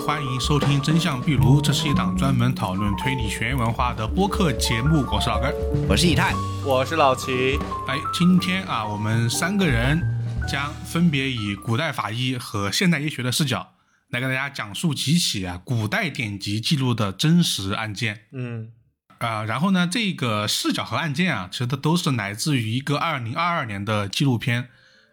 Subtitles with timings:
[0.00, 5.04] 欢迎收听《真相壁炉》，这是一档专门讨论推理悬疑文化的播客节目。
[5.12, 5.54] 我是老根，
[5.86, 6.32] 我是以太，
[6.64, 7.58] 我是老齐。
[7.86, 10.00] 哎，今天啊，我们三个人
[10.48, 13.74] 将分别以古代法医和现代医学的视角，
[14.08, 18.22] 来给大家讲述几起啊古代典籍记录的真实案件。
[18.32, 18.70] 嗯，
[19.18, 24.68] 啊，然后呢，这个视角和案件啊，其实它都是来自于一个二零二二年的纪录片。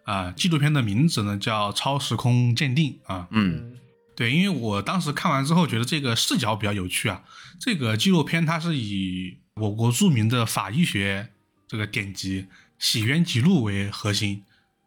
[0.05, 3.27] 啊，纪录片的名字呢叫《超时空鉴定》啊。
[3.31, 3.73] 嗯，
[4.17, 7.23] 对，因为我当时看完之后觉得这个视角比较有趣啊。
[7.59, 11.29] 这个纪录片它是以我国著名的法医学
[11.67, 12.41] 这个典籍
[12.79, 14.43] 《洗冤集录》为核心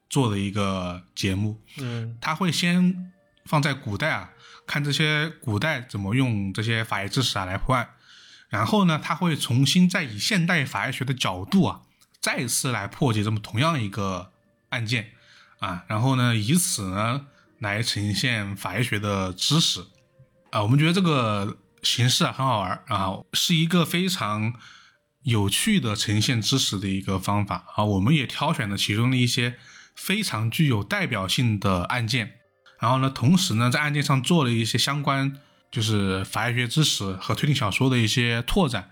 [0.08, 1.60] 做的一个节目。
[1.78, 3.12] 嗯，它会先
[3.44, 4.32] 放在古代啊，
[4.66, 7.88] 看这些古代怎么用这些法医知识啊来破案，
[8.48, 11.82] 然后呢，他会重新再以现代法医学的角度啊，
[12.20, 14.32] 再次来破解这么同样一个。
[14.70, 15.10] 案件
[15.58, 17.26] 啊，然后呢，以此呢
[17.60, 19.80] 来呈现法医学的知识
[20.50, 24.54] 啊，我们觉得这个形式啊很好玩啊，是一个非常
[25.22, 27.84] 有趣的呈现知识的一个方法啊。
[27.84, 29.56] 我们也挑选了其中的一些
[29.94, 32.32] 非常具有代表性的案件，
[32.80, 35.38] 然后呢，同时呢，在案件上做了一些相关
[35.70, 38.90] 就是法医学知识和推理小说的一些拓展，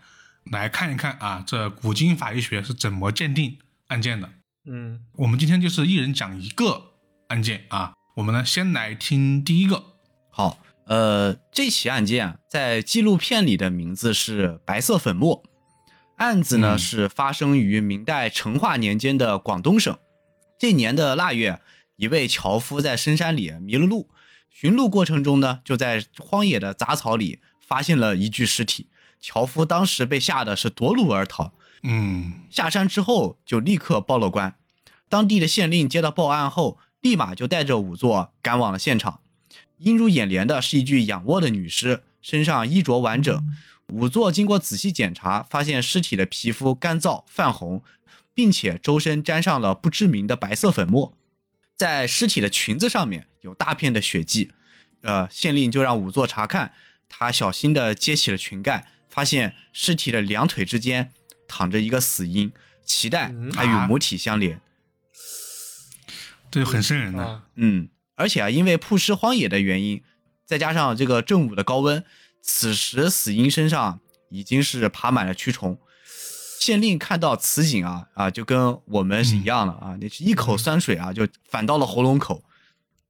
[0.52, 4.30] 来看一看啊，这古今法医学是怎么鉴定案件的。
[4.70, 6.92] 嗯，我们今天就是一人讲一个
[7.28, 7.94] 案件啊。
[8.18, 9.92] 我们呢，先来听第一个。
[10.28, 15.44] 好，呃，这起案件啊，在纪录片里的名字是“白色粉末”。
[16.18, 19.96] 案子呢是发生于明代成化年间的广东省。
[20.58, 21.60] 这年的腊月，
[21.94, 24.10] 一位樵夫在深山里迷了路，
[24.50, 28.88] 寻路过程中呢，就在荒野的杂草里发现了一具尸体。
[29.20, 31.52] 樵夫当时被吓得是夺路而逃。
[31.84, 34.56] 嗯，下山之后就立刻报了官。
[35.08, 39.20] 当地的县令接到报案后，立马就带着仵作赶往了现场。
[39.78, 43.44] 映入眼帘的是一具仰卧的女尸，身上衣着完整。
[43.86, 47.82] 仵作经过仔细检查，发现尸体的皮肤干燥泛红，
[48.34, 51.16] 并且周身沾上了不知名的白色粉末。
[51.76, 54.50] 在尸体的裙子上面有大片的血迹。
[55.02, 56.72] 呃，县令就让仵作查看，
[57.08, 61.12] 他小心地揭起了裙盖，发现尸体的两腿之间。
[61.50, 62.52] 躺着一个死婴，
[62.86, 64.60] 脐带还与母体相连，
[66.50, 67.42] 这就很瘆人的。
[67.56, 70.02] 嗯，而且啊，因为曝尸荒野的原因，
[70.44, 72.04] 再加上这个正午的高温，
[72.42, 74.00] 此时死婴身上
[74.30, 75.78] 已经是爬满了蛆虫。
[76.60, 82.42] 县令看到此景啊啊，就跟我们是一样的啊，那是一口酸水啊，就反到了喉咙口。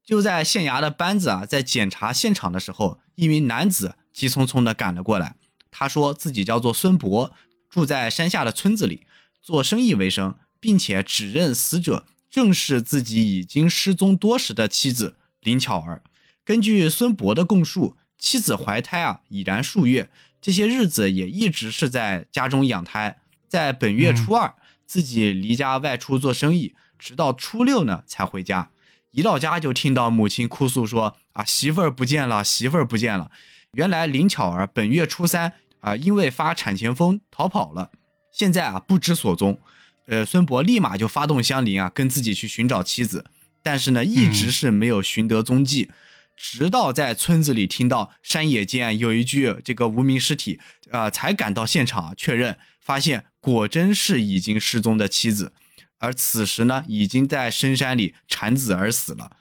[0.04, 5.36] 就在县衙的班子啊，在检查现场的时候，一名男子急匆匆的赶了过来，
[5.70, 7.32] 他说自己叫做孙博。
[7.70, 9.06] 住在山下的村子里，
[9.42, 16.02] 做生意为生，并且指认死者正是自己已经失踪多时的妻子林巧儿。
[16.44, 23.18] 根据孙博的供述，妻子怀胎啊已然数月，这些日子也一直是在家中养胎。
[23.48, 24.54] 在本月初二，
[24.86, 28.70] 自己离家外出做生意，直到初六呢才回家。
[29.10, 33.30] 一到家就听到母亲哭诉说：“啊，媳妇儿不见了，媳妇儿不见了。”
[33.72, 35.54] 原来林巧儿本月初三。
[35.80, 37.92] 啊，因为发产前疯逃跑了，
[38.32, 39.60] 现在啊不知所踪。
[40.08, 43.26] 呃，孙博立马就发动乡邻啊，跟自己去寻找妻子，
[43.62, 45.90] 但是呢，一直是没有寻得踪迹。
[46.34, 50.58] 直到在村子里听到山野间有一具这个无名尸体，
[50.90, 55.52] 啊，才赶到现场确认，发现果真是已经失踪的妻子，
[55.98, 59.32] 而此时呢，已经在深山里产子而死了。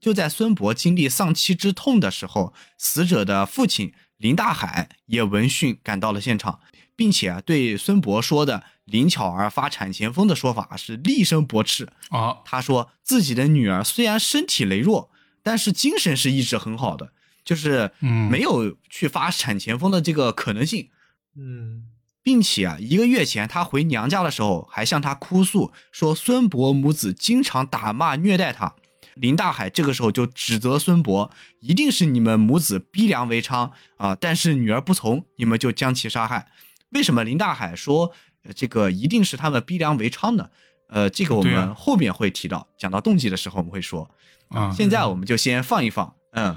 [0.00, 3.92] 就在孙博经历丧妻之痛的时候，死者的父亲。
[4.18, 6.58] 林大海也闻讯赶到了现场，
[6.98, 11.88] 并且对孙博说的林巧儿发产前风的说法是厉声驳斥。
[12.08, 15.08] 啊，他说自己的女儿虽然身体羸弱，
[15.44, 17.12] 但是精神是一直很好的，
[17.44, 20.88] 就是没有去发产前风的这个可能性。
[21.36, 21.84] 嗯，
[22.20, 28.74] 并且啊，一个月前他回娘家的时候，还向他哭诉说孙博母子经常打骂虐待他。
[29.14, 31.30] 林大海这个时候就指责孙博，
[31.60, 34.16] 一定是你们母子逼良为娼啊！
[34.16, 36.48] 但是女儿不从，你们就将其杀害。
[36.90, 38.12] 为什么林大海说
[38.54, 40.50] 这个一定是他们逼良为娼呢？
[40.88, 44.10] 呃，这个我们后面会提到，讲到动机的时候我们会说。
[44.48, 46.14] 啊，现在我们就先放一放。
[46.32, 46.56] 嗯，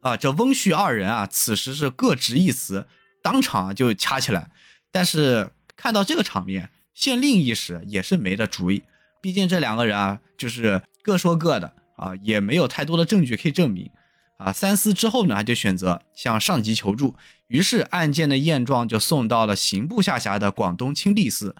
[0.00, 2.86] 啊，这翁婿二人啊，此时是各执一词，
[3.22, 4.50] 当场就掐起来。
[4.90, 8.82] 但是看到这个场面，县令一时也是没了主意，
[9.20, 10.82] 毕竟这两个人啊，就是。
[11.06, 13.88] 各说各的啊，也没有太多的证据可以证明
[14.36, 14.52] 啊。
[14.52, 17.14] 三思之后呢，他就选择向上级求助。
[17.48, 21.54] 于是案件的验状就送到了刑部下辖的广东清吏司。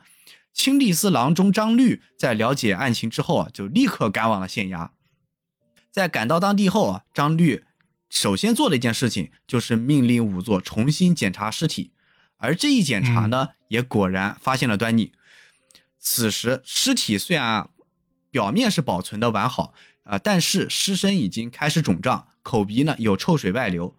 [0.53, 4.91] 清吏司郎中张律在了解案情之后啊，就立刻赶往了县衙。
[5.91, 7.65] 在赶到当地后啊，张律
[8.09, 11.93] 首先做的一件事情就是命令仵作重新检查尸体，
[12.39, 15.13] 而这一检查呢，也果然发现了端倪。
[15.99, 17.69] 此时尸体虽然
[18.31, 19.75] 表面是保存的完好
[20.07, 23.95] 啊、但是尸身已经开始肿胀，口鼻呢有臭水外流。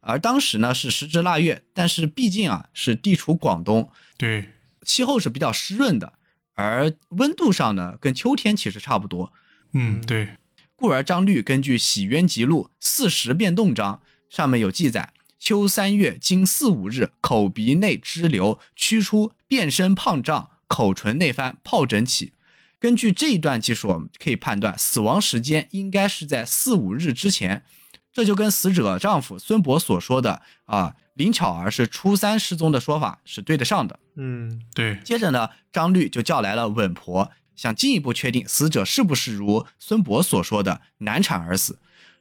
[0.00, 4.50] 而当时呢是时值腊月，但是毕竟啊是地处广东，对，
[4.82, 6.12] 气候是比较湿润的，
[6.54, 9.32] 而温度上呢跟秋天其实差不多。
[9.72, 10.36] 嗯，对，
[10.76, 14.00] 故而张律根据《洗冤集录》四时变动章
[14.30, 22.32] 上面有记载：秋三月经四五日，口鼻内支流驱出，变身胖胀，口唇内翻，疱疹起。
[22.78, 27.64] 根据这一段技术，我们可以判断死亡时间应该是在四五日之前。
[28.12, 33.98] 这就跟死者丈夫孙博所说的啊林巧儿是初三失踪的说法是对得上的。
[34.14, 41.78] 嗯对，接着呢，张律就叫来了稳婆，想进一步确定死者是不是如孙博所说的难产而死。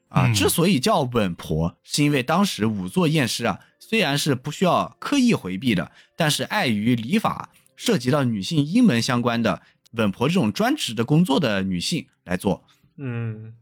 [0.09, 9.61] 啊，嗯之所以叫稳婆，是因为当时仵作验尸啊，虽然是不需要刻意回避的，但是碍于礼法涉及到女性阴门相关的
[9.95, 12.63] 稳婆这种专职的工作的女性来做。
[12.97, 13.53] 嗯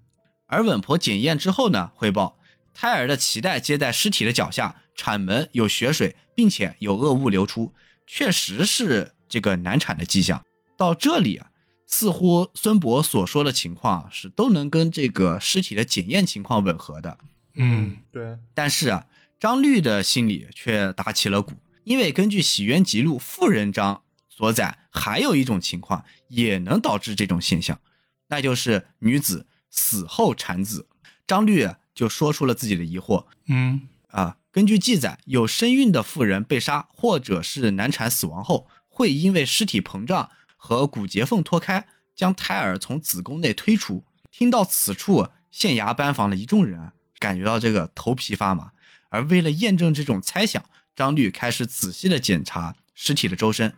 [0.48, 2.38] 而稳婆检验之后呢，汇报
[2.74, 7.74] 胎儿的脐带接在尸体的脚下，产门有血水，并且有恶物流出，
[8.06, 10.44] 确实是这个难产的迹象。
[10.78, 11.48] 到这里啊，
[11.88, 17.18] 似乎孙博所说的情况是都能跟这个尸体的检验情况吻合的。
[17.56, 19.06] 嗯，对，但是啊，
[19.40, 21.54] 张律的心里却打起了鼓，
[21.84, 23.96] 因为根据《洗冤集录·妇人章》
[24.36, 27.80] 所载，还有一种情况也能导致这种现象，
[28.28, 30.88] 那就是女子死后产子。
[31.28, 44.04] 张律啊就说出了自己的疑惑嗯，啊，根据记载，有身孕的妇人被杀，或者是难产死亡后，会因为尸体膨胀和骨节缝脱开，将胎儿从子宫内推出。
[44.32, 48.72] 听到此处，县衙班房的一众人啊，感觉到这个头皮发麻。
[49.10, 50.66] 而为了验证这种猜想，
[50.96, 53.76] 张律开始仔细的检查尸体的周身，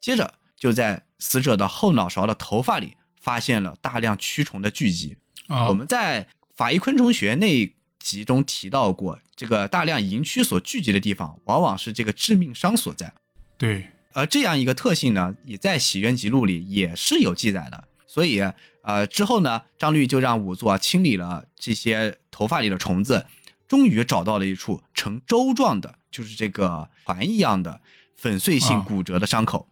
[0.00, 5.16] 接着就在死者的后脑勺的头发里发现了大量蛆虫的聚集。
[5.48, 6.26] 啊，我们在
[6.56, 13.12] 法医昆虫学那一集中提到过，这个大量蝇蛆所聚集的地方，往往是这个致命伤所在。
[13.58, 17.84] 对，而这样一个特性呢，也在《洗冤集录》里也是有记载的。
[18.06, 18.40] 所以，
[18.82, 23.26] 呃，之后呢，张律就让仵作啊清理了这些头发里的虫子，
[23.68, 27.80] 终于找到了一处呈粥状的，就是这个环一样的
[28.16, 29.68] 粉碎性啊骨折的伤口，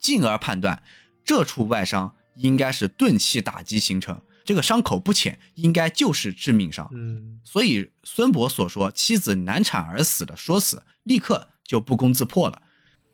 [0.00, 0.82] 进而判断
[1.24, 6.88] 这处外伤应该是钝器打击形成，这个伤口不浅，应该就是致命伤。
[6.92, 12.62] 嗯所以孙博所说妻子难产而死的说辞，立刻就不攻自破了。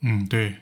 [0.02, 0.56] 嗯，对，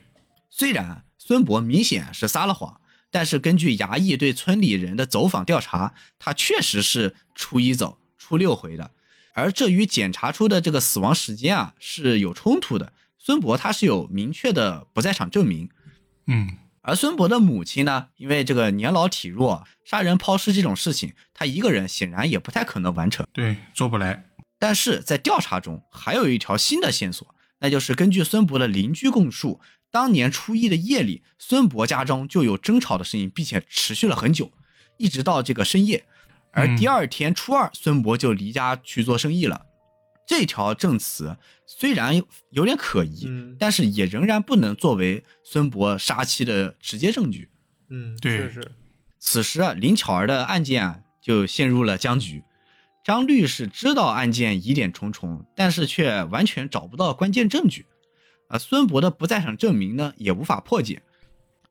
[0.49, 2.79] 虽然孙博明显是撒了谎，
[3.11, 8.91] 但是根据衙役对村里人的走访调查，他确实是初一走，初六回的，
[9.33, 12.93] 而这与检查出的这个死亡时间啊是有冲突的。
[13.17, 15.69] 孙博他是有明确的不在场证明，
[16.27, 23.25] 嗯，而孙博的母亲呢，因为这个年老体弱，杀人抛尸这种事情，他一个人显然也不太可能完成。
[23.31, 24.25] 对，做不来。
[24.57, 29.59] 但是在调查中还有一条新的线索，那就是根据孙博的邻居供述，
[29.91, 34.51] 当年初一的夜里，孙博家中就有争吵的声音，并且持续了很久，
[34.97, 36.05] 一直到这个深夜。
[36.51, 39.65] 而第二天初二，孙博就离家去做生意了。
[40.25, 47.49] 这条证词虽然有点可疑，嗯但是也仍然不能作为孙博杀妻的直接证据。
[47.89, 48.71] 嗯，对确实，
[49.19, 52.43] 此时啊，林巧儿的案件啊就陷入了僵局。
[53.03, 57.85] 张律师知道案件疑点重重，但是却完全找不到关键证据。
[58.47, 61.03] 啊，孙博的不在场证明呢也无法破解。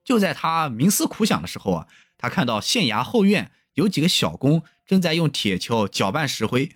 [0.04, 6.70] 就在他冥思苦想的时候啊，他看到县衙后院有几个小工正在用铁锹搅拌石灰。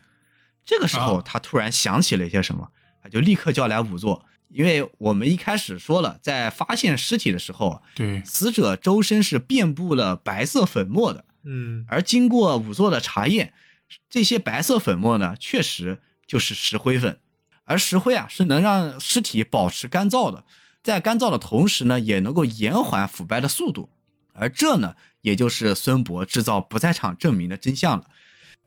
[0.68, 2.68] 这个时候，啊他突然想起了一些什么，
[3.02, 4.26] 他就立刻叫来仵作。
[4.50, 13.54] 因为我们一开始说了，在发现尸体的时候啊，对，死者周身是遍布了白色粉末的，嗯而经过仵作的查验，
[14.10, 17.18] 这些白色粉末呢，确实就是石灰粉。
[17.64, 20.44] 而石灰啊，是能让尸体保持干燥的，
[20.82, 23.88] 在干燥的同时呢，也能够延缓腐败的速度。
[24.34, 28.04] 而这呢，也就是孙博制造不在场证明的真相了。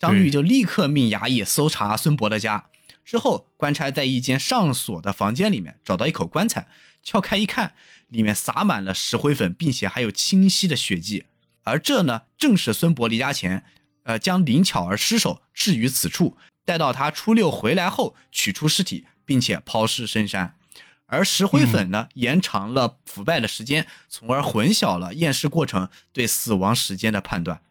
[0.01, 2.65] 张玉就立刻命衙役搜查孙博的家，
[3.05, 6.67] 之后官差在一间上锁的房间里面找到一口棺材，
[7.03, 7.75] 撬开一看，
[8.07, 11.25] 里面撒满了石灰粉，并且还有清晰的血迹。
[11.61, 13.63] 而这呢，正是孙博离家前，
[14.01, 20.55] 呃，将林巧儿尸首置于此处，待到他初六回来后取出尸体，并且抛尸深山。
[21.05, 27.61] 而石灰粉呢，延长了腐败的时间，从而混淆了验尸过程对死亡时间的判断。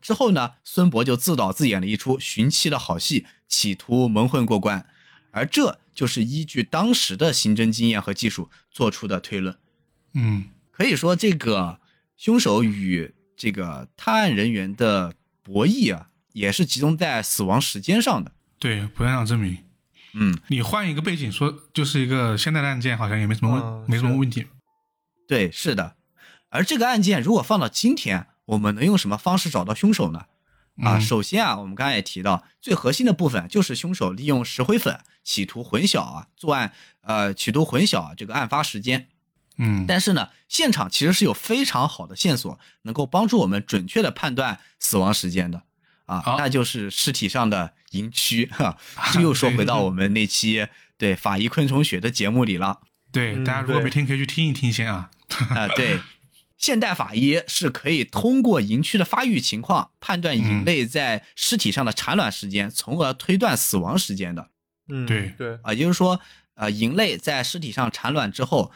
[0.00, 4.86] 之后呢，孙博就自导自演了一出寻妻的好戏，企图蒙混过关，
[5.32, 9.56] 而这就是依据当时的刑侦经验和技术做出的推论。
[10.14, 11.80] 嗯可以说，这个
[12.16, 18.32] 凶手与这个探案人员的博弈啊，也是集中在死亡时间上的。
[18.58, 19.58] 对，不让证明。
[20.14, 24.46] 嗯，你换一个背景说，就是一个现代的案件，好像也没什么问，嗯没什么问题。
[25.28, 25.96] 对，是的。
[26.50, 30.26] 而这个案件如果放到今天，我们能用什么方式找到凶手呢？
[30.82, 36.72] 啊，嗯首先啊，我们刚才也提到，最核心的部分就是凶手利用石灰粉企图混淆啊作案，
[37.02, 39.08] 呃，企图混淆啊这个案发时间。
[39.58, 45.62] 嗯，但是呢，现场其实是有非常好的线索，能够帮助我们准确的判断死亡时间的
[46.06, 48.78] 啊，好那就是尸体上的蝇蛆 哈。
[49.12, 52.80] 这又说回到我们那期对法医昆虫学的节目里了
[53.12, 55.10] 对，嗯大家如果没听，可以去听一听先啊。
[55.50, 56.00] 啊，对。
[56.62, 64.48] 现代法医是可以通过蝇蛆的发育情况判断蝇类在尸体上的产卵时间，从而推断死亡时间的。
[64.86, 66.20] 嗯，对对，啊，也就是说，
[66.54, 68.70] 呃，蝇类在尸体上产卵之后，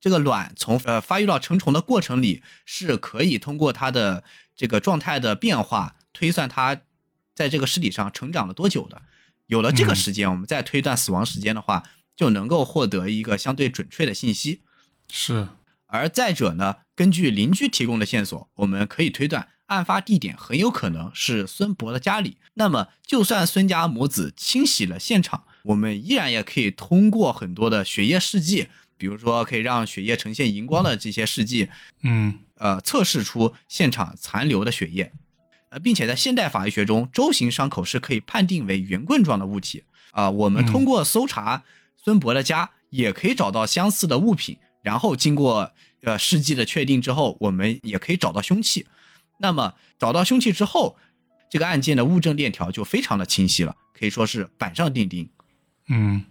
[0.00, 4.22] 这个卵从呃发育到成虫的过程里，是可以通过它的
[4.54, 6.80] 这个状态的变化，推算它
[7.34, 9.02] 在这个尸体上成长了多久的。
[9.46, 11.82] 有了这个嗯时间，我们再推断死亡时间的话，
[12.14, 14.62] 就能够获得一个相对准确的信息。
[15.10, 15.48] 是，
[15.92, 22.38] 而再者呢，根据邻居提供的线索，我们可以推断案发地点很有可能是孙博的家里。
[22.54, 31.68] 那么，就算孙家母子清洗了现场，我们依然也可以通过很多的血液试剂，比如说可以让血液呈现荧光的这些试剂，
[32.02, 35.12] 嗯呃，测试出现场残留的血液。
[35.68, 39.84] 呃，并且在现代法医学中，周形伤口是可以判定为圆棍状的物体。
[40.12, 41.64] 啊、我们通过搜查
[42.02, 45.72] 孙博的家，也可以找到相似的物品，然后经过
[46.02, 48.86] 呃试剂的确定之后，我们也可以找到凶器。
[49.38, 50.96] 那么找到凶器之后，
[51.50, 55.28] 这个案件的物证链条就非常的清晰了，可以说是板上钉钉。
[55.88, 56.24] 嗯，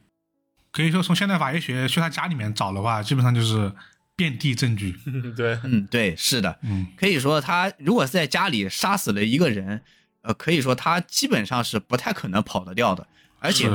[0.72, 3.72] 可以说从现代法医学去他家里面找的话，基本上就是
[4.15, 4.96] 遍地证据。
[5.36, 9.84] 对，嗯，对，是的，嗯可以说他如果是在家里杀死了一个人，
[10.22, 13.08] 呃，可以说他基本上是不太可能跑得掉的。
[13.39, 13.70] 而且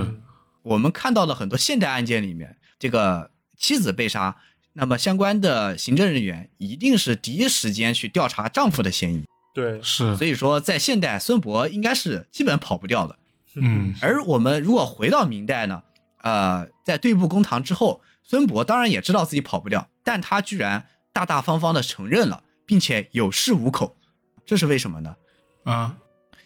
[0.63, 4.37] 我们看到了很多现代案件里面，这个妻子被杀，
[4.79, 9.25] 那么相关的行政人员一定是第一时间去调查丈夫的嫌疑。
[9.55, 13.19] 对，是，所以说，在现代，孙博应该是基本跑不掉的。
[13.55, 15.83] 嗯而我们如果回到明代呢，
[16.21, 23.97] 呃，在对簿公堂之后，孙博当然也知道自己跑不掉，但他居然大大方方的承认了，并且有恃无恐，
[24.45, 25.17] 这是为什么呢？
[25.65, 25.97] 啊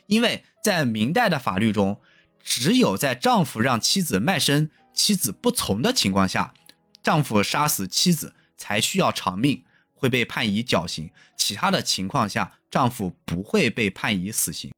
[0.06, 2.00] 因为在明代的法律中，
[2.44, 6.54] 只有在丈夫让妻子卖身，妻子不从的情况下，
[7.02, 9.64] 丈夫杀死妻子才需要偿命，
[9.94, 14.70] 会被判以绞刑；其他的情况下，丈夫不会被判以死刑。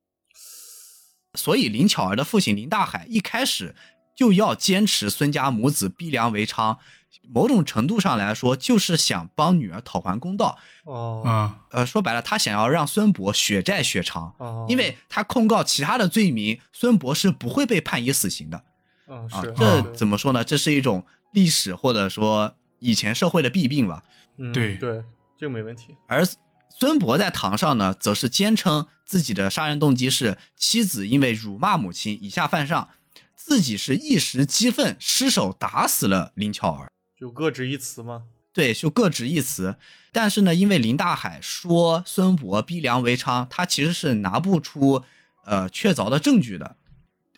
[1.35, 3.75] 所以林巧儿的父亲林大海一开始
[4.14, 6.76] 就要坚持孙家母子逼良为娼，
[7.23, 10.59] 某种程度上来说，就是想帮女儿讨还公道。
[10.85, 14.35] 哦，啊呃，说白了，他想要让孙博血债血偿。
[14.38, 18.59] 哦，因为他控告其他的罪名，孙博是不会被判以死刑的
[19.07, 19.55] 啊嗯是。
[19.57, 20.45] 这怎么说呢？
[20.45, 24.04] 这是一种历史或者说以前社会的弊病吧。
[24.38, 25.04] 嗯对对，
[25.36, 25.96] 这个没问题。
[26.06, 26.24] 而
[26.70, 32.88] 孙博在堂上呢，则是坚称自己的杀人动机是妻子因为辱骂母亲，以下犯上，
[33.36, 36.90] 自己是一时激愤失手打死了林巧儿。
[37.18, 38.24] 就各执一词吗。
[38.52, 39.76] 对，就各执一词。
[40.10, 45.04] 但是呢，因为林大海说孙博逼良为娼，他其实是拿不出
[45.44, 46.76] 呃确凿的证据的。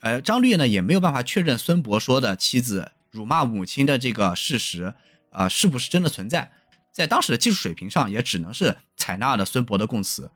[0.00, 4.92] 呃，张律呢也没有办法确认孙博说的妻子辱骂母亲的这个事实
[5.30, 6.50] 啊、是不是真的存在。
[6.92, 10.30] 在当时的技术水平上，也只能是采纳了孙博的供词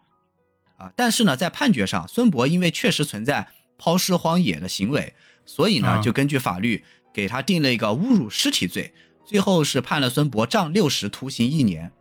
[0.76, 0.92] 啊。
[0.96, 8.92] 但是呢，在判决上，孙博因为确实存在抛尸荒野的行为，所以呢，啊就根据法律给他定了一个侮辱尸体罪。
[9.26, 11.92] 最后是判了孙博杖六十，徒刑一年。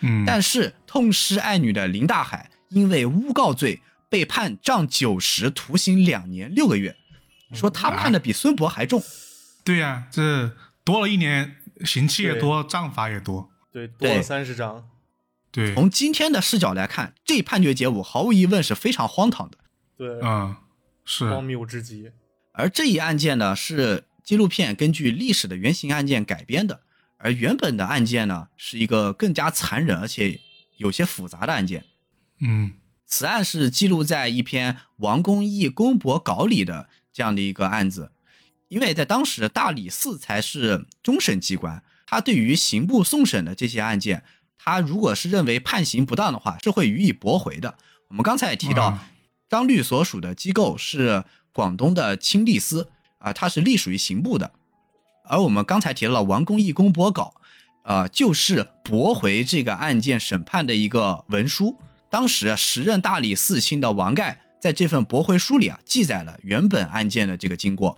[0.00, 6.94] 嗯，但是痛失爱女的林大海因为诬告罪被判杖九十，徒刑两年六个月。
[7.52, 9.02] 说他判的比孙博还重。
[9.66, 10.54] 对呀、这
[10.84, 13.50] 多了一年，刑期也多，杖罚也多。
[13.72, 14.88] 对，多了三十章。
[15.50, 19.58] 对，从今天的视角来看，这判决结果毫无疑问是非常荒唐的。
[19.96, 20.54] 对，嗯，
[21.04, 22.12] 是，荒谬至极。
[22.52, 26.82] 而这一案件呢，是纪录片根据历史的原型案件改编的，
[27.16, 30.38] 而原本的案件呢，是一个更加残忍而且
[30.76, 31.84] 有些复杂的案件。
[32.38, 38.12] 嗯此案是记录在一篇王公义公博稿里的这样的一个案子，
[38.68, 44.24] 因为在当时大理寺才是终审机关，他对于刑部送审的这些案件，
[44.58, 47.76] 他如果是认为判刑不当的话，是会予以驳回的。
[48.08, 49.10] 我们刚才也提到，啊
[49.48, 54.52] 张律所属的机构是广东的清吏司啊、它是隶属于刑部的。
[55.24, 57.34] 而我们刚才提到了王公义公驳稿，
[57.84, 61.78] 呃，就是驳回这个案件审判的一个文书。
[62.10, 67.96] 当时时任大理寺卿的王盖在这份驳回书里啊，记载了原本案件的这个经过。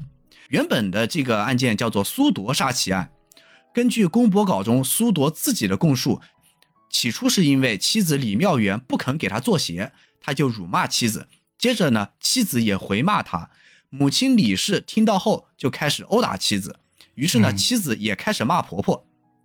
[0.49, 3.11] 原本的这个案件叫做苏铎杀妻案，
[3.75, 6.21] 根据公博稿中苏铎自己的供述，
[6.91, 11.29] 起初是因为妻子李妙媛不肯给他做鞋，他就辱骂妻子。
[11.59, 13.51] 接着呢，妻子也回骂他，
[13.91, 16.79] 母亲李氏听到后就开始殴打妻子，
[17.15, 19.05] 于是呢，嗯妻子也开始骂婆婆。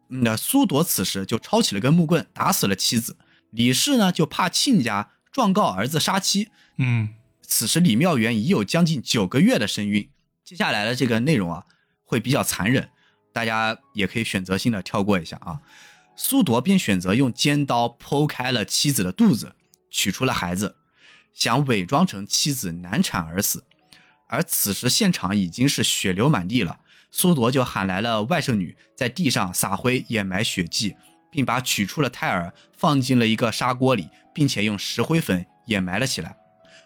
[0.10, 3.18] 嗯那苏铎此时就抄起了根木棍打死了妻子。
[3.50, 7.10] 李氏呢就怕亲家状告儿子杀妻，嗯
[7.42, 10.08] 此时李妙媛已有将近九个月的身孕。
[10.54, 11.64] 接下来的这个内容啊，
[12.06, 12.88] 会比较残忍，
[13.34, 15.60] 大家也可以选择性的跳过一下啊。
[16.16, 19.56] 苏铎便选择用尖刀剖开了妻子的肚子，
[19.90, 20.76] 取出了孩子，
[21.34, 23.66] 想伪装成妻子难产而死。
[24.28, 30.96] 而此时现场已经是血流满地了，苏铎就喊来了外甥女，在地上撒灰掩埋血迹，
[31.32, 36.38] 并把取出了胎儿放进了一个砂锅里，并且用石灰粉掩埋了起来。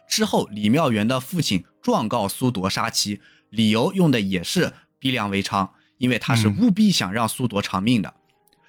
[0.08, 8.14] 之后，李妙媛的父亲状告苏铎杀妻，理由用的也是逼良为娼，因为他是嗯务必想让苏铎偿命的。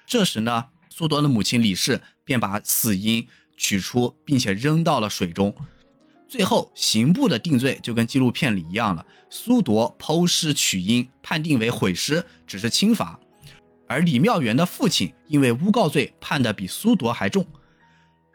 [0.05, 5.55] 这时呢，苏铎的母亲李氏便把死因取出，并且扔到了水中。
[6.27, 13.19] 最后，刑部的定罪就跟纪录片里一样了，苏铎剖尸取婴，判定为毁尸，只是轻罚；
[13.87, 17.45] 而李妙元的父亲因为诬告罪判的比苏铎还重。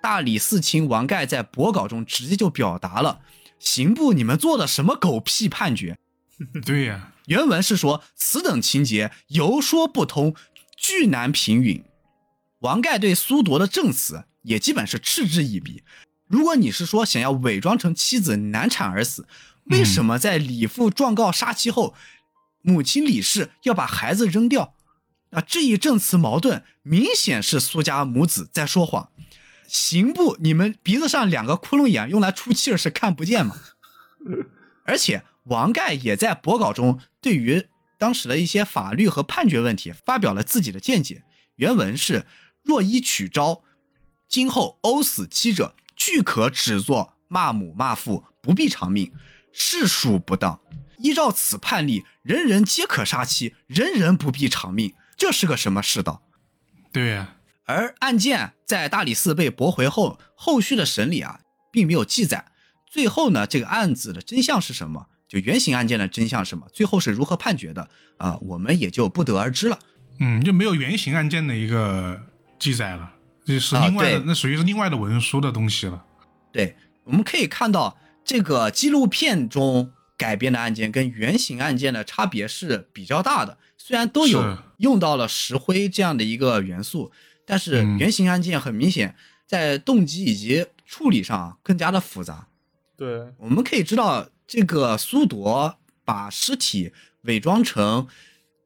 [0.03, 3.21] 大理寺卿王盖在博稿中直接就表达了：
[3.61, 5.97] 刑部你们做的什么狗屁判决？
[6.65, 10.35] 对呀、原文是说此等情节游说不通，
[10.77, 11.85] 巨难平允。
[12.61, 15.83] 王盖对苏铎的证词也基本是嗤之以鼻。
[16.27, 19.29] 如果你是说想要伪装成妻子难产而死，
[19.65, 21.95] 为什么在李父状告杀妻后，
[22.63, 24.75] 母亲李氏要把孩子扔掉？
[25.31, 29.11] 啊，这一证词矛盾，明显是苏家母子在说谎。
[29.67, 33.57] 刑部，你们鼻子上两个窟窿眼用来出气儿是看不见吗？
[34.87, 37.67] 而且王盖也在博稿中对于
[37.99, 41.23] 当时的一些法律和判决问题发表了自己的见解。
[41.57, 42.27] 原文是：
[42.63, 43.63] 若依取招，
[44.29, 49.13] 今后殴死妻者，俱可指作骂母骂父，不必偿命，
[49.53, 50.61] 是属不当。
[50.99, 56.23] 依照此判例，人人皆可杀妻，人人不必偿命，这是个什么世道？
[56.93, 62.47] 对呀、而案件在大理寺被驳回后，后续的审理啊，并没有记载。
[62.91, 65.09] 最后呢，这个案子的真相是什么？
[65.29, 66.67] 就原型案件的真相是什么？
[66.73, 69.79] 最后是如何判决的啊、我们也就不得而知了。
[70.21, 72.21] 嗯，就没有原型案件的一个
[72.59, 73.13] 记载了，
[73.45, 76.05] 这是啊另外的，对那属于是另外的文书的东西了。
[76.53, 83.59] 对，我们可以看到这个纪录片中改编的案件跟原型案件的差别是比较大的。
[83.77, 87.11] 虽然都有用到了石灰这样的一个元素，
[87.45, 92.47] 但是嗯原型案件很明显在动机以及处理上啊更加的复杂。
[92.97, 98.07] 对，我们可以知道，这个苏铎把尸体伪装成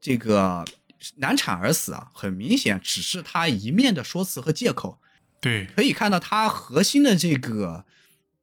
[0.01, 0.65] 这个
[1.17, 5.01] 难产而死啊，很明显只是他一面的说辞和借口。
[5.41, 7.85] 对，可以看到，他核心的这个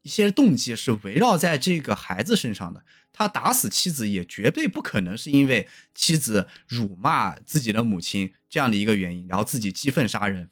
[0.03, 2.83] 一些动机是围绕在这个孩子身上的。
[3.11, 10.49] 他打死妻子也绝对不可能是因为妻子辱骂自己的母亲这样的一个原因，然后自己激愤杀人，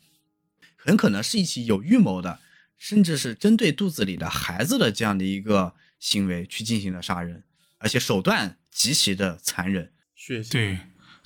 [0.78, 2.40] 很可能是一起有预谋的，
[2.78, 7.46] 甚至是针对肚子里的孩子的这样的一个行为去进行了杀人，
[7.78, 9.94] 而且手段极其的残忍。
[10.14, 10.52] 血腥。
[10.52, 10.80] 对，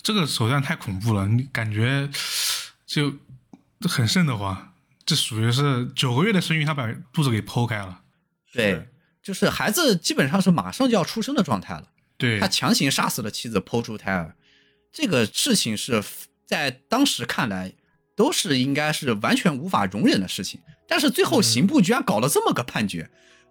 [0.03, 2.07] 这个手段太恐怖了，你感觉
[2.85, 3.11] 就
[3.81, 4.75] 很瘆得慌。
[5.03, 8.03] 这属于是九个月的身孕，他把肚子给剖开了。
[8.53, 8.87] 对，
[9.23, 11.89] 就是孩子基本上是马上就要出生的状态了。
[12.15, 14.35] 对他，强行杀死了妻子，剖出胎儿，
[14.93, 16.03] 这个事情是
[16.45, 17.73] 在当时看来
[18.15, 20.61] 都是应该是完全无法容忍的事情。
[20.87, 23.09] 但是最后嗯刑部居然搞了这么个判决，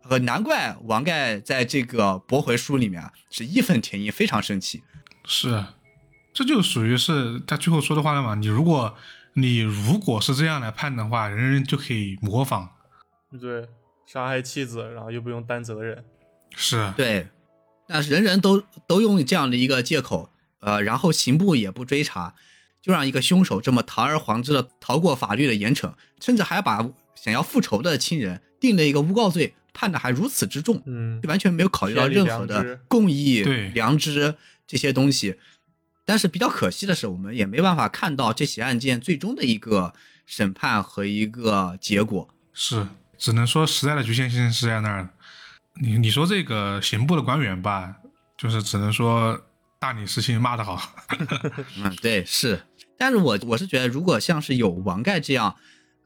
[0.09, 4.83] 呃，难怪王盖在这个驳回书里面啊是义愤填膺，非常生气。
[5.25, 5.75] 是，啊
[6.33, 8.35] 这就属于是他最后说的话了嘛。
[8.35, 8.95] 你如果
[9.33, 12.69] 你如果是这样来判的话，人人就可以模仿。
[13.41, 13.69] 对，
[14.07, 16.05] 杀害妻子，然后又不用担责任。
[16.55, 17.29] 是，啊对，
[17.89, 22.35] 那人人都都用这样的一个借口，呃，然后刑部也不追查，
[22.81, 34.35] 就让一个凶手这么堂而皇之的逃过法律的严惩，甚至还把想要复仇的亲人定了一个诬告罪，判的还如此之重，嗯就，完全没有考虑到任何的良知公义、对良知
[34.67, 35.37] 这些东西。
[36.07, 39.93] 但是比较可惜的是，我们也没办法看到这起案件最终的一个
[40.25, 42.29] 审判和一个结果。
[42.53, 42.87] 是，
[43.19, 45.11] 只能说时代的局限性是在那儿的。
[45.83, 47.97] 你你说这个刑部的官员吧，
[48.39, 49.39] 就是只能说
[49.79, 50.81] 大理寺卿骂得好。
[51.77, 52.63] 嗯，对，是。
[52.97, 55.55] 但是我我是觉得，如果像是有王盖这样，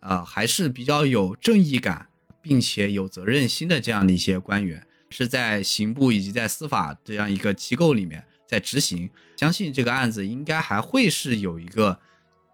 [0.00, 2.08] 呃，还是比较有正义感，
[2.42, 11.98] 并且有责任心的这样的一些官员，是在刑部以及在司法这样一个机构里面在执行，相信这个案子应该还会是有一个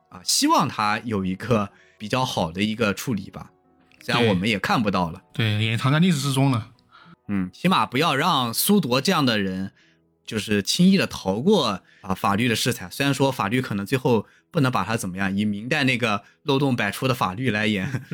[0.09, 3.51] 啊，希望他有一个比较好的一个处理吧。
[4.03, 6.71] 虽然我们也看不到了，对，也藏在历史之中了。
[7.29, 9.73] 嗯，起码不要让苏铎这样的人，
[10.25, 12.89] 就是轻易的逃过啊法律的制裁。
[12.89, 18.07] 虽然说法律可能最后不能把他怎么样，以明代那个漏洞百出的法律来演，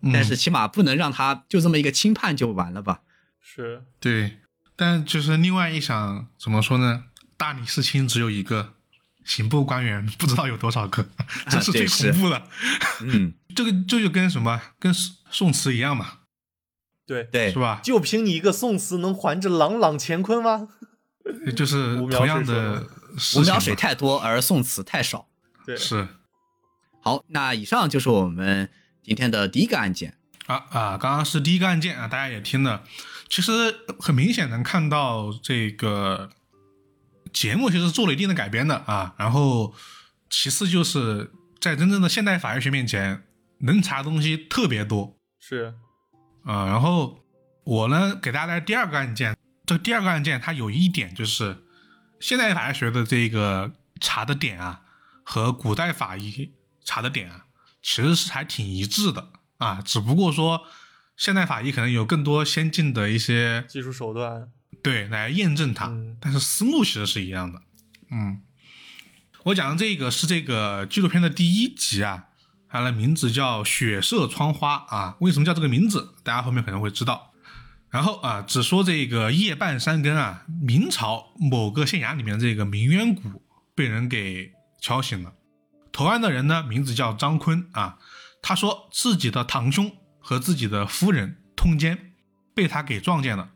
[0.00, 3.02] 嗯但是起码不能让他就这么一个轻判就完了吧？
[3.42, 4.38] 是对，
[4.74, 7.04] 但就是另外一想，怎么说呢？
[7.36, 8.72] 大理寺卿只有一个，
[9.22, 11.06] 刑部官员不知道有多少个，
[11.50, 12.42] 这是最恐怖的。
[13.02, 16.20] 嗯， 这个这就跟什么，跟宋宋慈一样嘛，
[17.06, 17.80] 对，对是，吧？
[17.84, 20.68] 就凭你一个宋词能还这朗朗乾坤吗？
[21.54, 22.80] 就是 同样的的
[23.18, 25.28] 事情嘛吴苗水太多，而宋词太少。
[25.66, 26.08] 对，是
[27.02, 28.70] 好，那以上就是我们
[29.02, 30.16] 今天的第一个案件。
[30.46, 32.84] 啊啊，刚刚是第一个案件啊，大家也听了，
[33.28, 33.52] 其实
[33.98, 36.30] 很明显能看到这个
[37.32, 39.16] 节目其实做了一定的改编的啊。
[39.18, 39.74] 然后
[40.30, 43.24] 其次就是在真正的现代法医学面前，
[43.58, 45.74] 能查的东西特别多是
[46.44, 46.66] 啊。
[46.66, 47.24] 然后
[47.64, 51.64] 我呢给大家带来第二个案件，这第二个案件它有一点就是
[52.20, 54.82] 现代法医学的这个查的点啊，
[55.28, 56.52] 和古代法医
[56.84, 57.46] 查的点啊，
[57.82, 60.62] 其实是还挺一致的啊，只不过说
[61.16, 64.48] 现代法医可能有更多先进的一些技术手段，
[64.84, 67.60] 对来验证它，嗯但是思路其实是一样的。
[68.12, 68.40] 嗯，
[69.42, 72.26] 我讲的这个是这个纪录片的第一集啊，
[72.68, 75.16] 它的名字叫《血色窗花》啊。
[75.18, 76.14] 为什么叫这个名字？
[76.22, 77.32] 大家后面可能会知道。
[77.90, 83.42] 然后啊，只说这个夜半三更啊，明朝某个县衙里面这个鸣冤鼓
[83.74, 85.34] 被人给敲醒了。
[85.92, 87.98] 投案的人呢，名字叫张坤啊。
[88.42, 92.12] 他说自己的堂兄和自己的夫人通奸，
[92.54, 93.50] 被他给撞见了。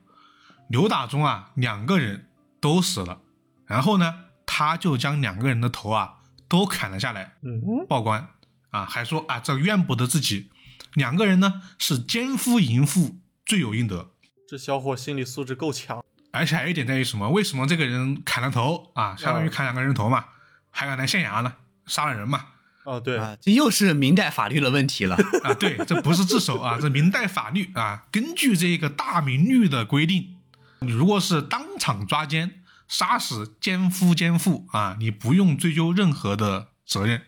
[0.69, 2.29] 扭打中啊，两个人
[2.61, 3.21] 都死了。
[3.67, 6.17] 然后呢，他就将两个人的头啊
[6.49, 8.29] 都砍了下来，嗯，报官
[8.71, 10.51] 啊，还说啊这怨不得自己。
[10.95, 14.11] 两个人呢是奸夫淫妇，罪有应得。
[14.49, 16.03] 这小伙心理素质够强，
[16.33, 17.29] 而且还有一点在于什么？
[17.31, 20.25] 为什么这个人砍了头啊，相当于砍两个人头嘛，
[20.71, 21.53] 还敢来县衙呢？
[21.87, 22.47] 杀了人嘛？
[22.85, 25.17] 哦，对，啊，这又是明代法律的问题了。
[25.43, 30.39] 啊，对，这不是自首啊，这明代法律啊，根据这个大明律的规定，
[30.81, 37.23] 你如果是当场抓奸杀死奸夫奸妇啊，你不用追究任何的责任。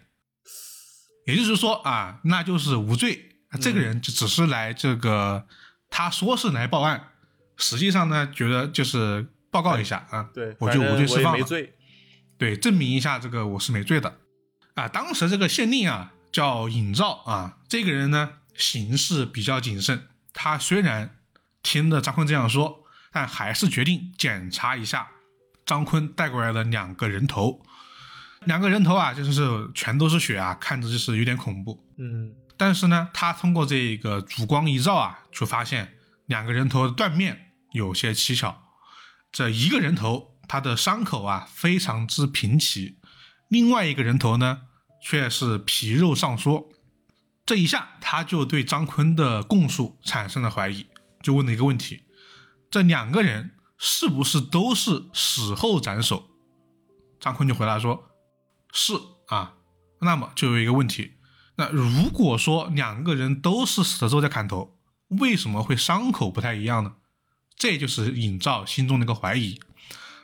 [1.26, 3.28] 也就是说啊，那就是无罪。
[3.60, 5.46] 这个人就只是来这个，
[5.90, 7.10] 他说是来报案，
[7.58, 11.38] 实际上呢，觉得就是报告一下啊，对，我就无罪释放了。
[11.38, 11.74] 没罪，
[12.42, 14.18] 对，证明一下这个我是没罪的。
[14.74, 21.18] 啊，当时这个县令啊叫尹兆啊，这个人呢行事比较谨慎，他虽然
[21.62, 25.06] 听了张坤这样说，但还是决定检查一下
[25.64, 27.64] 张坤带过来的两个人头。
[28.40, 31.86] 两个人头啊，就是全都是血啊，看着就是有点恐怖。
[31.96, 35.94] 嗯，但是呢，他通过这个烛光一照啊，就发现
[36.26, 38.64] 两个人头的断面有些蹊跷。
[39.30, 42.98] 这一个人头，他的伤口啊非常之平齐，
[43.48, 44.64] 另外一个人头呢
[45.02, 46.68] 却是皮肉上缩。
[47.46, 50.88] 这一下，他就对张坤的供述产生了怀疑，
[51.22, 52.02] 就问了一个问题：
[52.70, 56.28] 这两个人是不是都是死后斩首？
[57.18, 58.10] 张坤就回答说
[58.74, 58.92] ：“是
[59.28, 59.54] 啊。”
[60.04, 61.12] 那么就有一个问题，
[61.56, 64.78] 那如果说两个人都是死了之后再砍头，
[65.18, 66.96] 为什么会伤口不太一样呢？
[67.56, 69.58] 这就是尹照心中的一个怀疑。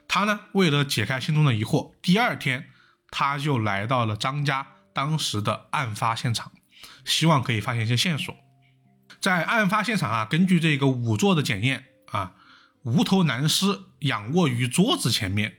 [0.09, 2.71] 他呢，为了解开心中的疑惑，第二天
[3.11, 6.51] 他就来到了张家当时的案发现场，
[7.05, 8.35] 希望可以发现一些线索。
[9.21, 12.35] 在案发现场啊，根据这个仵作的检验啊，
[12.83, 15.59] 无头男尸仰卧于桌子前面，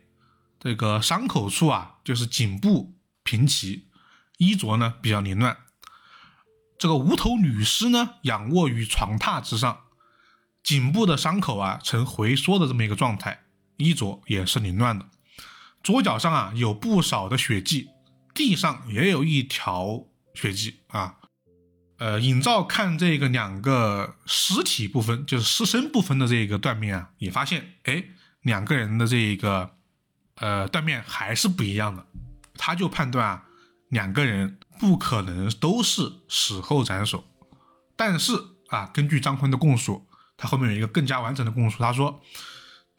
[0.59, 3.87] 这个伤口处啊，就是颈部平齐，
[4.37, 5.57] 衣着呢比较凌乱。
[6.77, 9.81] 这个无头女尸呢，仰卧于床榻之上，
[10.63, 13.43] 颈部的伤口啊呈回缩的这么一个状态，
[13.79, 15.05] 衣着也是凌乱的。
[15.81, 17.89] 桌脚上啊有不少的血迹，
[18.35, 21.15] 地上也有一条血迹啊。
[21.97, 28.03] 呃，尹照看这个两个尸体部分，就是尸身部分的这个断面啊，也发现，哎，
[28.41, 29.71] 两个人的这个
[30.35, 32.05] 呃断面还是不一样的。
[32.55, 33.45] 他就判断啊，
[33.89, 37.25] 两个人不可能都是死后斩首。
[37.97, 38.33] 但是
[38.67, 41.79] 啊，根据张坤的供述，他后面有一个更加完整的供述。
[41.79, 42.21] 他说，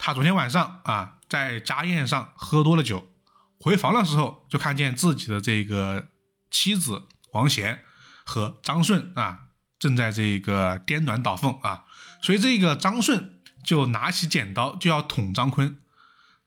[0.02, 3.12] 他昨天晚上啊，在家宴上喝多了酒，
[3.58, 6.08] 回房的时候就看见自己的这个
[6.50, 7.84] 妻子王贤
[8.24, 11.84] 和张顺啊，正在这个颠鸾倒凤啊，
[12.22, 15.78] 所以这个张顺就拿起剪刀就要捅张坤。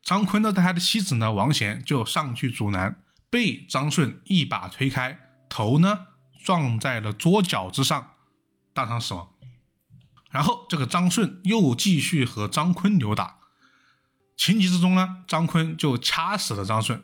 [0.02, 6.08] 张坤呢，他的妻子呢，王贤就上去阻拦，被张顺一把推开，头呢
[6.44, 8.13] 撞在了桌角之上，
[8.74, 9.30] 当场死亡。
[10.32, 13.38] 然后这个张顺又继续和张坤扭打，
[14.36, 17.04] 情急之中呢，张坤就掐死了张顺。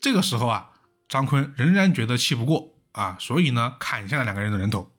[0.00, 0.70] 这个时候啊，
[1.08, 4.92] 张坤仍然觉得气不过啊，所以呢，砍下了两个人的人头。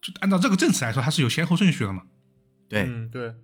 [0.00, 2.02] 就按照这个证词来说，它是有先后顺序的嘛？
[2.68, 3.34] 对，嗯，对，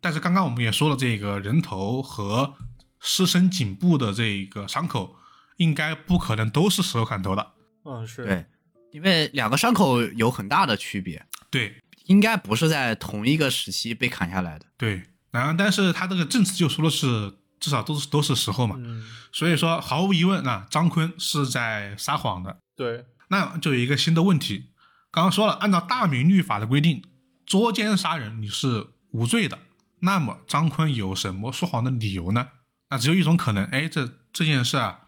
[0.00, 2.54] 但是刚刚我们也说了，这个人头和
[3.00, 5.16] 尸身颈部的这个伤口，
[5.56, 7.54] 应该不可能都是石头砍头的。
[7.84, 8.46] 嗯，是，对，
[8.92, 14.66] 因为两个伤口有很大的区别，对应该不是在同一个时期被砍下来的。
[14.76, 22.58] 对，然后但是他这个证词就说的是至少都是都是时候嘛，嗯，所以说毫无疑问啊，张坤是在撒谎的。
[22.76, 24.70] 对，那就有一个新的问题，
[25.10, 27.02] 刚刚说了，按照大明律法的规定，
[27.44, 29.58] 捉奸杀人你是无罪的。
[30.00, 32.48] 那么张坤有什么说谎的理由呢？
[32.90, 35.00] 那只有一种可能，哎，这这件事啊，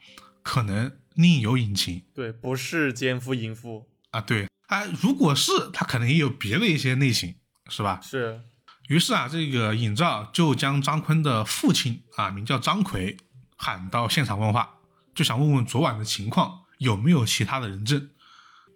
[0.43, 4.21] 可能另有隐情对，不是奸夫淫妇，啊。
[4.21, 7.37] 对啊，如果是，他可能也有别的一些内情，
[7.69, 8.01] 是吧？
[8.03, 8.41] 是，
[8.91, 13.17] 于是啊，这个尹照就将张坤的父亲啊，名叫张奎，
[13.57, 14.69] 喊到现场问话，
[15.15, 18.11] 就想问问昨晚的情况有没有其他的人证。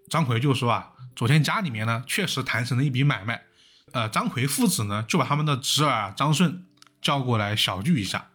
[0.08, 3.42] 张奎就说啊，昨天家里面呢确实谈成了一笔买卖，
[3.90, 6.64] 呃，张奎父子呢就把他们的侄儿啊张顺
[7.02, 8.28] 叫过来小聚一下。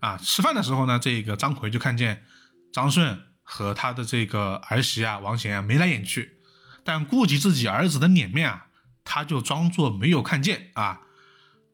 [0.00, 2.24] 啊，吃饭的时候呢，这个张奎就看见
[2.72, 6.38] 张顺和他的这个儿媳啊王贤啊眉来眼去，
[6.82, 8.68] 但顾及自己儿子的脸面啊，
[9.04, 11.02] 他就装作没有看见啊。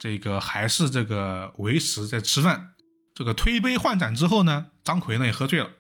[0.03, 2.75] 这个还是这个维持在吃饭。
[3.15, 5.71] 这个推杯换盏之后呢，张奎呢也喝醉了。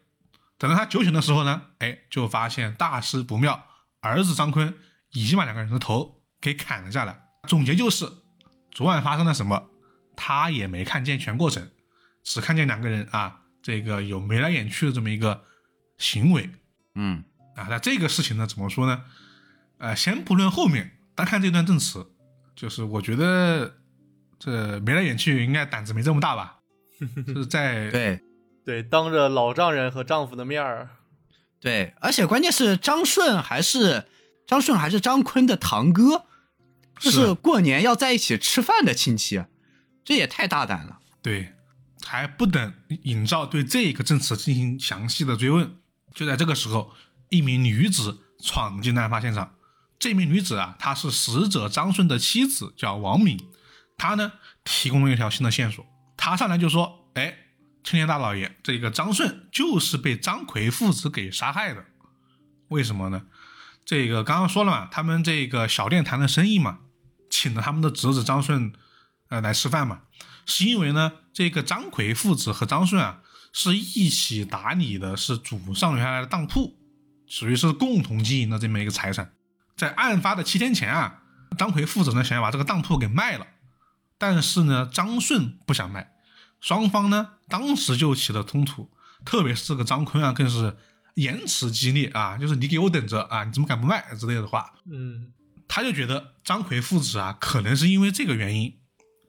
[0.58, 3.66] 等到他酒醒的时候呢，哎，就发现大事不妙，
[4.00, 4.78] 儿子张坤
[5.10, 7.20] 已经把两个人的头给砍了下来。
[7.48, 8.08] 总结就是，
[8.70, 9.68] 昨晚发生了什么，
[10.14, 11.68] 他也没看见全过程，
[12.22, 15.42] 只看见两个人啊，这个有眉来眼去的这么一个
[15.98, 16.48] 行为
[16.94, 17.24] 嗯，
[17.56, 17.66] 啊。
[17.68, 19.02] 那这个事情呢，怎么说呢？
[19.78, 22.06] 呃，先不论后面，单看这段证词，
[22.54, 23.78] 就是我觉得
[24.44, 26.58] 这眉来眼去，应该胆子没这么大吧？
[27.26, 28.20] 就是在对
[28.64, 30.88] 对，当着老丈人和丈夫的面儿，
[31.60, 34.06] 对，而且关键是张顺还是
[34.46, 36.24] 张顺还是张坤的堂哥，
[36.98, 39.44] 这是是过年要在一起吃饭的亲戚，
[40.04, 40.98] 这也太大胆了。
[41.22, 41.52] 对，
[42.04, 42.74] 还不等
[43.04, 45.76] 尹照对这个证词进行详细的追问，
[46.14, 46.92] 就在这个时候，
[47.28, 49.54] 一名女子闯进案发现场。
[50.00, 53.38] 这名女子啊，她是死者张顺的妻子，叫王敏。
[54.02, 54.32] 他呢
[54.64, 55.86] 提供了一条新的线索，
[56.16, 57.36] 他上来就说：“哎，
[57.84, 61.84] 青年大老爷，这个张顺就是被张奎父子给杀害的。
[62.66, 63.22] 为什么呢？
[63.84, 66.80] 这个刚刚说了嘛，他们这个小店谈的生意嘛，
[67.30, 68.72] 请了他们的侄子张顺，
[69.28, 70.00] 呃，来吃饭嘛。
[70.46, 73.20] 是因为呢，这个张奎父子和张顺啊
[73.52, 76.76] 是一起打理的，是祖上留下来的当铺，
[77.28, 79.32] 属于是共同经营的这么一个财产。
[79.76, 81.22] 在案发的七天前啊，
[81.56, 83.46] 张奎父子呢想要把这个当铺给卖了，
[84.22, 86.12] 但是呢，张顺不想卖，
[86.60, 88.88] 双方呢当时就起了冲突，
[89.24, 90.76] 特别是这个张坤啊，更是
[91.16, 94.74] 言辞激烈啊，就是你给我等着啊，你怎么敢不卖之类的话。
[94.88, 95.32] 嗯，
[95.66, 98.72] 他就觉得张奎父子啊，可能是因为这个原因，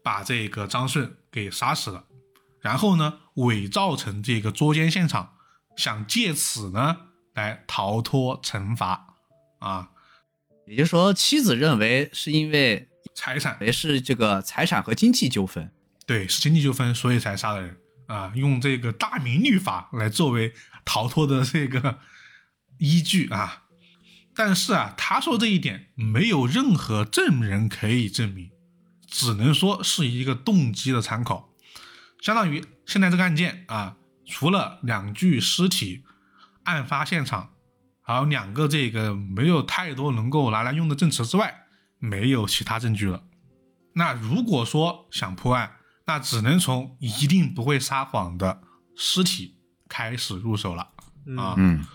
[0.03, 2.05] 把这个张顺给杀死了，
[2.61, 5.33] 然后呢，伪造成这个捉奸现场，
[5.75, 6.97] 想借此呢
[7.33, 9.15] 来逃脱惩罚。
[9.57, 9.89] 啊，
[10.67, 15.71] 也就是说，妻子认为是因为财产也是这个财产和经济纠纷。
[16.05, 21.99] 对是经济纠纷，所以才杀的人啊，用这个大明律法来作为逃脱的这个
[22.77, 23.63] 依据啊。
[24.35, 28.49] 但是啊，他说这一点没有任何证人可以证明，
[29.07, 31.53] 只能说是一个动机的参考。
[32.19, 36.03] 相当于现在这个案件啊，除了两具尸体、
[36.63, 37.53] 案发现场，
[38.01, 41.62] 还有两个这个没有太多能够拿来用的证词之外，
[42.03, 43.23] 没有其他证据了。
[43.93, 48.61] 那如果说想破案，那只能从一定不会撒谎的
[48.97, 50.89] 尸体开始入手了
[51.25, 51.55] 嗯啊。
[51.57, 51.85] 嗯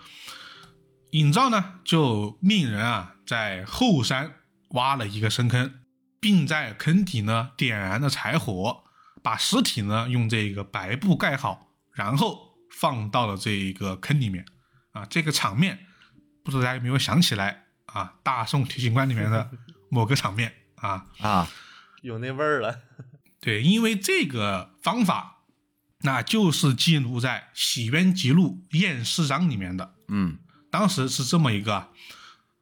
[1.10, 4.32] 尹照呢就命人啊在后山
[4.70, 5.80] 挖了一个深坑，
[6.18, 8.84] 并在坑底呢点燃了柴火，
[9.22, 14.46] 把尸体呢用这个白布盖好，然后放到了这一个坑里面
[14.92, 15.04] 啊。
[15.04, 15.78] 这个场面
[16.42, 18.04] 不知道大家有没有想起来啊？
[18.22, 19.50] 《大宋提刑官》里面的
[19.88, 21.06] 某个场面啊。
[21.18, 21.50] 啊，
[22.02, 22.80] 有那味儿了。
[23.40, 25.44] 对，因为这个方法，
[26.00, 29.94] 那就是记录在《洗冤集录·验尸章》里面的。
[30.08, 30.38] 嗯
[30.70, 31.88] 当时是这么一个，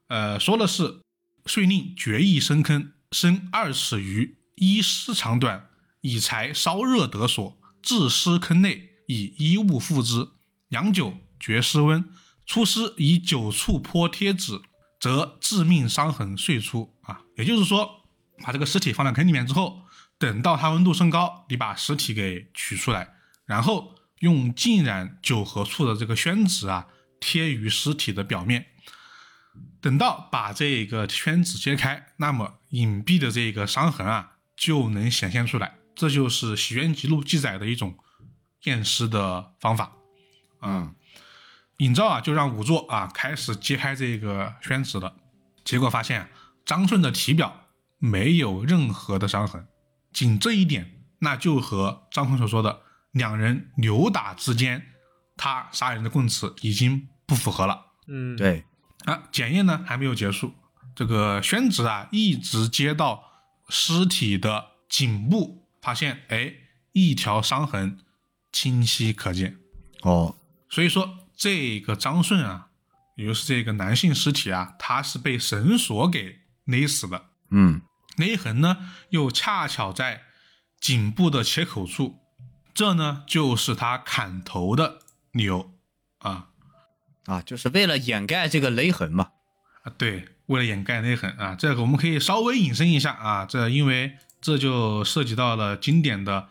[0.07, 1.01] 呃，说的是
[1.47, 5.69] 遂令决意深坑，深二尺余，依尸长短，
[6.03, 10.29] 以柴烧热得所，置尸坑内，以衣物覆之，
[10.69, 12.05] 良久，绝尸温。
[12.47, 14.61] 出尸以九处泼贴纸，
[15.01, 16.95] 则致命伤痕遂出啊。
[17.37, 18.05] 也就是说，
[18.42, 19.83] 把这个尸体放在坑里面之后，
[20.18, 26.88] 等到它温度升高，你把尸体给取出来，然后用浸染酒和醋的这个宣纸啊
[27.20, 28.66] 贴于尸体的表面。
[29.81, 35.77] 等到把这个宣纸揭开，那么隐蔽的这个伤痕啊就能显现出来。
[35.94, 37.96] 这就是《洗冤集录》记载的一种
[38.64, 39.92] 验尸的方法。
[40.62, 40.94] 嗯
[41.79, 45.14] 尹昭啊就让仵作啊开始揭开这个宣纸了，
[45.62, 46.29] 结果发现
[46.66, 49.66] 张顺的体表没有任何的伤痕，
[50.12, 54.85] 仅这一点，那就和张坤所说的两人扭打之间
[55.37, 57.87] 他杀人的供词已经不符合了。
[58.09, 58.64] 嗯，，对，
[59.05, 60.52] 啊，检验呢还没有结束，
[60.94, 63.22] 这个宣纸啊一直接到
[63.68, 66.52] 尸体的颈部，发现哎
[66.92, 67.98] 一条伤痕
[68.50, 69.57] 清晰可见。
[70.02, 70.37] 哦，
[70.68, 72.68] 所以说这个张顺啊，
[73.16, 77.81] 也就是这个男性尸体啊，他是被绳索给勒死了，嗯
[78.16, 78.76] 勒痕呢
[79.11, 80.22] 又恰巧在
[80.79, 82.18] 颈部的切口处，
[82.74, 84.98] 这呢就是他砍头的
[85.33, 85.72] 理由
[86.18, 86.48] 啊
[87.24, 89.31] 啊，就是为了掩盖这个勒痕嘛。
[89.83, 96.48] 啊，对，为了掩盖勒痕啊，这个我们可以稍微引申一下啊，这因为这就涉及到了经典的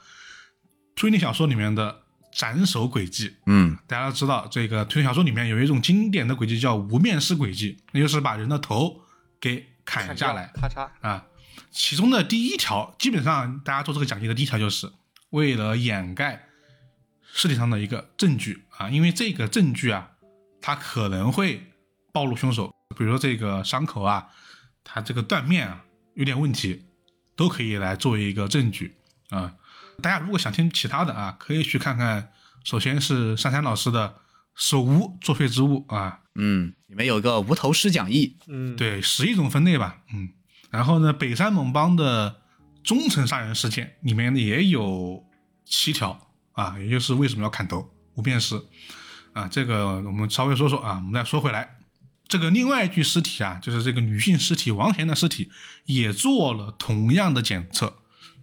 [0.95, 9.01] 推理小说里面的斩首轨迹，嗯大家都知道，这个推理小说里面有一种经典的轨迹叫无面尸轨迹，那就是把人的头
[9.39, 11.26] 给砍下来咔嚓，啊。
[11.71, 14.91] 其中的第一条，基本上大家做这个讲解的第一条就是
[15.30, 16.48] 为了掩盖
[17.34, 20.12] 尸体上的一个证据啊，因为这个证据啊，
[20.62, 21.71] 它可能会
[22.12, 24.28] 暴露凶手，比如说这个伤口啊，
[24.84, 26.86] 它这个断面啊有点问题，
[27.36, 28.98] 都可以来作为一个证据
[29.30, 29.54] 啊。
[30.02, 32.32] 大家如果想听其他的啊，可以去看看。
[32.63, 34.10] 首先是珊珊老师的
[34.56, 38.38] 《手无作废之物》啊，嗯，里面有个无头尸讲义。
[38.48, 40.30] 嗯，，对，十一种分类吧，嗯。
[40.72, 42.41] 然后呢，北山猛帮的
[42.84, 45.24] 忠诚杀人事件里面也有
[45.65, 48.62] 七条啊，也就是为什么要砍头、无辨识
[49.34, 50.96] 啊，这个我们稍微说说啊。
[50.96, 51.78] 我们再说回来，
[52.28, 55.52] 这个另外一具尸体啊，就是这个女性尸体王贤的尸体，
[55.86, 57.98] 也做了同样的检测。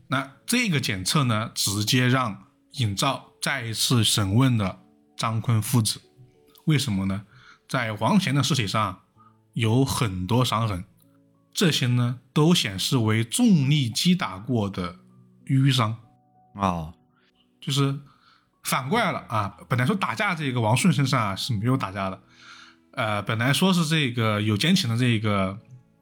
[0.09, 4.82] 那这个检测呢，直接让尹照再一次审问了
[5.17, 6.01] 张坤父子。
[6.65, 7.25] 为什么呢？
[7.69, 9.01] 在王贤的尸体上
[9.55, 10.85] 有很多伤痕，
[11.53, 14.97] 这些呢都显示为重力击打过的
[15.47, 15.97] 淤伤。
[16.55, 16.95] 哦，
[17.61, 17.99] 就是
[18.63, 19.57] 反过来了啊！
[19.69, 22.23] 本来说打架这个王顺身上啊是没有打架的，
[22.93, 25.59] 呃，本来说是这个有奸情的这个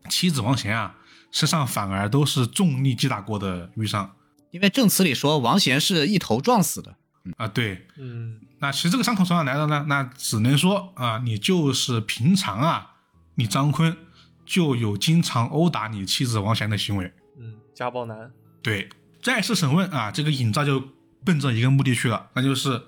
[0.09, 0.97] 妻子王贤啊，
[1.31, 4.15] 身上反而都是重力击打过的淤伤
[4.51, 6.97] 因为证词里说王贤是一头撞死的。
[7.37, 7.47] 啊。
[7.49, 9.85] 对，嗯，那其实这个伤口从哪来的呢？
[9.89, 12.93] 那只能说啊，你就是平常啊，
[13.35, 13.97] 你张坤
[14.45, 17.13] 就有经常殴打你妻子王贤的行为。
[17.39, 18.31] 嗯，家暴男，
[18.63, 18.89] 对，
[19.23, 20.83] 再次审问啊，这个尹照就
[21.25, 22.83] 奔着一个目的去了，那就是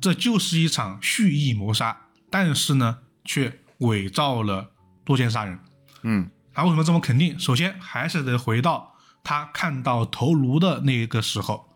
[0.00, 4.70] 这就是一场蓄意谋杀，但是呢，却伪造了
[5.04, 5.58] 多件杀人。
[6.02, 7.36] 嗯他为什么这么肯定？
[7.36, 8.94] 首先还是得回到
[9.24, 11.68] 他看到头颅的那个时候，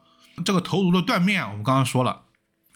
[0.44, 2.24] 这个头颅的断面，我们刚刚说了，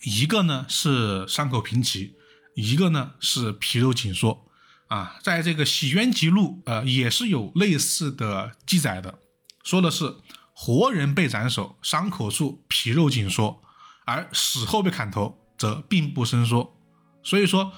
[0.04, 2.14] 一个呢是伤口平齐，
[2.54, 4.46] 一个呢是皮肉紧缩
[4.88, 9.18] 啊，在这个《洗冤集录》呃也是有类似的记载的，
[9.62, 10.16] 说的是
[10.54, 13.62] 活人被斩首，伤口处皮肉紧缩，
[14.04, 16.76] 而死后被砍头则并不伸缩，
[17.22, 17.72] 所以说。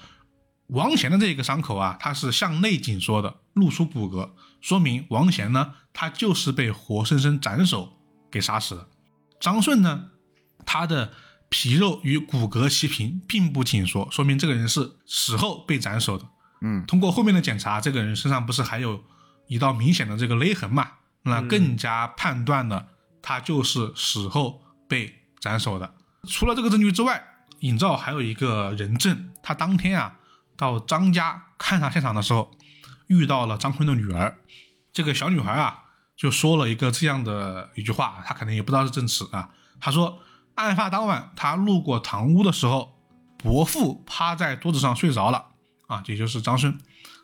[0.68, 4.30] 王贤的这个伤口啊，它是向内紧缩的，露出骨骼，
[4.62, 7.92] 说明王贤呢，他就是被活生生斩首
[8.30, 8.88] 给杀死的。
[9.44, 10.06] 张顺呢，
[10.64, 11.12] 他的
[11.50, 16.24] 皮肉与骨骼齐平，并不紧缩，说明这个人是死后被斩首的。
[16.62, 19.04] 嗯通过后面的检查，这个人身上不是还有
[19.46, 20.92] 一道明显的这个勒痕嘛？
[21.24, 22.88] 那更加判断了
[23.20, 25.94] 他就是死后被斩首的。
[26.26, 27.22] 除了这个证据之外，
[27.60, 30.16] 尹照还有一个人证，他当天啊
[30.56, 32.50] 到张家勘察现场的时候，
[33.08, 34.38] 遇到了张坤的女儿。
[34.90, 35.83] 这个小女孩啊
[36.16, 39.50] 就说了一个这样的一句话，他可能也不知道是证词啊。
[39.80, 40.20] 他说，
[40.54, 42.96] 案发当晚他路过堂屋的时候，
[43.38, 45.46] 伯父趴在桌子上睡着了
[45.86, 46.78] 啊，也就是张顺。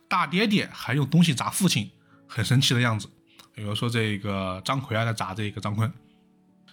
[0.08, 1.90] 大爹爹还用东西砸父亲，
[2.26, 3.08] 很生气的样子。
[3.54, 5.92] 比如说这个张奎啊在砸这个张坤，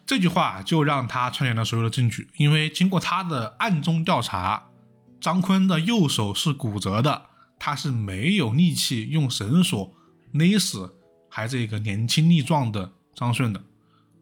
[0.05, 4.69] 这句话就让他串联了所有的证据，因为经过他的暗中调查，
[5.21, 7.27] 张坤的右手是骨折的，
[7.59, 9.93] 他是没有力气用绳索
[10.31, 10.96] 勒死
[11.37, 13.63] 还是一个年轻力壮的张顺的，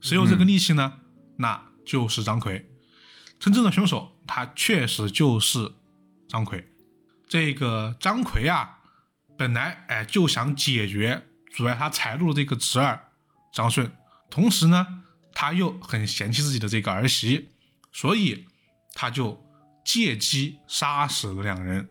[0.01, 0.99] 谁有这个力气呢？
[1.37, 2.69] 那就是张奎，
[3.39, 5.71] 真正的凶手他确实就是
[6.27, 6.67] 张奎。
[7.25, 8.79] 这个张奎啊，
[9.37, 13.07] 本来哎就想解决阻碍他财路的这个侄儿
[13.53, 13.89] 张顺，
[14.29, 14.85] 同时呢，
[15.33, 17.47] 他又很嫌弃自己的这个儿媳，
[17.93, 18.45] 所以
[18.93, 19.41] 他就
[19.85, 21.87] 借机杀死了两人，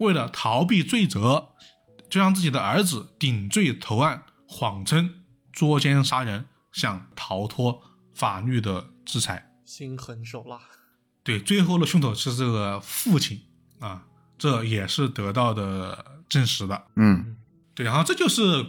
[0.00, 1.50] 为了逃避罪责，
[2.10, 4.24] 就让自己的儿子顶罪投案，
[4.54, 7.82] 谎称捉奸杀人，想逃脱
[8.14, 9.50] 法律的制裁。
[9.64, 10.60] 心狠手辣。
[11.24, 13.40] 对，最后的凶手是这个父亲
[13.80, 14.06] 啊，
[14.38, 16.84] 这也是得到的证实的。
[16.94, 17.36] 嗯
[17.74, 18.66] 对，然后这就是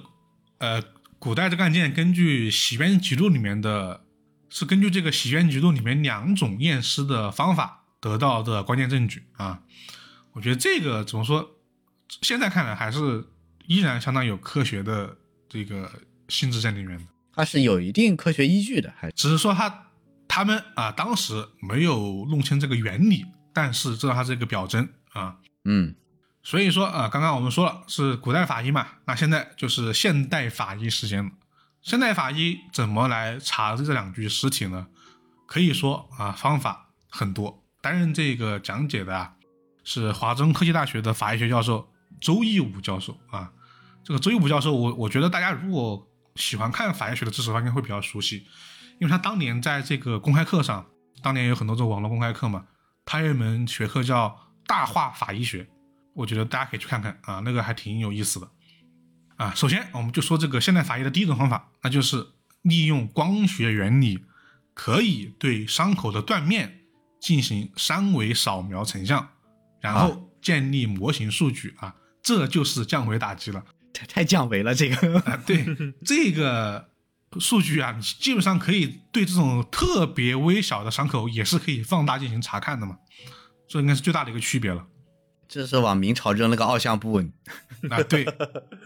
[0.58, 0.82] 呃，
[1.20, 4.04] 古代这个案件根据《洗冤集录》里面的，
[4.50, 9.62] 是根据这个《洗冤集录》里面两种验尸的方法得到的关键证据啊。
[10.32, 11.52] 我觉得这个怎么说，
[12.24, 13.28] 现在看来还是
[13.68, 15.18] 依然相当有科学的
[15.56, 15.89] 这个
[16.28, 17.06] 性质在里面的。
[17.34, 19.88] 它是有一定科学依据的，还只是说他
[20.28, 25.38] 他们啊当时没有弄清这个原理，但是知道它是一个表征啊。
[25.64, 25.95] 嗯
[26.43, 31.32] 所以说啊，刚刚我们说了是古代法医嘛，那现在就是现代法医时间了。
[31.82, 34.88] 现代法医怎么来查这两具尸体呢？
[35.47, 37.64] 可以说啊，方法很多。
[37.82, 39.34] 担任这个讲解的啊，
[39.84, 41.88] 是华中科技大学的法医学教授
[42.20, 43.51] 周义武教授啊。
[44.06, 48.45] 这个周义武教授，我我觉得大家如果喜欢看法医学的知识的话，应该会比较熟悉，
[48.99, 50.86] 因为他当年在这个公开课上，
[51.24, 52.68] 当年有很多这种网络公开课嘛，
[53.03, 55.68] 他有一门学科叫大话法医学，
[56.14, 58.47] 我觉得大家可以去看看啊，那个还挺有意思的
[59.38, 59.51] 啊。
[59.56, 62.28] 首先，我们就说这个现代法医的第一种方法，那就是
[62.62, 64.24] 利用光学原理，
[64.76, 66.82] 可以对伤口的断面
[67.20, 69.30] 进行三维扫描成像，
[69.82, 73.66] 然后建立模型数据啊，这就是降维打击了。
[73.96, 75.20] 太太降维了这个。
[75.22, 75.66] 啊，对
[76.06, 76.89] 这个
[77.39, 82.98] 数据啊，你基本上可以对这种特别微小的伤口也是可以放大进行查看的嘛，
[83.68, 84.86] 这应该是最大的一个区别了。
[85.48, 87.18] 这是往明朝扔了个奥项布，
[87.89, 88.26] 啊，对，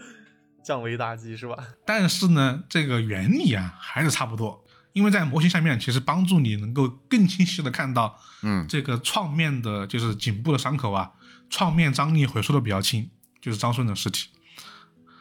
[0.62, 1.56] 降维打击是吧？
[1.86, 11.10] 但是呢，这个原理啊还是差不多，因为在模型下面其实帮助你能够更清晰的看到，嗯这个创面的就是颈部的伤口啊，
[11.48, 13.08] 创面张力回缩的比较轻，
[13.40, 14.28] 就是张顺的尸体。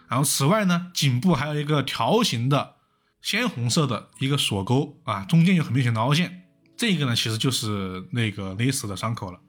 [0.10, 2.76] 然后此外呢，颈部还有一个条形的
[3.22, 6.43] 鲜红色的一个锁沟啊，中间有很明显的凹陷，
[6.76, 9.39] 这个呢其实就是那个勒死的伤口了。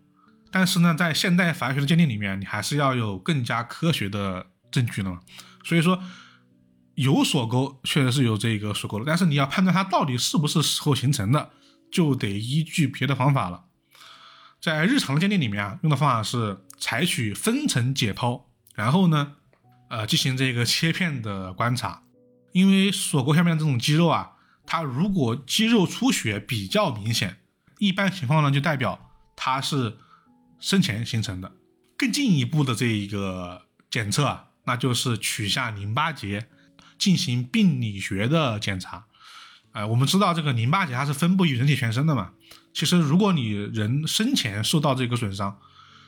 [0.52, 5.20] 但是呢，在现代法医学的鉴定里面，你还是要有更加科学的证据的嘛。
[5.64, 6.02] 所以说，
[6.96, 11.50] 有锁沟确实是有这个锁沟的，但是你要判断它到底是不是死后形成的，
[11.92, 13.64] 就得依据别的方法了。
[14.60, 18.42] 在日常的鉴定里面啊，用的方法是采取分层解剖，
[18.74, 19.36] 然后呢，
[19.90, 22.02] 呃，进行这个切片的观察。
[22.52, 24.32] 因为锁骨下面这种肌肉啊，
[24.64, 27.36] 它如果肌肉出血比较明显，
[27.78, 29.98] 一般情况呢就代表它是
[30.58, 31.52] 生前形成的。
[31.96, 36.48] 更进一步的这一个检测啊，那就是取下淋巴结
[36.98, 39.04] 进行病理学的检查。
[39.72, 42.32] 呃，我们知道这个淋巴结它是分布于人体全身的嘛。
[42.72, 45.58] 其实如果你人生前受到这个损伤，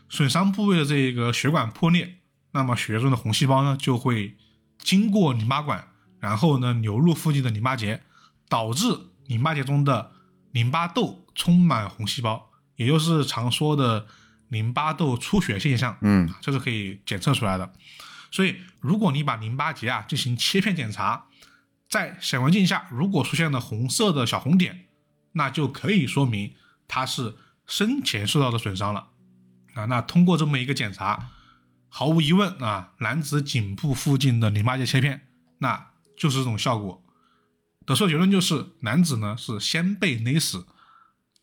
[0.08, 2.18] 损伤部位的这个血管破裂，
[2.52, 4.36] 那么血液中的红细胞呢就会
[4.78, 5.88] 经过淋巴管，
[6.20, 8.02] 然后呢流入附近的淋巴结，
[8.48, 8.86] 导致
[9.26, 10.12] 淋巴结中的
[10.52, 14.06] 淋巴窦充满红细胞，也就是常说的
[14.48, 15.96] 淋巴窦出血现象。
[16.02, 17.72] 嗯这是可以检测出来的。
[18.30, 21.26] 所以，如果你把淋巴结啊进行切片检查，
[21.88, 24.86] 在显微镜下如果出现了红色的小红点，
[25.32, 26.54] 那就可以说明
[26.88, 27.36] 它是
[27.66, 29.08] 生前受到的损伤了
[29.74, 29.84] 啊。
[29.84, 31.28] 那通过这么一个检查，
[31.94, 35.28] 毫无疑问啊，男子颈部附近的淋巴结切片，
[35.58, 37.04] 那就是这种效果。
[37.84, 40.64] 得出的结论就是，男子呢是先被勒死，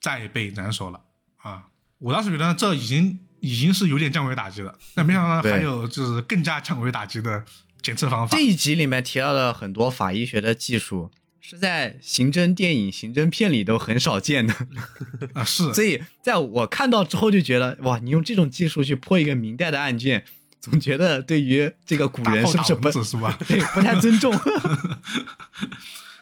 [0.02, 1.02] 再被斩首了
[1.38, 1.68] 啊。
[2.00, 7.45] 我当时觉得这已经已经是有点降维打击了，但没想到还有就是更加降维打击的
[7.84, 8.43] 检测方法这。
[8.43, 14.56] 一集里面提到了很多法医学的技术，是在刑侦电影、刑侦片里都很少见的。
[15.36, 20.26] 啊，是 所以在我看到之后就觉得，哇，你用这种技术去破一个明代的案件，
[20.62, 23.38] 总觉得对于这个古人是不是不蚊子是吧？
[23.47, 24.34] 对不太尊重？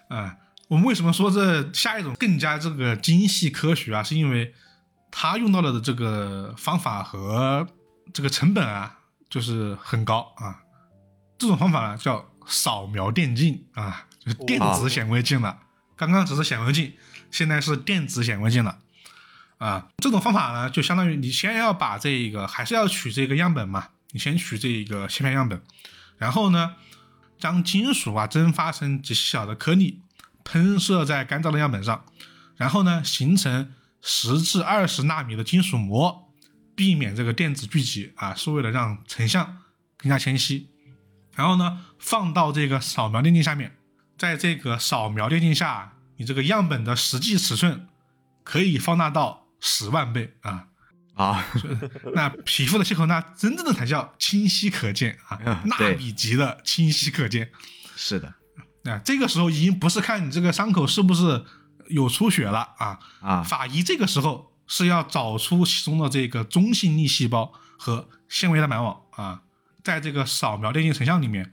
[0.10, 0.38] 啊，
[0.70, 4.04] 我们为什么说这下一种更加这个精细科学啊？
[4.04, 4.54] 是因为
[5.12, 7.68] 它用到了的这个方法和
[8.14, 10.62] 这个成本啊，就是很高啊。
[11.40, 15.60] 这种方法呢叫扫描电镜啊，就是电子显微镜了。
[15.96, 16.94] 刚刚只是显微镜，
[17.32, 18.80] 现在是电子显微镜了。
[19.58, 25.62] 啊，这种方法呢，就相当于你先要把这个，还是要取这个样本嘛，你先取这一个切片样本，
[26.18, 26.76] 然后呢，
[27.38, 30.02] 将金属啊蒸发成极小的颗粒，
[30.44, 32.06] 喷射在干燥的样本上，
[32.56, 36.32] 然后呢，形成十至二十纳米的金属膜，
[36.76, 39.58] 避免这个电子聚集啊，是为了让成像
[39.98, 40.70] 更加清晰。
[41.36, 43.78] 然后呢，放到这个扫描电镜下面，
[44.18, 47.88] 在这个扫描电镜下，你这个样本的实际尺寸
[48.44, 50.68] 可以放大到十万倍啊！
[51.18, 51.46] 啊，
[52.14, 57.52] 那皮肤的切口，那真正的才叫清晰可见啊， 纳米级的清晰可见。
[57.96, 58.34] 是的。
[58.84, 61.44] 啊，这个时候已经不是看你这个伤口是不是
[61.90, 69.42] 有出血了啊，啊，法医这个时候是要找出其中的这个中性粒细胞和纤维蛋白网啊，
[69.84, 71.52] 在这个扫描电镜成像里面，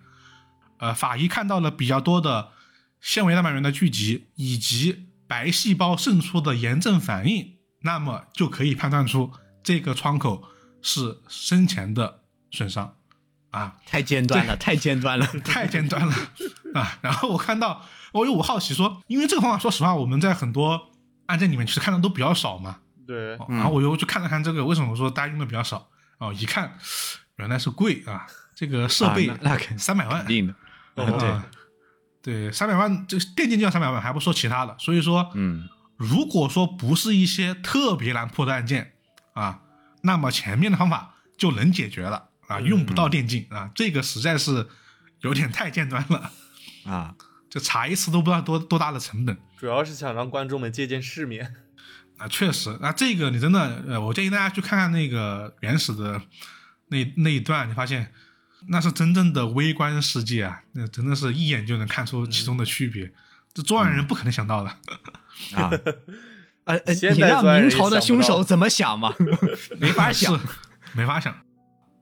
[0.78, 2.50] 呃，法医看到了比较多的
[3.00, 9.32] 纤维蛋白原的聚集以及白细胞渗出的炎症反应，那么就可以判断出
[9.64, 10.44] 这个窗口
[10.80, 12.20] 是生前的
[12.52, 12.94] 损伤
[13.50, 13.76] 啊。
[13.84, 15.26] 太尖端了，太尖端了。
[15.42, 16.14] 太尖端了
[16.74, 16.98] 啊！
[17.02, 20.92] 然后我看到，我有我好奇说，因为这个方法，说实话，我们在很多
[21.26, 22.76] 案件里面其实看的都比较少嘛。
[23.06, 25.88] 对，哦然后我又去看了看这个，为什么说大家用的比较少？
[26.18, 26.78] 哦，一看
[27.36, 30.52] 原来是贵啊，这个设备啊那那肯三百万肯，定的。
[30.94, 31.46] 哦对啊
[32.22, 34.74] 对，三百万，这个电竞就要三百万，还不说其他的。
[34.78, 38.93] 所以说，嗯，如果说不是一些特别难破的案件
[39.34, 39.60] 啊，
[40.02, 44.66] 那么前面的方法就能解决了啊，用不到电竞啊，这个实在是
[45.20, 46.32] 有点太尖端了。
[46.86, 47.14] 啊，
[47.48, 51.54] 就查一次都不知道多多大的成本主要是想让观众们见见世面。
[52.16, 52.28] 啊！
[52.28, 56.22] 确实，那这个你真的，呃，我建议大家去看看那个原始的
[56.86, 58.12] 那那一段，你发现
[58.68, 63.12] 那是真正的微观世界啊，那真的是一眼就能看出其中的区别，
[63.52, 64.70] 这作案人不可能想到的。
[65.58, 65.68] 啊，
[66.64, 69.14] 呃呃，你让明朝的凶手怎么想嘛？
[69.78, 70.40] 没法想。
[70.92, 71.34] 没法想。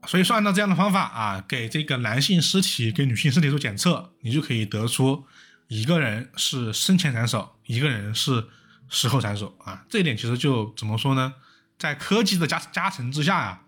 [0.06, 5.24] 所以说，按照这样的方法啊，给这个男性尸体给女性尸体做检测，你就可以得出
[5.68, 8.48] 一个人是生前斩首，一个人是
[8.90, 9.84] 死后斩首啊。
[9.88, 11.34] 这一点其实就怎么说呢，
[11.78, 13.60] 在科技的加加成之下呀、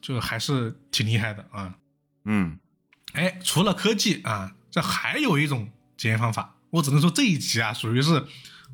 [0.00, 1.74] 就还是挺厉害的啊。
[2.24, 2.58] 嗯，
[3.12, 6.56] 哎，除了科技啊，这还有一种检验方法。
[6.70, 8.24] 我只能说这一集啊，属于是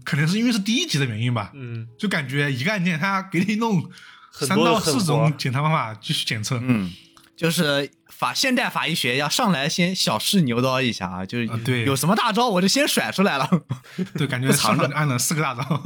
[0.03, 3.89] 可能是因为是第一集的原因吧，嗯，就感觉一个案件他给你弄
[4.33, 6.59] 三到四种检查方法继续检测。
[6.63, 6.93] 嗯，
[7.37, 11.85] 就是法现代法医学要上来先小试牛刀一下啊，就是啊对。
[11.85, 13.49] 有什么大招我就先甩出来了。
[14.17, 14.83] 对，感觉不藏着。
[14.83, 15.83] 上场按了四个大招。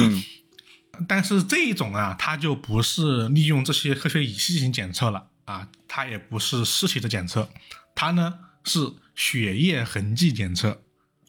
[0.00, 0.22] 嗯。
[1.06, 5.28] 但是这一种啊，它就不是利用这些科学仪器进行检测了。
[5.44, 7.48] 啊，它也不是尸体的检测，
[7.94, 8.34] 它呢
[8.64, 8.80] 是
[9.14, 10.82] 血液痕迹检测。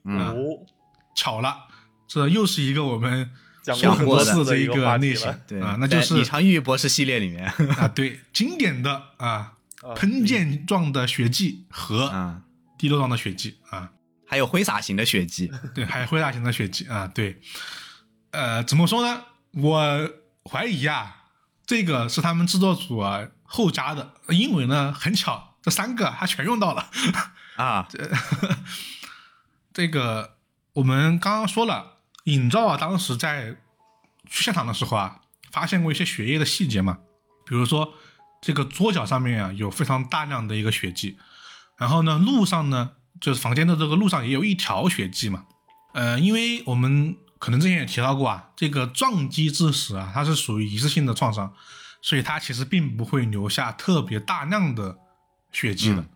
[0.06, 0.20] 嗯。
[0.20, 0.36] 哦，
[1.16, 1.68] 巧了，
[2.10, 3.30] 这又是一个我们
[3.62, 7.46] 讲说很多过的次的一一个类型对啊，那就是在李长玉博士系列里面，
[7.78, 9.54] 啊，对，经典的啊
[9.84, 12.42] 啊喷溅状的血迹和嗯，
[12.80, 13.92] 滴落状的血迹啊，
[14.26, 17.40] 还有挥洒型的血迹， 对，还有挥洒型的血迹啊，对，
[18.32, 19.22] 呃，怎么说呢？
[19.52, 20.10] 我
[20.50, 21.26] 怀疑啊，
[21.68, 26.90] 这个是他们制作组啊后加的，因为呢很巧，这三个他全用到了。
[27.56, 28.10] 啊， 这
[29.74, 30.38] 这个
[30.74, 31.99] 我们刚刚说了，
[32.32, 33.58] 尹照啊，当时在
[34.28, 35.22] 去现场的时候啊，
[35.52, 37.00] 发现过一些血液的细节嘛，
[37.46, 37.94] 比如说
[38.42, 41.18] 这个桌角上面啊有非常大量的一个血迹，
[41.78, 45.46] 然后呢路上呢就是房间的这个路上也有一条血迹嘛，
[45.94, 51.54] 呃，因为我们可能之前也提到过啊，这个撞击致死啊，它是属于一次性的创伤，
[52.02, 54.98] 所以它其实并不会留下特别大量的
[55.52, 56.02] 血迹的。
[56.02, 56.10] 嗯。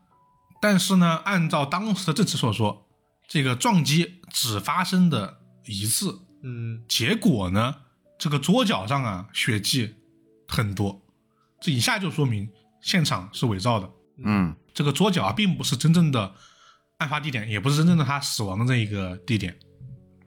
[0.61, 2.88] 但是呢，按照当时的证词所说，
[3.28, 7.76] 这个撞击只发生的一次，嗯，结果呢，
[8.18, 9.95] 这个桌角上啊血迹
[10.47, 11.01] 很多，
[11.61, 12.49] 这一下就说明
[12.82, 13.89] 现场是伪造的。
[14.18, 16.36] 嗯这个桌角啊，并不是真正的
[16.97, 19.57] 案发地点，也不是真正的他死亡的这一个地点。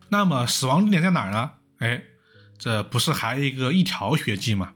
[0.08, 1.52] 那么死亡地点在哪儿呢？
[1.78, 2.02] 哎，
[2.58, 4.72] 这不是还有一个一条血迹吗？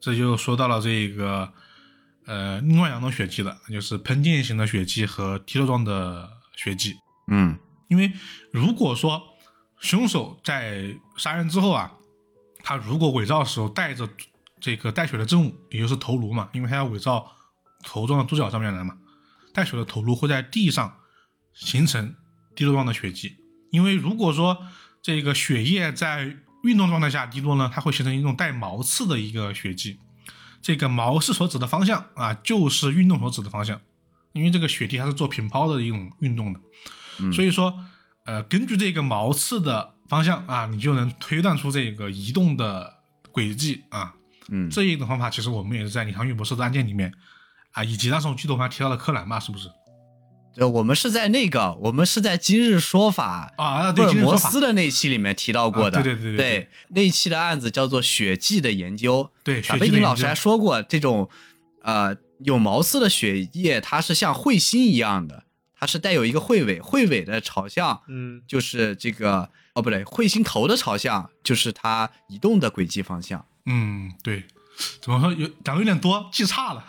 [0.00, 1.52] 这就说到了这个
[2.26, 6.94] 呃另外两种血迹了，就是喷溅型的血迹和滴漏状的血迹。
[7.28, 8.12] 嗯因为
[8.50, 9.22] 如果说
[9.84, 11.92] 凶手在杀人之后啊，
[12.62, 14.08] 他如果伪造的时候带着
[14.58, 17.30] 这个带血的证物，也就是头颅嘛，因为他要伪造
[17.82, 18.96] 头撞到猪脚上面来嘛，
[19.52, 20.96] 带血的头颅会在地上
[21.52, 22.16] 形成
[22.56, 23.36] 滴落状的血迹。
[23.70, 24.56] 因为如果说
[25.02, 30.00] 这个血液在运动状态下滴落呢，它会形成一种带毛刺的一个血迹。
[30.62, 33.78] 这个毛刺所指的方向啊，就是运动所指的方向，
[34.32, 36.60] 因为这个血滴它是做平抛的一种运动的。
[37.34, 37.84] 所以说，
[38.24, 42.94] 呃，根据这个毛刺的方向啊，你就能推断出这个移动的
[43.30, 44.14] 轨迹啊。
[44.48, 47.12] 嗯，这一种方法其实我们也是在李航宇博士的案件里面
[47.72, 49.68] 啊，以及当时我记得我们还提到了柯南嘛，是不是？
[50.56, 55.98] 呃，我们是在那个，我们是在今日说法啊，对，今日说法尔摩斯的那期里面提到过的。
[55.98, 59.30] 啊对对对对对对，那一期的案子叫做血迹的研究。
[59.42, 61.28] 对，小血迹的研究飞林老师还说过，这种
[61.82, 65.43] 呃有毛刺的血液，它是像彗星一样的，
[65.84, 74.46] 它是带有一个彗尾，彗尾的朝向嗯，就是这个哦不对，彗星头的朝向就是它移动的轨迹方向嗯，对，
[75.02, 76.82] 怎么说有讲的有点多，记差了，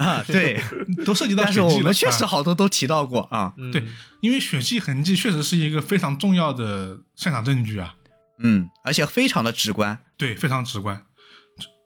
[0.00, 0.20] 啊。
[0.26, 0.60] 对，
[1.06, 1.78] 都涉及到但是血迹了。
[1.78, 3.54] 我们确实啊好多都提到过啊。
[3.56, 3.84] 嗯对，
[4.20, 7.94] 因为血迹痕迹确实是一个非常重要的现场证据啊，
[8.40, 9.96] 嗯，而且非常的直观。
[10.16, 11.00] 对，非常直观。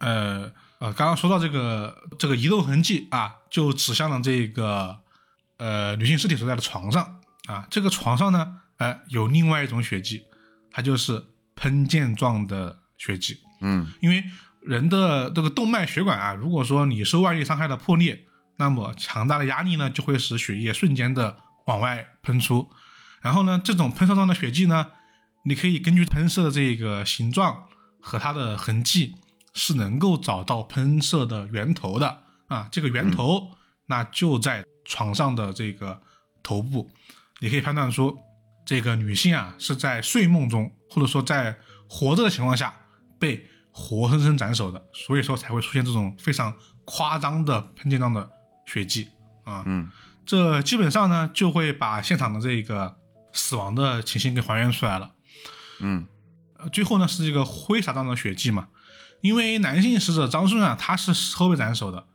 [0.01, 4.96] 呃呃，刚刚说到这个这个移动痕迹啊，就指向了这个
[5.59, 10.25] 呃女性尸体所在的床上啊，这个床上呢，呃，有另外一种血迹，
[10.71, 13.39] 它就是喷溅状的血迹。
[13.61, 14.25] 嗯因为
[14.61, 18.25] 人的这个动脉血管啊，如果说你受外力伤害的破裂，
[18.57, 21.37] 那么强大的压力呢，就会使血液瞬间的
[21.67, 22.71] 往外喷出。
[23.21, 24.87] 然后呢，这种喷射状的血迹呢，
[25.45, 27.65] 你可以根据喷射的这个形状
[28.01, 29.17] 和它的痕迹，
[29.55, 32.69] 是能够找到喷射的源头的啊。
[32.71, 33.51] 这个源头、
[33.87, 36.01] 那就在床上的这个
[36.43, 36.91] 头部，
[37.41, 38.18] 你可以判断出
[38.64, 42.74] 这个女性啊是在睡梦中，或者说在活着的情况下
[43.18, 46.53] 被活生生斩首的，所以说才会出现这种非常
[46.86, 48.28] 夸张的喷溅状的
[48.66, 49.09] 血迹
[49.45, 49.62] 啊。
[49.66, 49.89] 嗯
[50.26, 52.97] 这基本上呢就会把现场的这个
[53.32, 55.12] 死亡的情形给还原出来了。
[55.80, 56.07] 嗯
[56.59, 58.68] 呃，最后呢是这个挥洒状的血迹嘛，
[59.20, 62.07] 因为男性死者张顺啊他是事后被斩首的，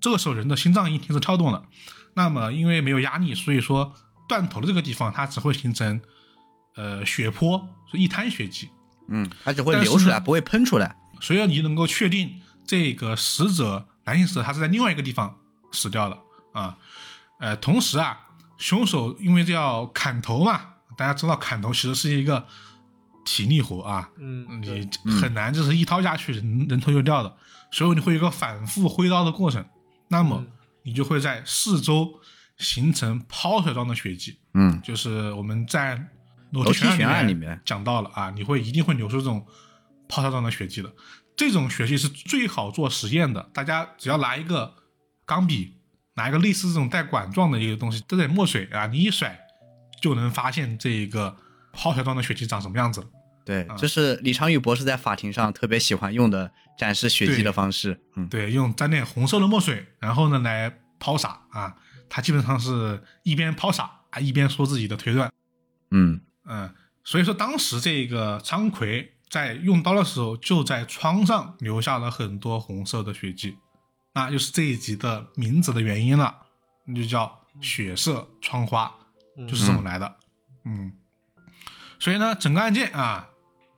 [0.00, 1.66] 这个时候人的心脏已经停止跳动了，
[2.14, 3.94] 那么因为没有压力，所以说
[4.28, 6.00] 断头的这个地方它只会形成
[6.76, 8.68] 呃血泊，是一滩血迹，
[9.08, 10.96] 嗯，它只会流出来，不会喷出来。
[11.20, 15.36] 所以你能够确定这个死者男性死者他是在另外一个地方
[15.70, 16.18] 死掉的
[16.52, 16.76] 啊。
[17.38, 18.18] 呃，同时啊，
[18.58, 20.60] 凶手因为这要砍头嘛，
[20.96, 22.46] 大家知道砍头其实是一个
[23.24, 24.88] 体力活啊，嗯，你
[25.20, 27.36] 很难就是一刀下去人人头就掉的，
[27.70, 29.64] 所以你会有一个反复挥刀的过程，
[30.08, 30.52] 那么嗯
[30.82, 32.20] 你就会在四周
[32.58, 35.96] 形成抛水状的血迹，嗯就是我们在
[36.50, 39.46] 楼楼梯梯悬悬案里面面讲到了啊，你会一定会流出这种
[40.08, 40.92] 抛射状的血迹的。
[41.34, 44.74] 这种血迹是最好做实验的，大家只要拿一个
[45.24, 45.78] 钢笔，
[46.14, 49.38] 拿一个类似这种带管状的一个东西，兑点墨水啊，你一甩
[50.00, 51.36] 就能发现这一个
[51.72, 53.06] 抛水状的血迹长什么样子了。
[53.44, 58.00] 对，啊这是李昌钰博士在法庭上特别喜欢用的展示血迹的方式。
[58.16, 61.74] 嗯对，用沾点红色的墨水，然后呢来抛洒啊，
[62.08, 65.32] 他基本上是一边抛洒啊一边说自己的推断。
[65.90, 66.74] 嗯嗯，
[67.04, 73.56] 所以说当时这个张奎在用刀的时候，就在窗上留下了很多红色的血迹，
[74.14, 76.36] 那就是这一集的名字的原因了，
[76.86, 78.92] 那就叫血色窗花，
[79.48, 80.16] 就是这么来的。
[80.64, 80.92] 嗯，
[81.98, 83.30] 所以呢，整个案件啊，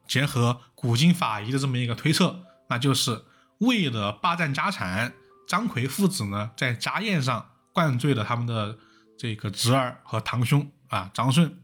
[0.06, 3.24] 结合古今法医的这么一个推测，那就是
[3.58, 5.14] 为了霸占家产，
[5.48, 8.78] 张奎父子呢在家宴上灌醉了他们的
[9.18, 11.60] 这个侄儿和堂兄啊张顺。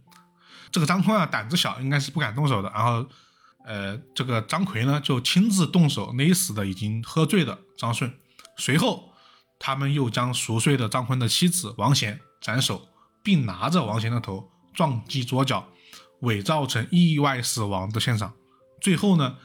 [0.73, 2.71] 这个张坤啊胆子小，应该是不敢动手的。
[2.71, 3.05] 然后，
[3.65, 8.13] 呃，这个张奎呢就亲自动手勒死的已经喝醉的张顺。
[8.57, 9.13] 随后，
[9.59, 12.89] 他们又将熟睡的张坤的妻子王贤斩首，
[13.23, 15.69] 并拿着王贤的头撞击桌角，
[16.21, 18.33] 伪造成意外死亡的现场。
[18.81, 19.37] 最后呢，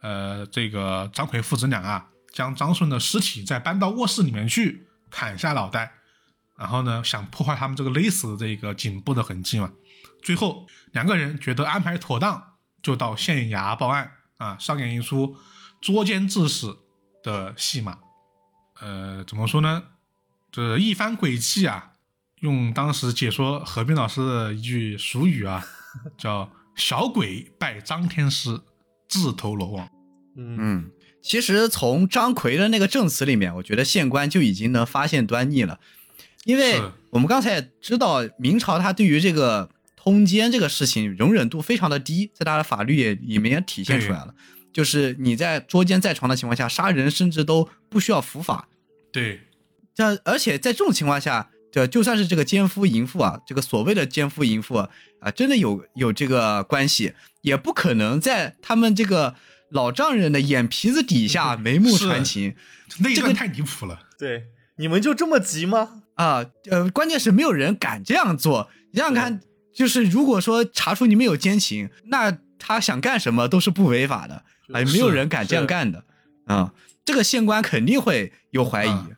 [0.00, 5.92] 呃，这个张奎父子俩啊，将张顺的尸体再搬到卧室里面去，砍下脑袋，
[6.56, 9.72] 然后呢，想破坏他们这个勒死的这个颈部的痕迹嘛。
[10.22, 15.36] 最后两个人觉得安排妥当，就到县衙报案啊，上演一出
[15.80, 16.78] 捉奸致死
[17.22, 17.98] 的戏码。
[18.80, 19.82] 呃，怎么说呢？
[20.52, 21.92] 这一番诡计啊，
[22.40, 25.64] 用当时解说何冰老师的一句俗语啊，
[26.18, 28.60] 叫“小鬼拜张天师，
[29.08, 29.88] 自投罗网。
[30.36, 30.56] 嗯。
[30.58, 30.90] 嗯，
[31.22, 35.78] 其实从张奎的那个证词里面，我觉得县官就已经能发现端倪了，
[36.44, 36.80] 因为
[37.10, 44.34] 我们刚才也知道明朝他对于这个通奸这个事情容忍度非常的低，在他的法律也里面也体现出来了，
[44.72, 48.68] 就是你在捉奸在床的情况下杀人，甚至都不需要伏法。”。
[49.12, 49.40] 对，
[49.94, 54.88] 这而且在这种情况下，这就算是这个奸夫淫妇啊，这个所谓的奸夫淫妇啊，
[55.20, 59.34] 啊真的有有这个关系，也不可能在他们这个
[59.70, 62.54] 老丈人的眼皮子底下 眉目传情
[62.88, 64.00] 这个那一段太离谱了。
[64.18, 64.44] 对，
[64.76, 66.02] 你们就这么急吗？
[66.14, 66.44] 啊。
[66.70, 68.68] 呃，关键是没有人敢这样做。
[68.92, 69.40] 你想想看，
[69.72, 76.04] 就是如果说查出你们有奸情，那他想干什么都是不违法的，哎，没有人敢这样干的
[76.46, 79.08] 啊、这个县官肯定会有怀疑，啊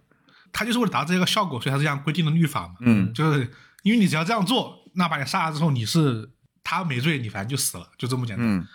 [0.53, 2.74] 他就是为了达到这个效果，所以他这样规定的律法嘛。
[2.80, 3.50] 嗯就是
[3.82, 6.30] 因为你只要这样做，那把你杀了之后，你是
[6.62, 8.46] 他没罪，你反正就死了，就这么简单。
[8.46, 8.66] 嗯，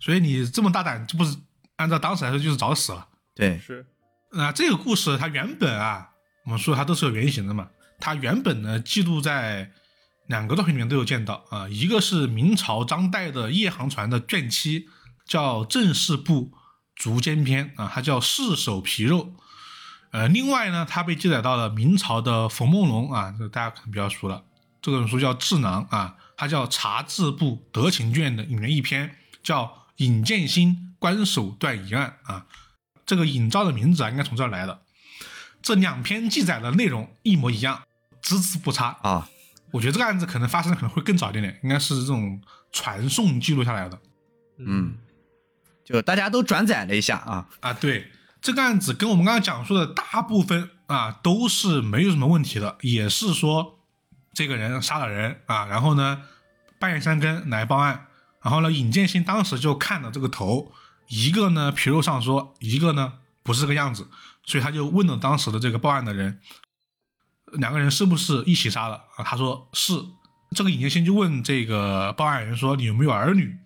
[0.00, 1.36] 所以你这么大胆，这不是
[1.76, 3.08] 按照当时来说就是找死了。
[3.34, 3.86] 对，是
[4.32, 6.10] 那、这个故事它原本啊，
[6.44, 7.68] 我们说它都是有原型的嘛。
[7.98, 9.70] 它原本呢记录在
[10.26, 14.88] 两个作品里面都有见到啊、一个是明朝张岱的夜航船的卷七，
[15.26, 16.52] 叫《正事部
[16.94, 19.24] 竹间篇》啊，它叫《四手皮肉》。
[20.10, 24.44] 呃，另外呢，它被记载到了明朝的冯梦龙啊，这大家可能比较熟了。
[24.82, 29.64] 这本书叫《智囊》啊，它叫《茶制部德勤卷》的里面一篇叫
[29.96, 32.46] 《尹建新官手断疑案》啊。
[33.06, 34.82] 这个尹照的名字啊，应该从这儿来的。
[35.62, 37.82] 这两篇记载的内容一模一样，
[38.22, 38.96] 只字不差。
[39.02, 39.28] 啊，
[39.72, 42.40] 我觉得这个案子可能发生的可能会更早一点点，应该是这种
[42.72, 43.98] 传送记录下来的
[44.58, 44.96] 嗯，
[45.84, 47.72] 就大家都转载了一下啊，啊。
[47.74, 53.78] 对，这个案子跟我们刚刚讲述的大部分啊都是没有什么问题的，也是说
[54.32, 56.22] 这个人杀了人啊，然后呢
[56.78, 58.06] 半夜三更来报案，
[58.42, 60.72] 然后呢尹建新当时就看了这个头，
[61.08, 64.08] 一个呢皮肉上说，一个呢不是这个样子，
[64.44, 66.40] 所以他就问了当时的这个报案的人，
[67.54, 69.24] 两个人是不是一起杀的啊？
[69.24, 69.94] 他说是。
[70.52, 73.56] 这个尹建新就问这个报案人说：“你有没有儿女？”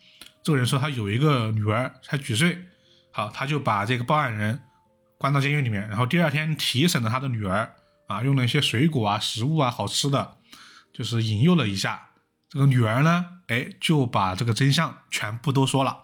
[0.45, 2.63] 这个人说他有一个女儿，才几岁。
[3.17, 4.61] 好，他就把这个报案人
[5.17, 7.73] 关到监狱里面，然后第二天提审了他的女儿
[8.09, 10.39] 啊，用了一些水果啊、食物啊、好吃的，
[10.93, 12.09] 就是引诱了一下。
[12.49, 16.03] 这个女儿呢，哎，就把这个真相全部都说了，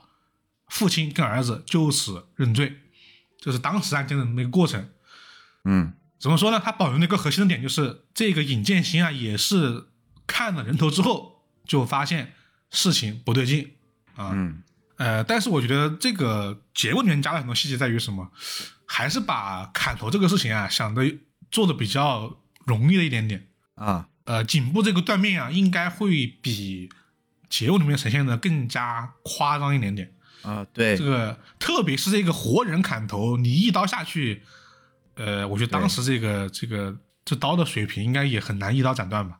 [0.68, 2.76] 父亲跟儿子就此认罪，
[3.40, 4.88] 这是当时案件的那个过程。
[5.64, 6.60] 嗯怎么说呢？
[6.64, 9.88] 他保留了一个核心的点，就是这个尹建新啊，也是
[10.28, 12.34] 看了人头之后就发现
[12.70, 13.72] 事情不对劲
[14.14, 14.30] 啊。
[14.32, 14.62] 嗯
[15.00, 18.30] 呃，但是我觉得这个结构里面加了很多细节，在于什么？
[18.84, 21.02] 还是把砍头这个事情啊想的
[21.50, 22.36] 做的比较
[22.66, 23.48] 容易了一点点。
[23.76, 26.90] 啊，呃，颈部这个断面啊，应该会比
[27.48, 30.12] 结构里面呈现的更加夸张一点点。
[30.42, 34.42] 啊，对这，个特别是这个活人砍头，你一刀下去，
[35.14, 36.94] 呃，我觉得当时这个这个
[37.24, 39.38] 这刀的水平应该也很难一刀斩断吧。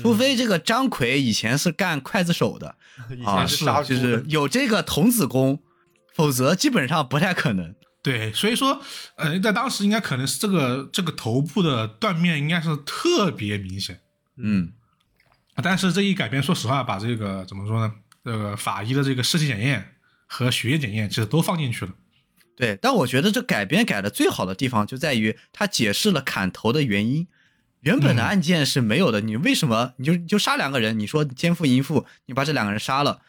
[0.00, 2.76] 除非这个张奎以前是干刽子手的
[3.16, 5.60] 以啊，前是就是，有这个童子功，
[6.14, 7.74] 否则基本上不太可能。
[8.02, 8.80] 对，所以说，
[9.16, 14.00] 呃，在当时应该可能是这个这个头部的断面应该是特别明显，
[14.36, 14.72] 嗯
[15.62, 17.92] 但是这一改编，说实话，把这个怎么说呢？
[18.24, 21.92] 这个法医的这个尸体检验和血液检验其实都放进去了。
[22.56, 27.26] 对，但我觉得这改编改的最好的地方就在于他解释了砍头的原因。
[27.82, 30.98] 原本的嗯案件是没有的，你为什么你就就杀两个人？
[30.98, 33.20] 你说奸夫淫妇，你把这两个人杀了，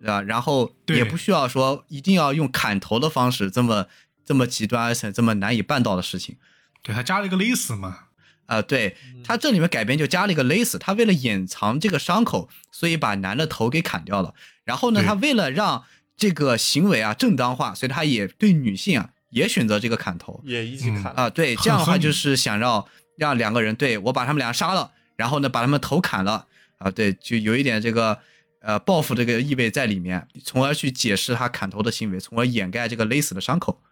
[0.00, 0.22] 对吧？
[0.22, 3.86] 然后也不需要说一定要用砍头的方式，这么
[4.24, 6.36] 这么极端而且这么难以办到的事情。
[6.82, 7.98] 对他加了一个勒死嘛，
[8.46, 14.34] 啊、对他这里面改编就加了一个勒死，他为了掩藏这个伤口，所以把男的头给砍掉了。
[14.64, 15.84] 然后呢，他为了让
[16.16, 21.28] 这个行为啊正当化，所以他也对女性啊也选择这个砍头也一起嗯砍啊。
[21.28, 22.86] 对，这样的话就是想让
[23.16, 26.46] 让两个人对我把他们俩杀了，然后呢把他们头砍了
[26.78, 28.18] 啊，对，就有一点这个
[28.60, 33.82] 呃报复这个意味在里面，从而去解释他砍头的行为，从而掩盖这个勒死的伤口。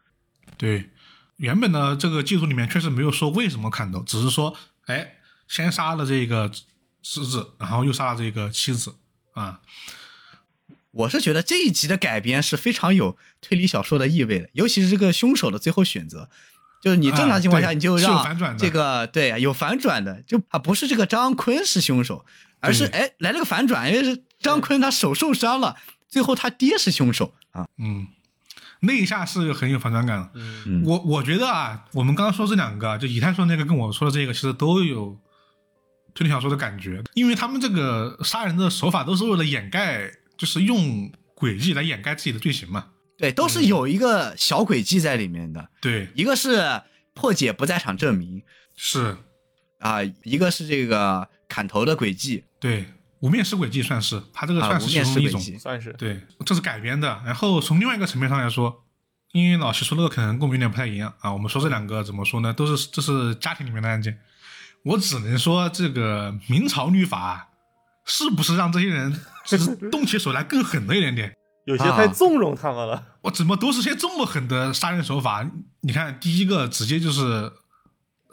[0.57, 0.91] 对，
[1.37, 4.57] 原本呢这个记录里面确实没有说为什么砍头，只是说，
[4.87, 5.17] 哎，
[5.49, 6.51] 先杀了这个
[7.03, 8.95] 侄子，然后又杀了这个妻子
[9.33, 9.61] 啊。
[10.91, 16.31] 我是觉得这一集的改编是非常有推理小说的意味的，尤其是这个凶手的最后选择，
[16.85, 22.27] 就是你正常情况下你就是让反转的这个对有反转的，就啊不是这个张坤是凶手，
[22.61, 25.79] 而是对哎来了个反转，因为是张坤他手受伤了，
[26.11, 28.07] 最后他爹是凶手啊，嗯，
[28.81, 30.31] 那一下是很有反转感的。
[30.35, 35.19] 嗯嗯我我觉得啊，我们刚刚说这两个啊，就以太说那个跟我说的这个，其实都有
[36.15, 42.89] 推理小说的感觉，因为他们这个杀人的手法都是为了掩盖，就是用诡计来掩盖自己的罪行嘛。
[43.25, 46.83] 对，都嗯是有一个小轨迹在里面的，对，一个是
[47.15, 48.43] 破解不在场证明
[48.77, 49.17] 是，
[49.79, 52.85] 啊，一个是这个砍头的轨迹对，
[53.21, 55.59] 无面尸轨迹算是，他这个啊，算是其无面中的一种。
[55.59, 57.23] 算是对，这是改编的。
[57.25, 58.85] 然后从另外一个层面上来说，
[59.33, 61.33] 因为老徐说那个可能跟我们有点不太一样啊。
[61.33, 62.53] 我们说这两个怎么说呢？
[62.53, 64.19] 都是这是家庭里面的案件，
[64.83, 67.47] 我只能说这个明朝律法啊
[68.05, 71.35] 是不是让这些人就是动起手来更狠了一点点？
[71.65, 73.05] 有些太纵容他们了。
[73.23, 75.49] 我怎么都是些这么狠的杀人手法？
[75.81, 77.51] 你看，第一个直接就是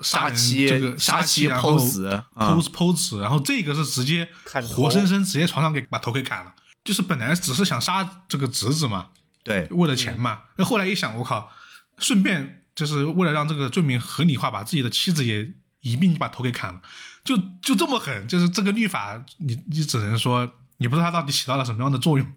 [0.02, 4.28] 杀人妻这个杀妻，然后剖剖剖死，然后这个是直接
[4.68, 6.54] 活生生直接床上给把头给砍了，
[6.84, 9.08] 就是本来只是想杀这个侄子嘛，
[9.44, 11.50] 对，为了钱嘛，那后来一想，我靠，
[12.00, 15.50] 顺便就是为了让这个罪名合理化，把自己的妻子也
[15.82, 16.82] 一并把头给砍了，
[17.24, 22.28] 就就这么狠，就是这个律法，你你只能说你不知道它到底起到了什么样的作用。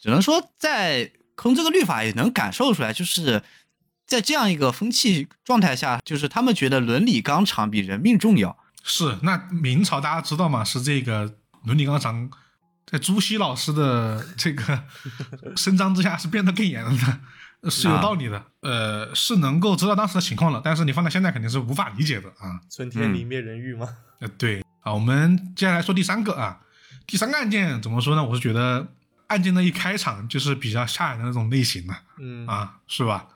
[0.00, 3.42] 只能说在从这个律法也能感受出来，就是
[4.06, 8.56] 在这样一个风气状态下，就是他们觉得伦理纲常比人命重要。
[8.82, 10.64] 是，那明朝大家知道吗？
[10.64, 11.34] 是这个
[11.64, 12.30] 伦理纲常
[12.86, 14.82] 在朱熹老师的 这个
[15.56, 16.90] 伸张之下是变得更严了
[17.62, 18.42] 的，是有道理的。
[18.62, 22.60] 呃，是能够知道当时的情况了，但是你放在现在肯定是无法理解的啊。
[22.68, 23.86] 存天理灭人欲吗。
[24.20, 26.60] 呃，对啊，我们接下来说第三个啊，
[27.06, 28.24] 第三个案件怎么说呢？
[28.24, 28.88] 我是觉得
[29.30, 33.28] 案件的一开场就是比较吓人的那种类型的嗯，啊，是吧？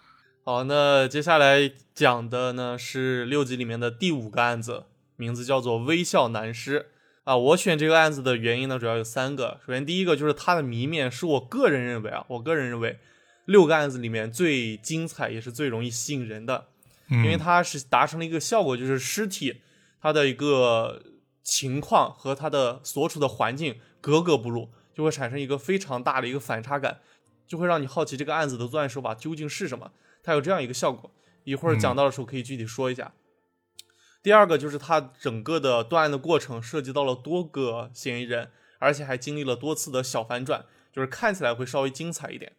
[0.44, 4.86] 好，那接下来讲的呢是六集里面的第五个案子，
[5.16, 6.90] 名字叫做微笑男尸
[7.22, 7.36] 啊。
[7.36, 9.60] 我选这个案子的原因呢，主要有三个。
[9.64, 12.98] 首先，第一个就是它的谜面是我个人认为啊，我个人认为
[13.44, 16.66] 六个案子里面最精彩也是最容易吸引人的，
[17.08, 19.62] 嗯，因为它是达成了一个效果，就是尸体
[20.02, 21.00] 它的一个
[21.44, 27.00] 情况和它的所处的环境格格不入，就会产生一个非常大的一个反差感，
[27.46, 29.92] 就会让你好奇这个案子的作案手法究竟是什么。
[30.22, 31.10] 它有这样一个效果，
[31.42, 33.12] 一会儿讲到的时候可以具体说一下。
[34.22, 42.52] 第二个就是它整个的断案的过程涉及到了多个嫌疑人，而且还经历了多次的小反转，就是看起来会稍微精彩一点。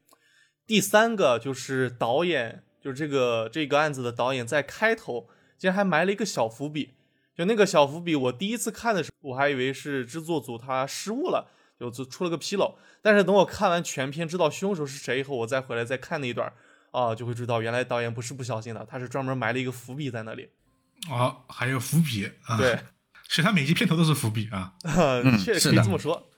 [0.67, 5.27] 第三个就是导演，就是这个这个案子的导演在开头
[5.57, 6.93] 竟然还埋了一个小伏笔，
[7.35, 12.77] 就那个小伏笔，我第一次看的时候我还以为是制作组他失误了，就就出了个纰漏。
[13.01, 16.51] 但是等我看完全片，知道凶手是谁以后，我再回来再看那一段
[16.91, 20.49] 啊，就会知道原来导演不是不小心的，他是专门埋了一个伏笔在那里。
[21.09, 22.79] 哦，还有伏笔啊，对，
[23.27, 24.73] 其实他每集片头都是伏笔啊。
[24.83, 26.29] 嗯，确实可以这么说。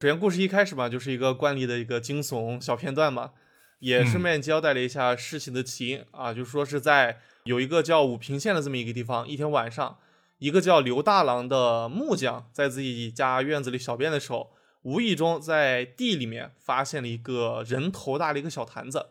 [0.00, 3.30] 首先，故事一开始嘛，就是一个惯例的一个惊悚小片段嘛，
[3.78, 9.98] 也顺便交代了一下事情的起因、啊，就说是在有一个叫武平县的这么一个地方，一天晚上，
[10.38, 19.08] 一个叫刘大郎的木匠在自己家院子里小便的时候，无意中在地里面发现了一个人头大的一个小坛子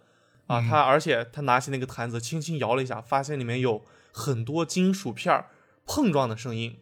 [0.48, 5.50] 啊，他而且他拿起那个坛子轻轻摇了一下，发现里面有很多金属片儿
[5.86, 6.80] 碰撞的声音，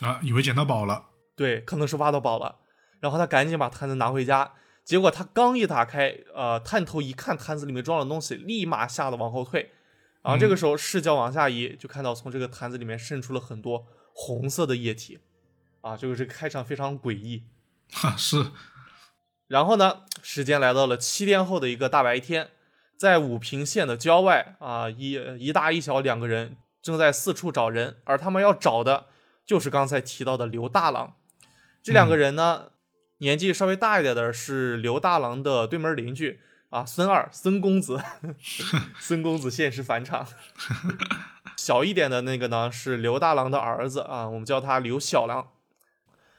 [0.00, 2.60] 啊，以为捡到宝了，对，可能是挖到宝了。
[3.00, 9.70] 然后他赶紧把坛子拿回家，结果他刚一打开，呃，探头一看，坛子里面装了东西，立马吓得往后退。
[10.22, 13.84] 然后这个时候视角往下移，就看到从这个坛子里面渗出了很多
[14.14, 15.18] 红色的液体，
[15.80, 17.42] 啊，这个这个开场非常诡异。
[17.94, 18.46] 哈，是，
[19.48, 22.48] 然后呢，时间来到了七天后的一个大白天，
[22.98, 29.06] 在武平县的郊外啊，一一大一小两个人正在四处找人，而他们要找的
[29.44, 31.14] 就是刚才提到的刘大郎。
[31.82, 32.70] 这两个人呢，
[33.18, 36.40] 年纪稍微大一点的是刘大郎的对门邻居
[36.70, 38.02] 啊，孙二，孙公子，
[38.98, 40.26] 孙公子现实返场。
[41.58, 45.51] 小一点的那个呢是刘大郎的儿子啊，我们叫他刘小郎。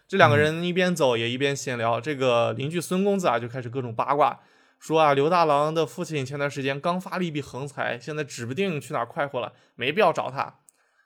[0.08, 4.40] 这两个人一边走也一边闲聊，这个邻居孙公子啊就开始各种八卦，
[4.80, 10.60] 说啊刘大郎的父亲前段时间刚发了一笔横财，现在指不定去哪儿快活了，没必要找他。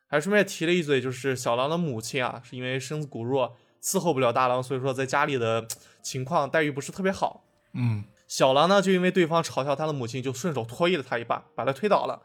[0.09, 5.67] 还顺便提了一嘴，就是小郎的母亲啊，是因为身子骨弱，伺候不了大郎，所以说在家里的
[6.01, 7.43] 情况待遇不是特别好。
[7.73, 12.21] 嗯，小郎呢，就因为对方嘲笑他的母亲，就顺手推了他一把，把他推倒了。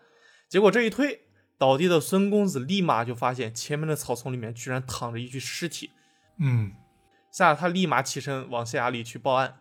[0.49, 1.23] 结果这一推，
[1.59, 5.91] 倒地的孙公子立马就发现前面的草丛里面居然躺着一具尸体，
[6.39, 6.73] 嗯，
[7.31, 9.59] 吓得他立马起身往县衙里去报案。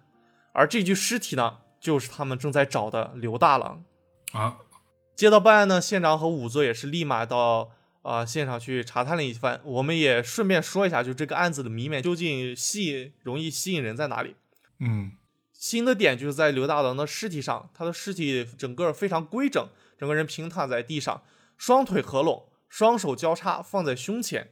[0.53, 3.83] 而这具尸体呢，就是他们正在找的刘大郎。
[4.33, 4.57] 啊，
[5.15, 9.61] 接到报案呢，县长和仵作也是立马到啊、呃现场去查探了一番。
[9.63, 14.35] 我们也顺便说一下，就这个案子的谜面究竟吸引容易吸引人在哪里？
[14.79, 15.11] 嗯，
[15.53, 19.67] 新的点就是在刘大郎的尸体上，他的尸体整个非常规整，
[19.97, 21.21] 整个人平躺在地上，
[21.57, 24.49] 双腿合拢，双手交叉放在胸前。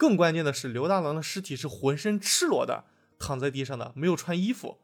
[0.00, 2.84] 更关键的是，刘大郎的尸体是浑身赤裸的
[3.18, 4.78] 躺在地上的，没有穿衣服。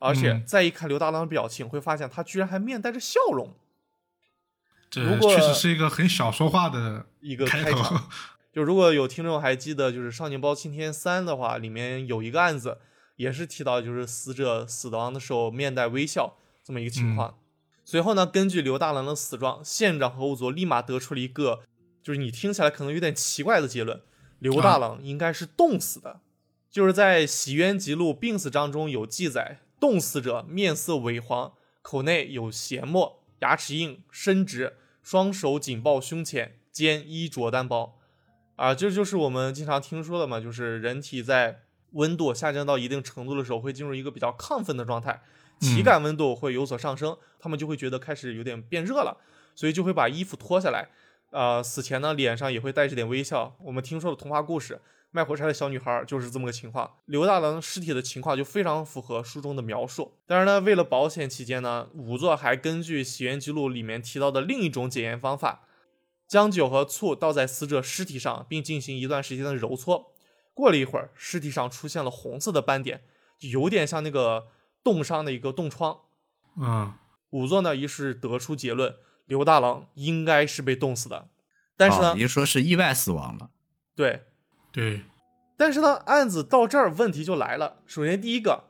[0.00, 3.54] 而且嗯再一看刘大郎的表情，会发现他居然还面带着笑容。
[4.90, 7.96] 这确实是一个很小说化的 一个开头。
[8.52, 12.78] 就如果有听众还记得，就是《少年包青天三》的话，里面有一个案子，
[13.14, 17.38] 也是提到就是死者死亡的时候面带微笑这么一个情况。
[17.84, 21.60] 随后呢，根据刘大郎的死状，县长和仵作立马得出了一个，
[22.02, 24.02] 就是你听起来可能有点奇怪的结论：
[24.38, 26.20] 刘大郎应该是冻死的。
[26.70, 37.98] 就是在《洗冤集录》病死章中有记载，冻死者面色萎黄，口内有涎沫，牙齿硬，伸直，双手紧抱胸前，肩衣着单薄。
[38.56, 41.62] 啊，这就是我们经常听说的嘛，就是人体在
[41.92, 45.22] 温度下降到一定程度的时候，会进入一个比较亢奋的状态，
[45.58, 49.16] 体感温度会有所上升，他们就会觉得开始有点变热了，
[49.54, 50.90] 所以就会把衣服脱下来。
[51.30, 53.56] 呃，死前呢，脸上也会带着点微笑。
[53.60, 54.74] 我们听说的童话故事
[55.10, 56.98] 《卖火柴的小女孩》就是这么个情况。
[57.06, 60.18] 刘大郎尸体的情况就非常符合书中的描述。
[60.26, 65.62] 当然呢，为了保险起见呢，仵作还根据《洗冤记录》里面提到的另一种检验方法。
[66.28, 70.12] 将酒和醋倒在死者尸体上，并进行一段时间的揉搓。
[70.54, 73.02] 过了一会儿，尸体上出现了红色的斑点，
[73.38, 74.48] 就有点像那个
[74.82, 76.00] 冻伤的一个冻疮。
[76.60, 76.94] 嗯，
[77.30, 78.96] 仵作呢，于是得出结论：
[79.26, 81.28] 刘大郎应该是被冻死的。
[81.76, 83.50] 但是呢，也就说是意外死亡了。
[83.94, 84.22] 对，
[84.72, 85.02] 对，
[85.56, 87.82] 但是呢，案子到这儿问题就来了。
[87.86, 88.64] 首先第一个，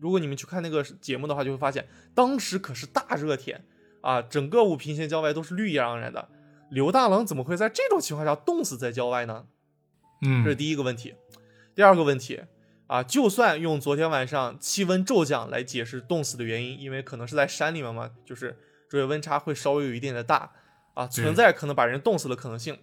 [0.00, 3.64] 如果你们去看那个节目的话，就会发现当时可是大热天
[4.00, 6.28] 啊，整个武平县郊外都是绿意盎然的。
[6.70, 9.46] 刘大郎怎么会在这种情况下冻死在郊外呢？
[10.22, 11.14] 嗯，这是第一个问题。
[11.74, 12.42] 第二个问题
[12.86, 18.58] 啊，就算用昨天晚上气温骤降来解释冻死的原因，因为可能是在山里面嘛，就是
[18.90, 20.52] 昼夜温差会稍微有一点的大
[20.94, 22.78] 啊，存在可能把人冻死的可能性。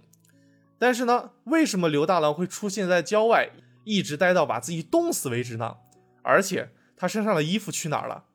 [0.78, 3.50] 但是呢，为什么刘大郎会出现在郊外，
[3.86, 5.78] 一直待到把自己冻死为止呢？
[6.22, 8.26] 而且他身上的衣服去哪儿了？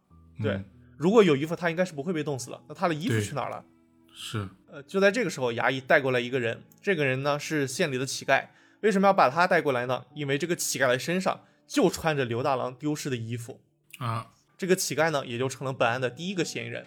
[0.42, 0.64] 对，嗯
[0.96, 2.60] 如果有衣服，他应该是不会被冻死的。
[2.68, 3.64] 那他的衣服去哪儿了？
[4.12, 8.48] 是，呃，就在这个时候，衙役带过来一个人，这个人呢是县里的乞丐。
[8.80, 10.04] 为什么要把他带过来呢？
[10.14, 13.60] 因为这个乞丐的身上就穿着刘大郎丢失的衣服。
[13.98, 16.84] 啊，这个乞丐呢，也就成了本案的第一个嫌疑人。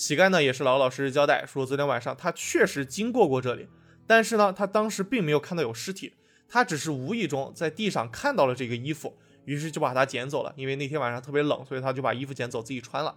[0.00, 3.68] 乞丐呢，也是老老实实交代说，昨天晚上他确实经过过这里，
[4.06, 6.14] 但是呢，他当时并没有看到有尸体，
[6.48, 10.54] 他只是无意中在地上看到了这个衣服，于是就把它捡走了。
[10.56, 13.14] 因为那天晚上特别冷，所以他就把衣服捡走自己穿了。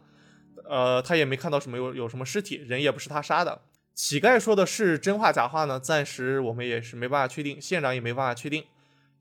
[0.70, 3.62] 呃，他也没看到什么有有什么尸体，人也不是他杀的。
[3.96, 5.80] 乞丐说的是真话假话呢？
[5.80, 8.62] 暂时我们也是没办法确定，县长也没办法确定。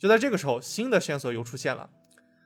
[0.00, 1.88] 就在这个时候，新的线索又出现了。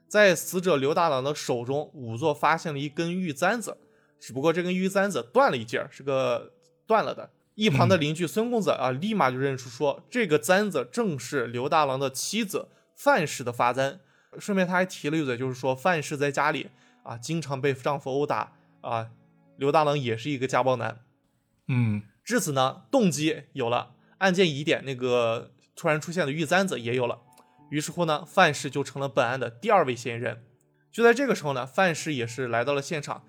[0.06, 3.78] 在死者刘大郎的手中，仵作发现了一根玉簪子，
[4.20, 6.52] 只不过这根玉簪子断了一截儿，是个
[6.86, 7.30] 断了的。
[7.54, 14.00] 一旁的邻居孙公子啊，立马就认出说，这个簪子正是刘大郎的妻子范氏的发簪。
[14.38, 16.68] 顺便他还提了一嘴，就是说范氏在家里
[17.02, 18.52] 啊，经常被丈夫殴打
[18.82, 19.08] 啊，
[19.56, 21.00] 刘大郎也是一个家暴男。
[21.68, 27.20] 嗯，至此呢，动机有了，案件疑点那个突然出现的玉簪子也有了。
[27.70, 30.44] 于是乎呢，范氏就成了本案的第二位嫌疑人。
[30.92, 33.24] 就在这个时候呢，范氏也是来到了现场，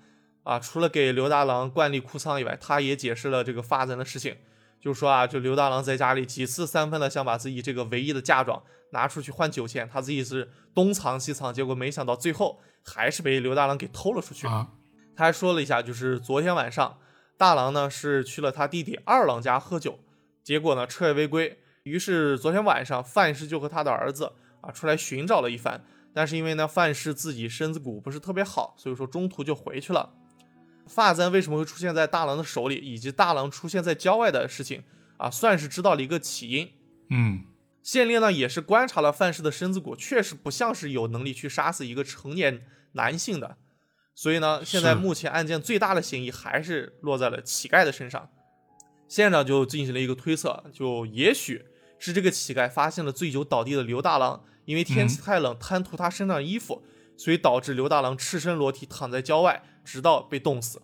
[0.48, 4.34] 啊，除了给刘大郎灌立哭丧以外，他也解释了这个发簪的事情，
[4.80, 14.46] 就是说啊，就刘大郎在家里几次三番的想把自己这个唯一的嫁妆拿出去换酒钱，他自己是东藏西藏，结果没想到最后还是被刘大郎给偷了出去。
[14.46, 14.70] 啊，
[15.14, 16.96] 他还说了一下，就是昨天晚上
[17.36, 19.98] 大郎呢是去了他弟弟二郎家喝酒，
[20.42, 21.58] 结果呢彻夜未归。
[21.82, 24.32] 于是昨天晚上范氏就和他的儿子
[24.62, 25.84] 啊出来寻找了一番，
[26.14, 30.14] 但是因为呢范氏自己身子骨不是特别好，所以说中途就回去了。
[30.88, 34.82] 发簪为什么会出现在大郎的手里，以及大郎出现在郊外的事情
[35.18, 36.70] 啊，算是知道了一个起因。
[37.10, 37.44] 嗯，
[37.82, 43.56] 县令呢也是观察了范氏的身子骨，确实不像是有能力去杀死一个成年男性的，
[44.14, 48.30] 所以呢，现在目前案件最大的嫌疑还是落在了乞丐的身上。
[49.08, 51.64] 县长就进行了一个推测，就也许
[51.98, 56.82] 是这个乞丐发现了醉酒倒地的刘大郎，因为天气太冷，贪图他身上的衣服，
[57.16, 60.82] 所以导致刘大郎赤身裸体躺在郊外，直到被冻死。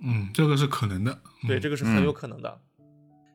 [0.00, 1.20] 嗯，这个是可能的。
[1.48, 2.60] 对，嗯这个是很有可能的。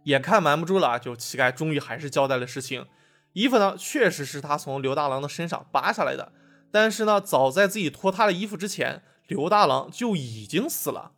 [0.04, 2.86] 眼看瞒不住了啊，就乞丐终于还是交代了事情。
[3.34, 6.32] 衣服呢，确实是他从刘大郎的身上扒下来的，
[6.72, 11.14] 但是呢，早在自己脱他的衣服之前，刘大郎就已经死了。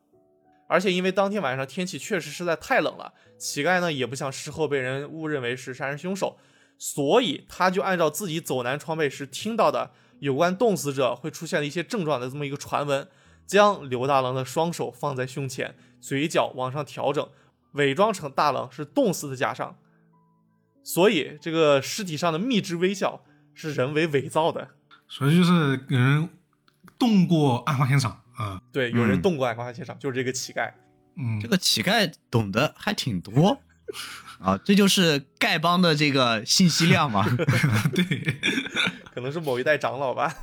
[0.69, 6.37] 而且因为当天晚上天气确实实在太冷了，乞丐呢也不想事后被人误认为是杀人凶手，
[6.77, 13.07] 所以他就按照自己走南闯北时听到的有关冻死者会出现的一些症状的这么一个传闻，
[13.45, 17.27] 将刘大郎的双手放在胸前，嘴角往上调整，
[17.73, 19.75] 伪装成大郎是冻死的假象。
[20.83, 23.23] 所以这个尸体上的蜜汁微笑
[23.53, 24.69] 是人为伪造的。
[25.07, 26.29] 所以就是有人
[26.97, 28.61] 动过案发现场啊。
[28.71, 30.71] 对，有人嗯动过案发现场，就是这个乞丐。
[31.15, 33.61] 嗯，这个乞丐懂得还挺多
[34.41, 37.25] 啊，这就是丐帮的这个信息量嘛。
[37.93, 38.03] 对，
[39.13, 40.35] 可能是某一代长老吧。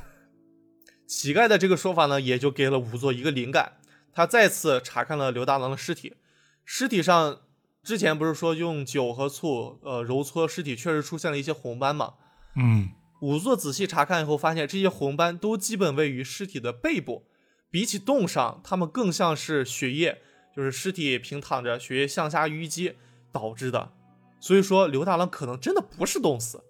[1.11, 3.73] 乞丐的这个说法呢，也就给了仵作一个灵感。
[4.13, 6.15] 他再次查看了刘大郎的尸体，
[6.63, 7.41] 尸体上
[7.83, 12.13] 之前不是说用酒和醋呃揉搓尸体，确实出现了一些红斑嘛。
[12.55, 17.27] 嗯仵作仔细查看以后，发现这些红斑都基本位于尸体的背部，
[17.69, 20.21] 比起冻伤，它们更像是血液，
[20.55, 22.95] 就是尸体平躺着，血液向下淤积，
[23.33, 23.91] 导致的。
[24.39, 26.63] 所以说，刘大郎可能真的不是冻死，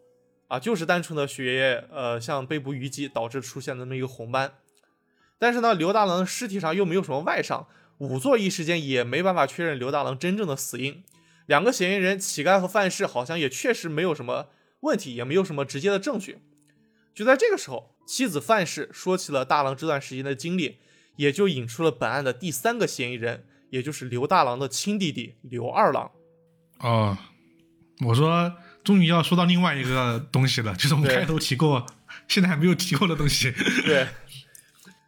[0.51, 4.55] 啊，就是单纯的血液呃像背部淤积导致出现的那么一个红斑。
[5.39, 7.67] 但是呢，刘大郎的尸体上又没有什么外伤，
[7.99, 11.05] 仵作一时间也没办法确认刘大郎真正的死因。
[11.45, 14.49] 两个嫌疑人乞丐和范氏好像也确实没有什么
[14.81, 16.39] 问题，也没有什么直接的证据。
[17.15, 20.79] 就在这个时候，妻子范氏说起了大郎这段时间的经历，
[21.15, 26.11] 也就引出了本案的第三个嫌疑人，也就是刘大郎的亲弟弟刘二郎。
[26.79, 27.17] 哦，
[28.05, 31.85] 我说终于要说到另外一个东西了，就是我们开头提过，
[32.27, 33.51] 现在还没有提过的东西。
[33.85, 34.07] 对，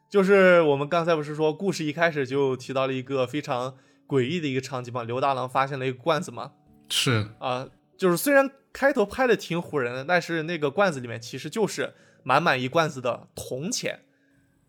[0.10, 3.76] 就是我们刚才不是说故事一开始就提到了一个非常
[4.08, 5.04] 诡异的一个场景吗？
[5.04, 6.52] 刘大郎发现了一个罐子吗，
[6.90, 7.68] 是，啊、
[7.98, 11.94] 就是虽然开头拍的挺唬人的，但是那个罐子里面其实就是
[12.24, 14.02] 满满一罐子的铜钱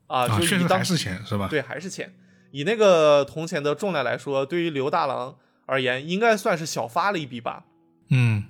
[0.07, 1.49] 啊，啊，就以当确实还是钱是吧？
[1.49, 2.15] 对还是钱，
[2.53, 5.37] 以那个铜钱的重量来说，对于刘大郎
[5.67, 7.65] 而言，应该算是小发了一笔吧。
[8.09, 8.45] 嗯，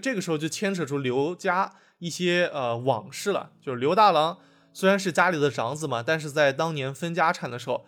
[0.00, 3.50] 这个时候就牵扯出刘家一些呃往事了。
[3.60, 4.38] 就是刘大郎
[4.72, 7.84] 虽然是家里的长子嘛，但是在当年分家产的时候，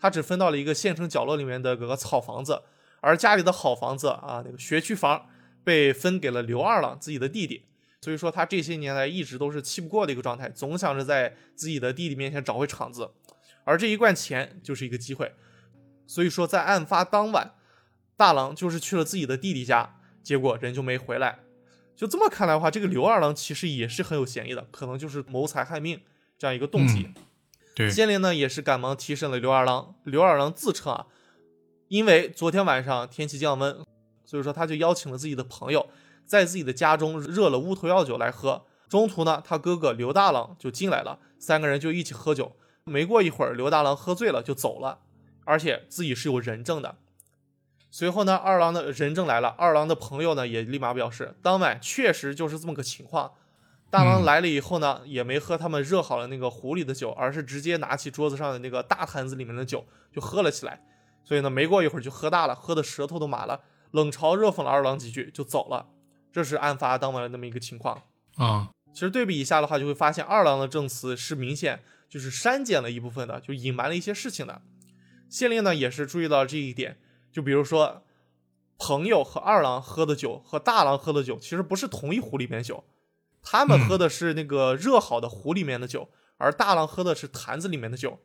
[0.00, 2.62] 他只分到了一个县城角落里面的个草房子，
[3.00, 5.26] 而家里的好房子啊，那个学区房
[5.62, 7.66] 被分给了刘二郎自己的弟弟。
[8.00, 13.10] 所以说他这些年来一直都是气不过的一个状态，总想着在自己的弟弟面前找回场子，
[13.64, 15.32] 而这一罐钱就是一个机会。
[16.06, 17.52] 所以说在案发当晚，
[18.16, 21.38] 大郎就是去了自己的弟弟家，结果人就没回来。
[21.94, 26.00] 就这么看来的话，这个刘二郎其实也是很有嫌疑的，可能就是谋财害命
[26.36, 27.08] 这样一个动机。
[27.76, 29.94] 对，县令呢也是赶忙提审了刘二郎。
[30.02, 31.06] 刘二郎自称啊，
[31.86, 33.84] 因为昨天晚上天气降温，
[34.24, 35.88] 所以说他就邀请了自己的朋友，
[36.26, 38.64] 在自己的家中热了乌头药酒来喝。
[38.88, 42.56] 中途呢，他哥哥刘大郎就进来了，三个人就一起喝酒。
[42.84, 45.00] 没过一会儿，刘大郎喝醉了就走了，
[45.44, 46.96] 而且自己是有人证的。
[47.94, 53.34] 随后呢，二郎的人证来了，二郎的朋友呢也立马表示，当晚确实就是这么个情况。
[53.88, 60.82] 大郎嗯来了以后呢，也没喝他们热好了那个壶里的酒，而是直接拿起桌子上的那个大坛子里面的酒就喝了起来。
[61.22, 63.60] 所以呢，没过一会儿就喝大了，喝的舌头都麻了，
[63.92, 65.86] 冷嘲热讽了二郎几句就走了。
[66.32, 68.02] 这是案发当晚的那么一个情况。
[68.38, 74.62] 啊，其实对比一下的话，就会发现二郎的证词是明显就是删减了一部分的，就隐瞒了一些事情的。
[75.30, 76.98] 县令呢也是注意到了这一点，
[77.34, 78.04] 就比如说
[78.78, 82.84] 朋友和二郎喝的酒和大郎喝的酒其实不是同一壶里面酒，
[83.42, 86.08] 他们嗯喝的是那个热好的壶里面的酒，
[86.38, 88.20] 而大郎喝的是坛子里面的酒，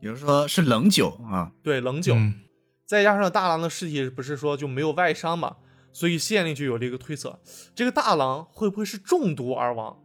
[0.00, 2.14] 比如说是冷酒啊，对冷酒。
[2.16, 2.40] 嗯
[2.84, 5.56] 再加上大郎的尸体不是说就没有外伤嘛，
[5.94, 7.40] 所以县令就有了一个推测，
[7.74, 10.02] 这个大郎会不会是中毒而亡？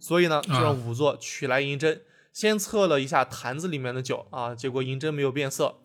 [0.00, 2.02] 所以呢，就让仵作取来银针，
[2.32, 5.78] 先测了一下坛子里面的酒啊，结果银针没有变色，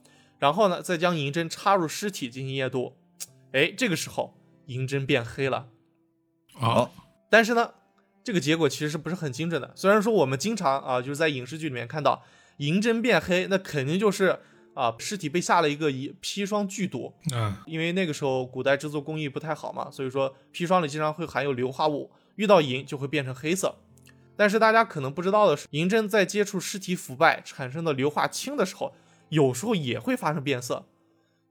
[0.46, 2.96] 然后呢，再将银针插入尸体进行验毒，
[3.52, 4.38] 哎，这个时候
[4.68, 5.70] 银针变黑了，
[6.62, 6.92] 哦，
[7.32, 7.74] 但是呢，
[8.24, 9.72] 这个结果其实是不是很精准的？
[9.76, 12.22] 虽然说我们经常啊，就是在影视剧里面看到
[12.58, 14.40] 银针变黑，那肯定就是
[14.76, 17.58] 啊尸体被下了一个一砒霜剧毒，嗯。
[17.66, 23.76] 因为那个时候古代制作工艺不太好嘛，所以说砒霜里经常会含有硫化物，遇到银就会变成黑色。
[24.38, 28.94] 但是大家可能不知道的是，银针在接触尸体腐败产生的硫化氢的时候，
[29.30, 30.88] 有时候也会发生变色。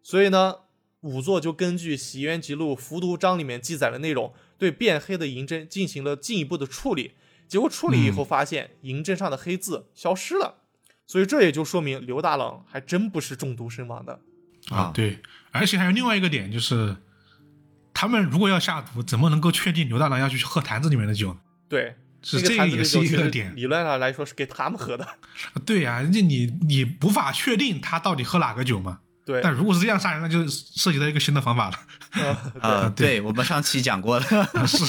[0.02, 0.56] 所以呢，
[1.02, 7.12] 仵作就根据《洗冤集录·服毒章》里面记载的内容，对变黑的银针进行了进一步的处理。
[7.46, 10.62] 结果处理以后发现，银针上的黑字消失了。
[11.06, 14.20] 所以这也就说明刘大郎还真不是中毒身亡的。
[14.70, 15.20] 啊，对，
[15.51, 16.96] 而且还有另外一个点就是，
[17.92, 21.40] 他们如果要下毒，怎么能够确定刘大郎要去喝坛子里面的酒呢？
[21.68, 23.55] 对，是这个也是一个点。
[23.55, 25.06] 理论上来说是给他们喝的。
[25.64, 29.01] 对呀、人家你你无法确定他到底喝哪个酒嘛？
[29.24, 31.78] 对，但如果是这样杀人，那就涉及到一个新的方法了。
[32.60, 34.24] 呃啊，对对我们上期讲过了，
[34.66, 34.84] 是，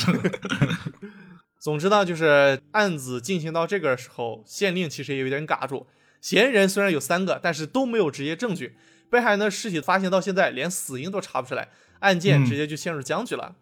[1.59, 5.87] 总之呢，就是案子进行到这个时候，县令其实也有点尬住。
[6.21, 8.75] 嫌疑人虽然有三个，但是都没有直接证据。
[9.09, 13.55] 被害人的尸体发现到现在，连死因都查不出来，案件嗯直接就陷入僵局了。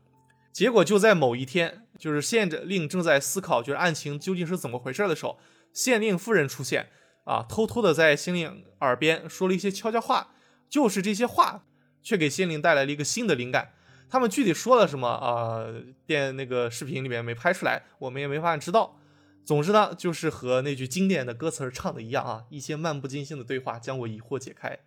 [0.52, 5.40] 结果就在某一天，就是县令正在思考就是案情究竟是怎么回事的时候，
[5.72, 6.90] 县令夫人出现，
[7.26, 10.36] 啊，偷偷的在县令耳边说了一些悄悄话，
[10.70, 11.66] 就是这些话，
[12.02, 13.74] 却给县令带来了一个新的灵感。
[14.10, 19.00] 他们具体说了什么啊、呃电那个视频里面没拍出来，我们也没法知道。
[19.44, 24.80] 总之呢，就是和那句经典的歌词儿唱的一样啊，一些漫不经心的对话将我疑惑解开。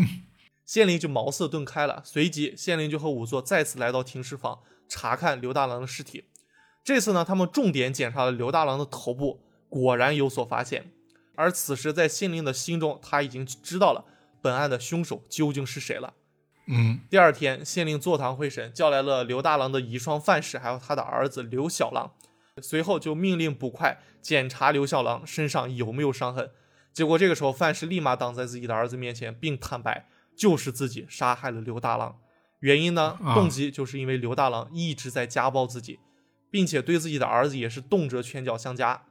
[0.64, 6.29] 县令就茅塞顿开了，随即县令就和仵作再次来到停尸房查看刘大郎的尸体。
[6.90, 10.90] 这次呢，他们重点检查了刘大郎的头部，果然有所发现。
[11.36, 14.04] 而此时在县令的心中，他已经知道了
[14.42, 16.14] 本案的凶手究竟是谁了。
[16.66, 22.10] 嗯第二天，县令坐堂会审，叫来了刘大郎的遗孀范氏，还有他的儿子刘小郎。
[22.60, 26.50] 随后就命令捕快检查刘小郎身上有没有伤痕。
[26.92, 32.18] 结果这个时候，范氏立马挡在自己的儿子面前，并坦白就是自己杀害了刘大郎。
[32.58, 36.00] 原因呢，啊动机就是因为刘大郎一直在家暴自己，
[36.50, 39.02] 并且对自己的儿子也是动辄拳脚相加。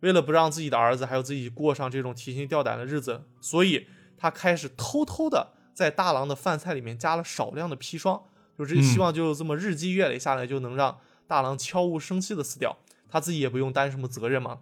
[0.00, 3.86] 为了不让自己的儿子还有自己过上这种提心吊胆的日子，所以
[4.16, 8.22] 他开始偷偷的在大郎的饭菜里面加了少量的砒霜，
[8.58, 12.76] 就是嗯希望就这么日积月累下来，就能让大郎悄无声息的死掉，
[13.08, 14.58] 他自己也不用担什么责任嘛。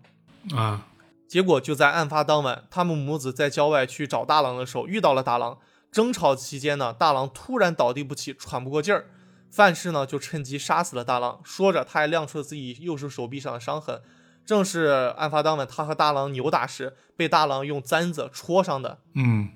[0.54, 0.86] 啊
[1.26, 5.58] 结果就在案发当晚，他们母子在郊外去找大郎的时候，遇到了大郎。
[5.92, 9.06] 争吵期间呢，大郎突然倒地不起，喘不过劲儿。
[9.50, 14.00] 范氏呢就趁机杀死了大郎，说着他还亮出了自己右手手臂上的伤痕，
[14.46, 19.00] 正是案发当晚他和大郎扭打时被大郎用簪子戳伤的。
[19.14, 19.50] 嗯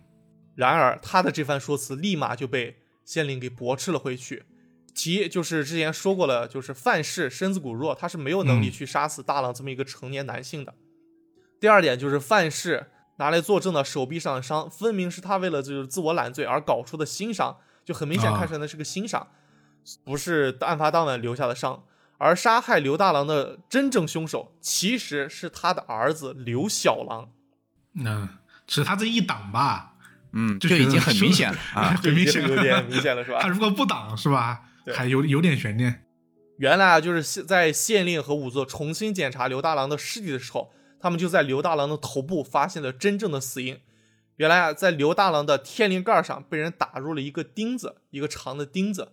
[0.57, 4.45] 然而他的这番说辞立马就被县令给驳斥了回去。
[4.95, 10.73] 其一就是之前说过了，就是范氏身子骨弱，他是没有能力嗯去杀死大郎这么一个成年男性的。
[11.59, 19.27] 第二点就是范氏拿来作证的手臂上的伤，分明是他为了就是自我揽罪而搞出的新伤，就很明显啊看出来那是个新伤，
[20.05, 21.85] 不是案发当晚留下的伤。
[22.16, 27.31] 而杀害刘大郎的真正凶手其实是他的儿子刘小郎。
[27.94, 28.28] 嗯，
[28.66, 29.94] 其实他这一挡吧，
[30.32, 31.90] 嗯，就已经很明显了 啊。
[32.02, 33.48] 很明显有点明显了，是吧他？
[33.48, 34.62] 如果不挡是吧，
[34.94, 36.05] 还有有点悬念。
[36.59, 43.81] 原来啊，就是在县令和仵作重新检查刘大郎的尸体的时候，他们就在刘大郎的头部发现了真正的死因。
[44.36, 49.12] 原来啊，在刘大郎的天灵盖上被人打入了一个钉子，一个长的钉子。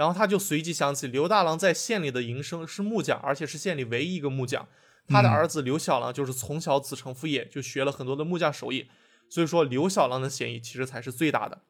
[0.00, 4.66] 然后他就随即想起刘大郎在县里的营生是木匠，而且是县里唯一一个木匠。
[5.06, 8.88] 他的嗯儿子刘小郎就是从小子承父业，就学了很多的木匠手艺。
[9.28, 11.60] 所以说，刘小郎的嫌疑其实才是最大的。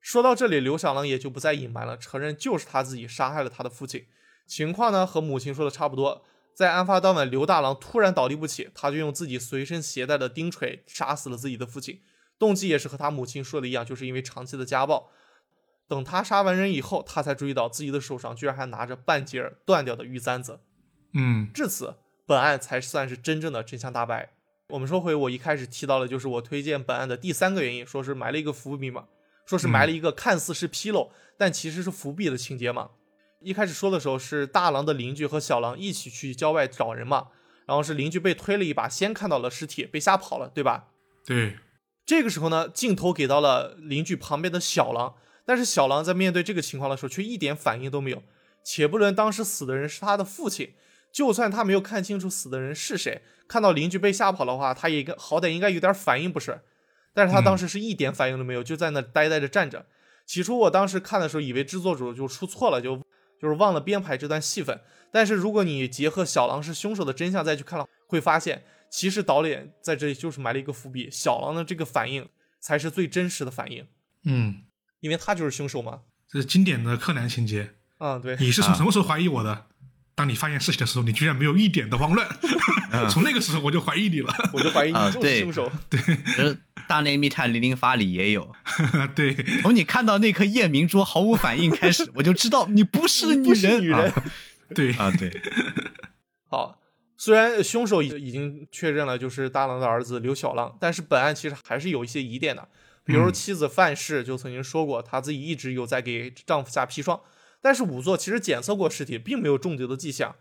[0.00, 4.06] 说到这里，刘小郎也就不再隐瞒了，承认就是他自己杀害了他的父亲。
[4.46, 6.24] 情况呢和母亲说的差不多，
[6.54, 12.02] 在案发当晚，刘大郎突然倒地不起，他就用自己随身携带的钉锤杀死了自己的父亲，
[12.38, 15.10] 动机也是和他母亲说的一样，就是因为长期的家暴。
[15.88, 20.60] 等他杀完人以后，他才注意到自己的手上居然还拿着半截儿断掉的玉簪子。
[21.12, 21.96] 嗯至此，
[22.26, 24.30] 本案才算是真正的真相大白。
[24.70, 29.04] 我们说回我一开始提到的，就是我推荐本案的第三个原因，说是埋了一个伏笔嘛，
[29.46, 32.90] 说是埋了一个看似是纰漏，但其实是伏笔的情节嘛。
[33.40, 37.28] 一开始说的时候是大郎的邻居和小郎一起去郊外找人嘛，
[37.66, 40.88] 然后是邻居被推了一把，先看到了尸体，被吓跑了，对吧？
[41.26, 41.58] 对，
[42.06, 45.14] 这个时候呢，镜头给到了邻居旁边的小狼，
[45.44, 48.22] 但是小狼在面对这个情况的时候，却一点反应都没有。
[48.62, 50.74] 且不论当时死的人是他的父亲，
[51.12, 56.60] 就算他没有看清楚死的人是谁，看到邻居被吓跑的话，他也该好歹应该有点反应，不是？
[57.12, 59.86] 但是他当时是一点反应都没有，就在那呆呆地站着。
[60.26, 62.96] 起初我当时看的时候，以为制作组就出错了，就
[63.40, 64.80] 就是忘了编排这段戏份。
[65.12, 73.86] 但是如果你结合小狼是凶手的真相再去看了，会发现其实导演在这里就是埋了一个伏笔，小狼的这个反应才是最真实的反应，
[74.24, 74.62] 嗯，
[75.04, 76.00] 因为他就是凶手嘛。
[76.30, 77.74] 这是经典的柯南情节。
[77.98, 79.66] 啊，对，你是从什么时候怀疑我的？
[80.14, 82.26] 当你发现事情的时候，你居然没有一点的慌乱，
[83.10, 84.34] 从那个时候我就怀疑你了。
[84.54, 85.70] 我就怀疑你就是凶手。
[85.90, 86.54] 其实
[86.88, 88.50] 《大内密探零零发》里也有，
[89.14, 93.82] 对，从你看到那颗夜明珠毫无反应开始，我就知道你不是女人。
[93.82, 94.24] 女人啊
[94.74, 95.30] 对，啊，对，
[96.48, 96.80] 好，
[97.18, 102.66] 虽然凶手已已经确认了就是大郎的儿子刘小浪，但是本案其实还是有一些疑点的。
[103.04, 107.20] 比如嗯妻子范氏就曾经说过，她自己一直有在给丈夫下砒霜，
[107.60, 110.36] 但是仵作其实检测过尸体，并没有中毒的迹象。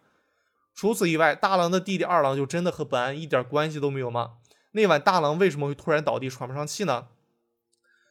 [0.74, 4.38] 除此以外，大郎的弟弟二郎就真的和本案一点关系都没有吗？
[4.72, 7.10] 那晚大郎为什么会突然倒地喘不上气呢？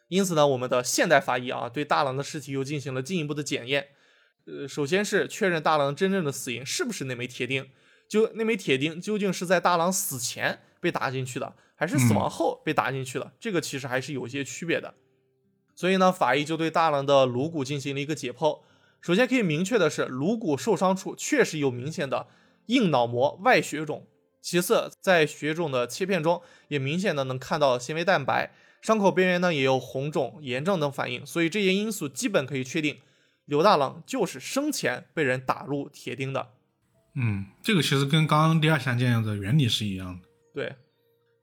[0.08, 3.88] 因此呢，我们的现代法医啊，对大郎的尸体又进行了进一步的检验。
[4.44, 7.70] 呃，首先是确认大郎真正的死因是不是那枚铁钉，
[8.08, 13.32] 就那枚铁钉究竟是在大郎死前被打进去的，还是死亡后被打进去的？
[13.38, 14.92] 这个其实还是有一些区别的。
[15.76, 18.60] 所以呢，法医就对大郎的颅骨进行了一个解剖。
[19.00, 22.26] 首先可以明确的是，颅骨受伤处确实有明显的
[22.66, 24.06] 硬脑膜外血肿。
[24.40, 31.24] 其次，在血肿的切片中，也明显的能看到纤维蛋白，伤口边缘呢也有红肿、炎症等反应。
[31.24, 32.98] 所以这些因素基本可以确定，
[33.44, 36.48] 刘大郎就是生前被人打入铁钉的。
[37.14, 40.28] 嗯，这个其实跟刚刚第二起案件的原理是一样的。
[40.52, 40.76] 对，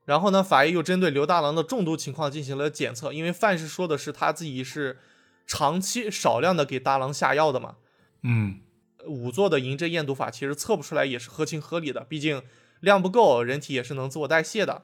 [0.06, 5.00] 然后呢，法医又针对刘大郎的中毒情况进行了检测，因为范氏说的是他自己是
[5.48, 7.78] 长期少量的给大郎下药的嘛，
[8.24, 8.62] 嗯
[9.08, 12.44] 仵作的银针验毒法其实测不出来也是合情合理的，毕竟
[12.80, 14.84] 量不够，人体也是能自我代谢的。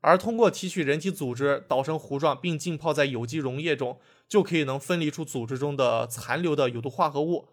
[0.00, 7.48] 而通过提取人体组织捣成糊状，并浸泡在有机溶液中，就可以能分离出组织中的残留的有毒化合物。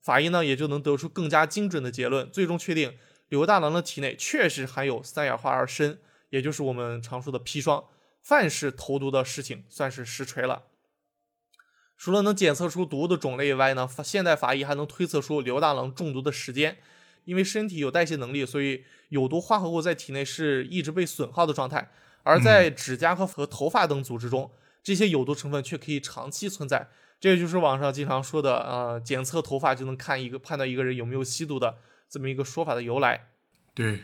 [0.00, 2.94] 法医呢也就能得出更加精准的结论，最终确定
[3.28, 5.98] 刘大郎的体内确实含有三氧化二砷，
[6.30, 7.84] 也就是我们常说的砒霜。
[8.22, 10.64] 范氏投毒的事情算是实锤了。
[11.96, 16.78] 除了能检测出毒物的种类以外呢，现代法医还能推测出刘大郎中毒的时间。
[17.24, 21.90] 因为身体有代谢能力，所以有毒化合物在体内是一直被损耗的状态。
[22.22, 26.88] 而在指甲和和头发等组织中，这些有毒成分却可以长期存在。
[27.18, 31.78] 这也就是网上经常说的，呃，检测头发就能看一个判断一个人有没有吸毒的
[32.08, 33.28] 这么一个说法的由来。
[33.74, 34.00] 对，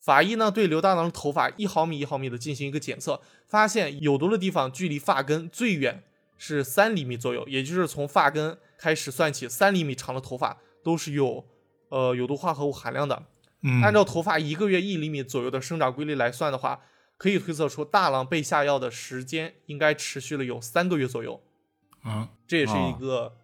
[0.00, 6.02] 法医呢对刘大郎的头发一毫米一毫米的进行一个检测，发现有毒的地方距离发根最远
[6.38, 11.46] 是三厘米左右，也就是从发根开始算起，三厘米长的头发都是有。
[11.92, 13.24] 呃，有毒化合物含量的，
[13.62, 16.82] 嗯，按照头发一个月一厘米左右的生长规律来算的话，
[17.16, 21.42] 可以推测出大郎被下药的时间应该持续了有三个月左右，
[22.02, 23.34] 啊，这也是一个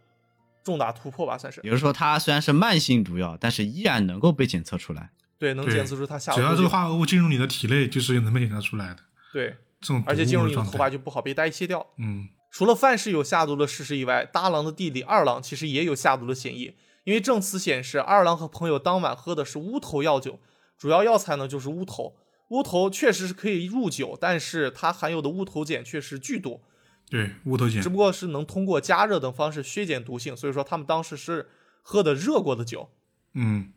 [0.66, 1.60] 重大突破吧，算是。
[1.62, 5.12] 也就是说，它虽然是慢性毒药，但是依然能够被检测出来。
[5.38, 6.32] 对，能检测出它下。
[6.32, 8.96] 只要这个化合物进入你的体内，就是能被检测出来的。
[9.32, 11.86] 对，这种而且进入你的头发就不好被代谢掉。
[11.98, 16.74] 嗯，除了范氏有下毒的事实以外，大郎的弟弟二郎其实也有下毒的嫌疑。
[17.04, 20.40] 因为证词显示，二郎和朋友当晚喝的是乌头药酒，
[20.76, 22.16] 主要药材呢就是乌头。
[22.48, 26.62] 乌头确实是可以入酒，但是它含有的乌头碱却是剧毒。
[27.08, 31.48] 对，乌头碱只不过是能通过加热等方式削减毒性，所以说他们当时是
[31.82, 32.90] 喝的热过的酒。
[33.34, 33.72] 嗯，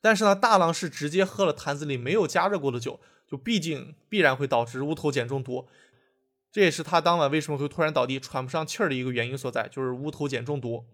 [0.00, 5.68] 但是呢，大郎是直接喝了坛子里没有加热过的酒，就毕竟必然会导致乌头碱中毒。
[6.52, 10.86] 这也是他当晚为什么会突然倒地、喘不上气儿的一个原因所在，就是乌头碱中毒。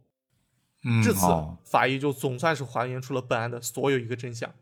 [0.85, 1.27] 嗯至此，
[1.65, 4.55] 法医就总算是还原出了本案的所有一个真相。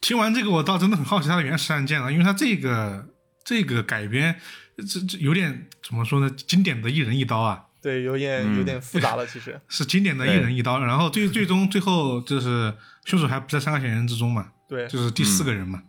[0.00, 3.08] 听完这个，我倒真的很好奇他的原始案件了，因为他这个
[3.44, 4.40] 这个改编，
[4.76, 6.30] 这这有点怎么说呢？
[6.30, 7.66] 经典的一人一刀啊。
[7.80, 10.78] 对，有点有点复杂了，其实 是经典的一人一刀。
[10.78, 12.72] 然后最最终最后就是
[13.04, 14.52] 凶手还不在三个嫌疑人之中嘛？
[14.68, 15.82] 对，就是第四个人嘛。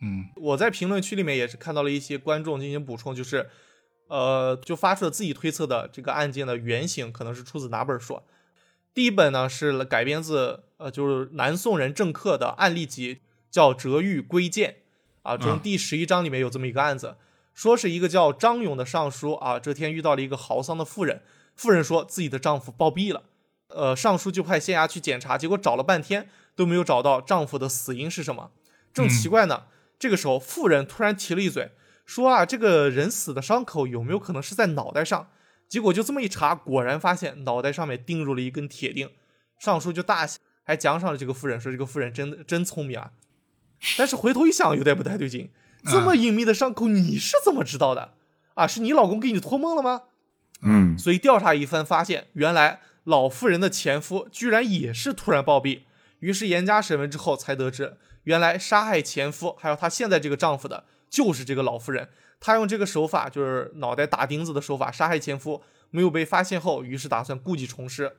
[0.00, 3.48] 嗯，我在评论区里面也是看到了一些观众进行补充，就是
[4.08, 8.22] 呃，就发出了自己推测的这个案件的原型可能是出自哪本书。
[8.92, 13.18] 第一本呢是改编自呃，就是南宋人郑克的案例集，
[13.50, 14.76] 叫《折狱归鉴》
[15.28, 17.16] 啊，中第十一章里面有这么一个案子，
[17.54, 21.22] 说是一个叫张勇的尚书啊，这天遇到了一个豪丧的妇人，
[21.54, 23.22] 妇人说自己的丈夫暴毙了，
[23.68, 28.50] 呃，尚书就派县衙去检查，结果找了半天都没有找到丈夫的死因是什么，
[28.92, 29.64] 正奇怪呢，
[29.98, 31.70] 这个时候妇人突然提了一嘴，
[32.04, 35.30] 说啊，这个人死的伤口有没有可能是在脑袋上？
[35.68, 39.10] 结果就这么一查，果然发现脑袋上面钉入了一根铁钉。
[39.58, 43.12] 尚书就大喜，还奖赏了这个妇人，说这个妇人真真聪明啊。
[43.96, 45.50] 但是回头一想，有点不太对劲，
[45.84, 48.14] 这么隐秘的伤口你是怎么知道的？
[48.54, 50.02] 啊，是你老公给你托梦了吗？
[50.62, 55.80] 嗯，所以调查一番，发现原来老妇人的前夫居然也是突然暴毙。
[56.20, 62.08] 于是严加审问之后，才得知原来杀害前夫还有她现在这个丈夫的，就是这个老妇人。
[62.40, 68.16] 她用这个手法，就是脑袋打钉子的手法杀害前夫，没有被发现后，于是打算故技重施。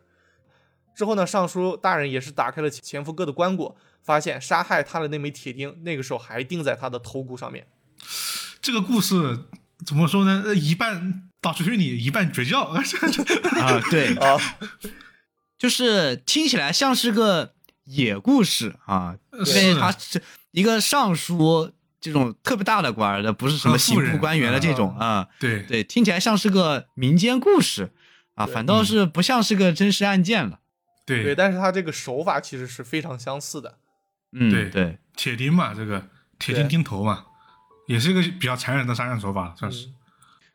[0.96, 7.68] 之后呢，尚书大人也是打开了前夫哥的棺椁，发现杀害他的那枚铁钉，那个时候还钉在他的头骨上面。
[8.62, 9.40] 这个故事
[9.86, 10.56] 怎么说呢？
[10.56, 12.82] 一半打出去你，一半绝交 啊！
[13.92, 14.38] 对啊，
[15.60, 17.54] 就是听起来像是个
[17.84, 21.72] 野故事啊，因为他是一个尚书。
[22.02, 27.90] 这种特别大的官的，不是什么刑部官员的这种啊，对对，听起来像是个民间故事
[28.36, 30.60] 啊，反倒是不像是个真实案件了。
[31.06, 33.77] 对对，但是他这个手法其实是非常相似的。
[34.32, 36.07] 嗯，对对，铁钉嘛，这个
[36.40, 37.26] 铁钉钉头嘛，
[37.88, 39.90] 也是一个比较残忍的杀人手法，算是。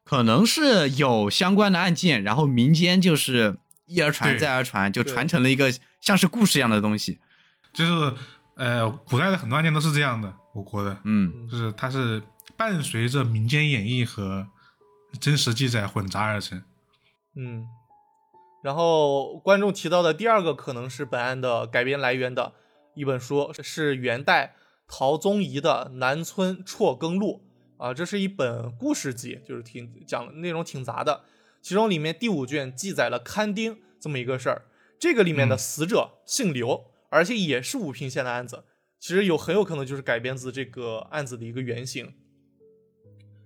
[0.05, 3.56] 可能是有相关的案件，然后民间就是
[3.86, 7.20] 一而传再而传，就传承了一个像是故事一样的东西。
[7.72, 8.14] 就是
[8.56, 10.35] 呃，古代的很多案件都是这样的。
[10.52, 12.20] 我国的，嗯，就是它是
[12.56, 14.44] 伴随着民间演绎和
[15.20, 16.60] 真实记载混杂而成，
[17.36, 17.64] 嗯，
[18.62, 22.53] 然后观众提到的第二个可能是本案的改编来源的
[22.95, 24.57] 一本书，是元代
[24.87, 27.43] 陶宗仪的《南村辍耕录》
[27.82, 31.23] 啊，这是一本故事集，就是挺讲内容挺杂的，
[31.62, 34.66] 其中里面第五卷记载了勘丁这么一个事儿，
[34.99, 38.65] 这个里面的死者姓刘，而且也是武平县的案子。
[38.99, 42.12] 其实有很有可能就是改编自这个案子的一个原型。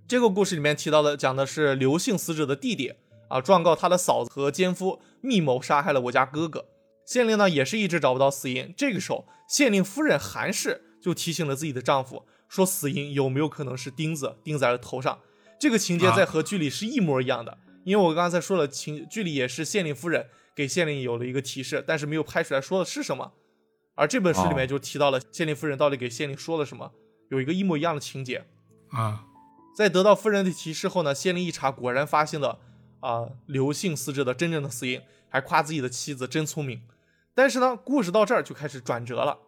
[0.09, 2.95] 这个故事里面提到的，讲的是刘姓死者的弟弟
[3.29, 6.67] 啊，状告他的嫂子和奸夫密谋杀害了我家哥哥。
[7.07, 8.73] 县令呢也是一直找不到死因。
[8.77, 15.21] 这个时候，县令夫人韩氏就提醒了自己的丈夫，说死因有没有可能是钉子钉在了头上。
[15.61, 23.33] 这个情节在和剧里是一模一样的，因为我刚才说了，情剧里也是县令夫人给县令有了一个提示，但是没有拍出来说的是什么。
[23.95, 26.93] 而这本书里面就提到了县令夫人到底给县令说了什么，
[27.29, 28.45] 有一个一模一样的情节。
[28.89, 29.27] 啊，
[29.77, 32.59] 在得到夫人的提示后呢，县令一查，果然发现了
[33.05, 36.81] 啊刘姓死者的真正的死因，还夸自己的妻子真聪明。
[37.35, 39.39] 但是呢，故事到这儿就开始转折了。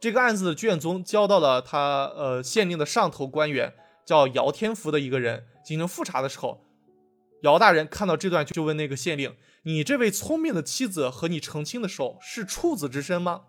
[0.00, 3.74] 这个案子的卷宗交到了他呃县令的上头官员
[4.06, 6.64] 叫姚天福的一个人进行复查的时候，
[7.42, 13.42] 姚大人看到这段就问那个县令：“你这位聪明的妻子和你成亲的时候是处子之身吗？”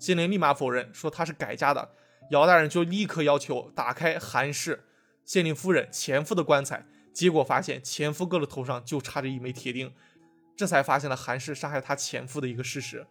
[0.00, 1.90] 县令立马否认，说他是改嫁的。
[2.30, 4.84] 姚大人就立刻要求打开韩氏
[5.24, 9.92] 县令夫人前夫的棺材，结果发现前夫哥的头上就插着一枚铁钉，
[10.56, 13.06] 这才发现了韩氏杀害他前夫的一个事实。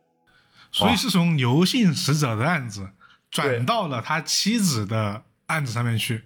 [0.72, 2.92] 所以是从刘姓死者的案子
[3.32, 6.26] 转到了他妻子的案子上面去。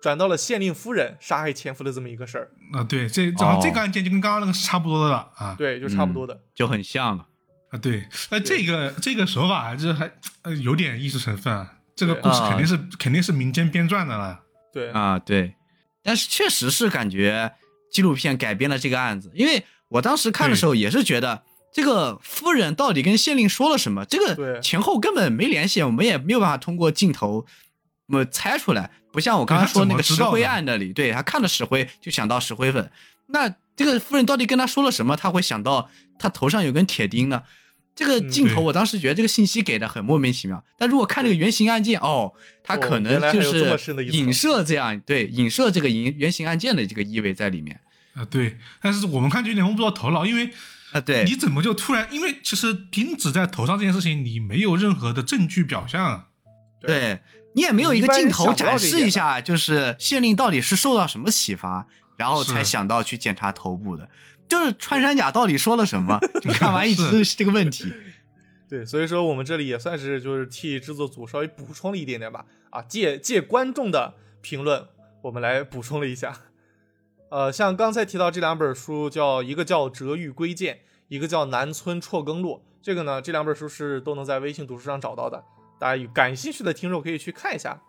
[0.00, 2.50] 转到了县令夫人杀害前夫的这么一个事儿。
[2.72, 5.54] 啊，对，这然后这个案件就跟刚刚那个是差不多的了啊。
[5.56, 6.40] 对，就差不多的。
[6.54, 7.28] 就很像了。
[7.70, 10.10] 啊，对，那这个这个手法就还
[10.42, 11.74] 呃有点艺术成分啊。
[11.94, 14.40] 这个故事肯定是肯定是民间编撰的了。
[14.72, 15.54] 对啊，对。
[16.02, 17.52] 但是确实是感觉
[17.90, 21.42] 纪录片改编了这个案子，因为我当时看的时候也是觉得
[21.72, 27.46] 这个夫人到底跟县令说了什么，这个前后根本没联系，我们也没有办法通过镜头
[28.06, 28.90] 么猜出来。
[29.12, 32.90] 不像我刚刚说那个石灰案那里，对他看了石灰就想到石灰粉。
[33.26, 37.42] 那这个夫人到底跟他说了什么，他会想到他头上有根铁钉呢？
[37.94, 40.64] 这个镜头我当时觉得这个信息给的很莫名其妙。
[40.76, 42.32] 但如果看这个原型案件，哦，
[42.62, 47.80] 他可能就是影射这样，对，影射这个原原型案件的这个意味在里面。
[48.14, 48.58] 啊，对。
[48.80, 50.50] 但是我们看就有点摸不着头脑，因为
[50.92, 52.08] 啊，对，你怎么就突然？
[52.10, 56.26] 因为其实钉子在头上这件事情，你没有任何的证据表象，
[56.80, 57.20] 对。
[57.54, 61.86] 你也没有一个镜头展示一下，就是县令到底是受到什么启发，
[62.16, 64.08] 然后才想到去检查头部的，
[64.52, 66.20] 就是穿山甲到底说了什么？
[66.52, 67.92] 看完一直是这个问题。
[68.68, 72.44] 对，所以说我们这里也算是就是替制作组稍微补充了一点点吧。
[72.70, 74.86] 啊，借借观众的评论，
[75.22, 76.36] 我们来补充了一下。
[77.30, 80.74] 呃，像刚才提到这两本书，叫一个叫《折玉归剑》，
[81.08, 82.62] 一个叫《南村辍耕录》。
[82.82, 85.42] 这个呢，这两本书是都能在微信读书上找到的。
[85.78, 87.80] 大家感兴趣的听众可以去看一下，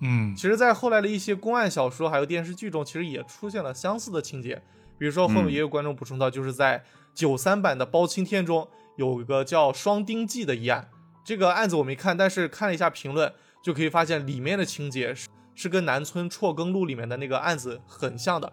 [0.00, 4.62] 嗯，其实，在后来的一些公案小说还有电视剧中，其实也出现了相似的情节。
[5.00, 8.68] 比如说，后面也有观众补充到，就是在九三版的《包青天》中，
[8.98, 10.90] 有一个叫双丁记的一案。
[11.24, 13.32] 这个案子我没看，但是看了一下评论，
[13.64, 18.52] 就可以发现里面的情节是是跟南村辍耕录里面的那个案子很像的。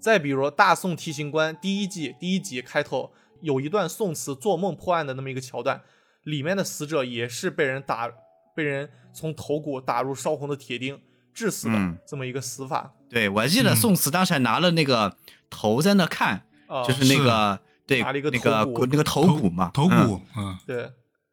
[0.00, 5.80] 再比如《大宋提刑官》第一季第一集开头有一段宋慈做梦破案的那么一个桥段。
[6.24, 8.10] 里面的死者也是被人打，
[8.52, 11.00] 被人从头骨打入烧红的铁钉
[11.32, 12.92] 致死的这么一个死法。
[13.08, 15.16] 对，我还记得宋慈当时还拿了那个
[15.50, 16.46] 头在那看，
[16.86, 20.20] 就是那个对拿了一个那个那个头骨嘛，头骨。
[20.36, 20.90] 嗯，对。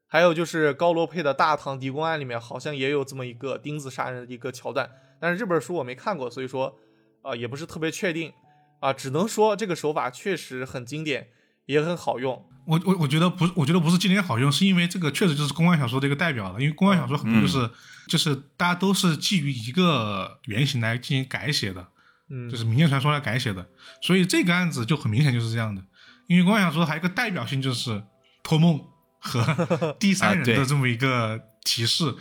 [0.07, 4.87] 还有就是高罗佩的大唐狄公案里面好像也有这么一个钉子杀人的一个桥段，
[5.19, 6.77] 但是这本书我没看过，所以说
[7.23, 8.31] 啊也不是特别确定
[8.79, 11.29] 啊，只能说这个手法确实很经典，
[11.65, 12.45] 也很好用。
[12.67, 16.61] 我我我觉得不，我觉得不是经典好用，是因为这个确实就是公安小说的一个代表了。
[16.61, 17.69] 因为公安小说很多就是
[18.07, 21.87] 就是大家都是基于一个原型来进行改写的，
[22.29, 23.65] 嗯，就是民间传说来改写的。
[24.01, 25.81] 所以这个案子就很明显就是这样的。
[26.27, 28.03] 因为公安小说还有一个代表性就是
[28.43, 28.81] 托梦
[29.19, 32.15] 和 第三人的这么一个提示，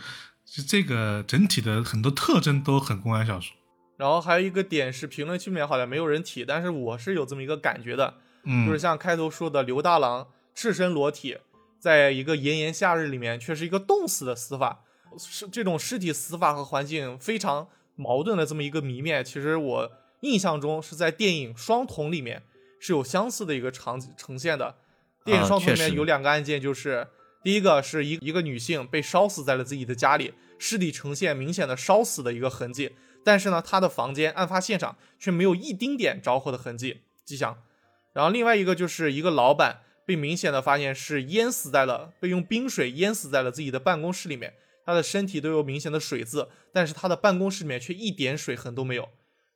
[0.45, 3.55] 就这个整体的很多特征都很公安小说。
[3.95, 8.15] 然后还有一个点是评论区里面好像没有人提，但是我是有这么一个感觉的。
[8.43, 11.37] 嗯，就是像开头说的，刘大郎赤身裸体，
[11.79, 14.81] 在一个炎炎夏日里面，却是一个冻死的死法，
[15.17, 19.23] 是这种尸体死法和环境非常矛盾的这么一个谜面。
[19.23, 19.91] 其实我
[20.21, 22.43] 印象中是在电影《双瞳》里面
[22.79, 24.75] 是有相似的一个场景呈现的。
[25.25, 27.07] 电影《双瞳》里面有两个案件，就是
[27.43, 32.91] 第一个是一一个女性被烧死在了自己的家里，尸体呈现明显的烧死的一个痕迹，
[33.23, 37.57] 但是呢，她的房间案发现场却没有一丁点着火的痕迹迹象。
[38.13, 44.53] 然后另外一个就是一个老板被明显的发现是淹死在了，被用冰水淹死在了自己的办公室里面，
[44.85, 49.09] 他的身体都有明显的水渍，但是他的办公室里面却一点水痕都没有。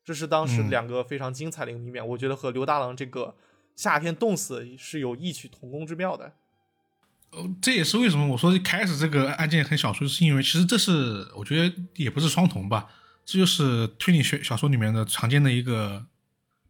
[0.04, 3.36] 这是当时两个非常精彩的一个谜面，我觉得和刘大郎这个
[3.76, 6.34] 夏天冻死是有异曲同工之妙的。
[7.32, 12.88] 呃，这也是为什么我说一开始这个案件很小说，是因为其实这是我觉得也不是双瞳吧，
[13.26, 16.06] 这就是推理学小说里面的常见的一个。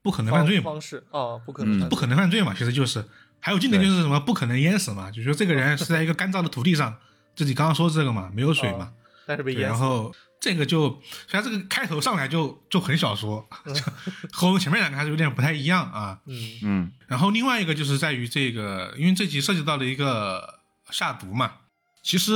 [0.04, 3.04] 不可能犯罪方式啊，不可能，不可能犯罪嘛，其实就是
[3.42, 6.98] 还有经典就是什么不可能淹死嘛，就说这个人是在一个干燥的土地上，
[7.38, 8.92] 自己刚刚说这个嘛，没有水嘛，
[9.28, 9.68] 但是被淹死。
[9.68, 10.90] 然后这个就
[11.28, 13.82] 虽然这个开头上来就就很小说，就
[14.32, 16.20] 和我们前面两个还是有点不太一样啊。
[16.26, 21.54] 嗯嗯然后另外一个就是在于这个，因为这集涉及到了一个下毒嘛，
[22.02, 22.34] 其实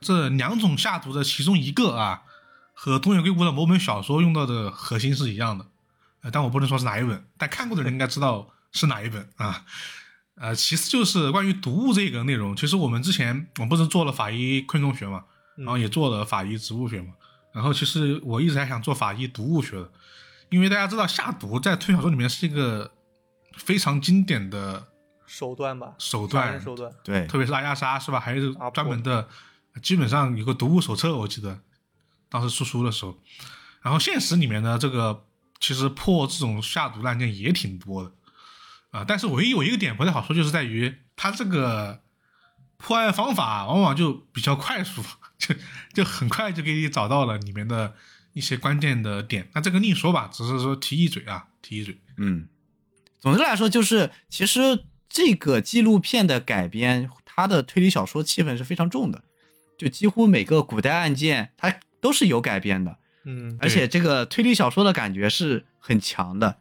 [0.00, 2.22] 这两种下毒的其中一个啊，
[2.74, 5.66] 和东野圭吾的某本小说用到的核心是一样的，
[6.22, 9.64] 呃，但我不能说是哪一本，但看过的人应该知道是哪一本啊。
[10.36, 15.24] 呃，其次就是关于毒物这个内容，其实我们之前我们不是做了法医昆虫学嘛，
[15.56, 17.12] 然后也做了法医植物学嘛，
[17.52, 19.90] 然后其实我一直还想做法医毒物学的，
[20.48, 22.90] 因为大家知道下毒在推理小说里面是一个
[23.56, 24.88] 非常经典的
[25.26, 26.92] 手段吧，手段，手段。
[27.04, 28.18] 对，特别是阿加莎是吧？
[28.18, 29.28] 还有专门的，
[29.82, 31.60] 基本上有个毒物手册，我记得
[32.28, 33.16] 当时出书的时候。
[33.82, 35.24] 然后现实里面呢，这个
[35.60, 38.12] 其实破这种下毒案件也挺多的
[38.92, 42.02] 啊、但是唯一有一个点不太好说，就是在于它这个
[42.76, 45.02] 破案方法往往就比较快速，
[45.38, 45.54] 就
[45.92, 47.94] 就很快就给你找到了里面的
[48.34, 49.48] 一些关键的点。
[49.54, 51.98] 那这个另说吧，只是说提一嘴啊，提一嘴。
[52.18, 52.48] 嗯，
[53.18, 59.24] 总之来说，就是其实这个纪录片的改编，它的推理小说气氛是非常重的，
[59.78, 66.58] 就几乎每个古代案件它都是有改编的，嗯而且这个推理小说的感觉是很强的，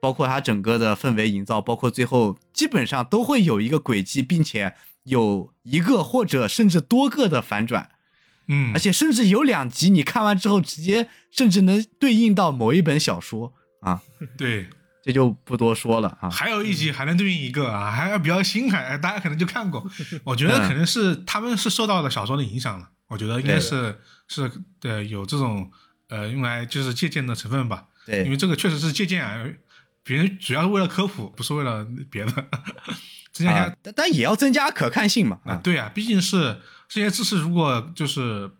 [0.00, 4.74] 包括它整个的氛围营造，包括最后基本上都会有一个轨迹，并且
[5.04, 7.90] 有一个或者甚至多个的反转，
[8.48, 14.02] 嗯，而且甚至有两集你看完之后，直接甚至能对应到某一本小说啊，
[14.36, 14.68] 对，
[15.02, 16.28] 这就不多说了啊。
[16.28, 19.84] 还有一集还能对应一个啊，还比较新海，大家可能就看过。
[20.24, 23.98] 我觉得可能是他们是受到了小说的影响了，我觉得应该是
[24.28, 24.50] 是
[24.82, 25.70] 呃有这种
[26.08, 28.24] 呃用来就是借鉴的成分吧，对。
[28.24, 29.42] 因为这个确实是借鉴啊，
[30.02, 32.32] 别人主要是为了科普，不是为了别的。
[33.32, 35.60] 增加一下啊，但但也要增加可看性嘛啊，啊。
[35.62, 38.50] 对啊，毕竟是这些知识，如果就是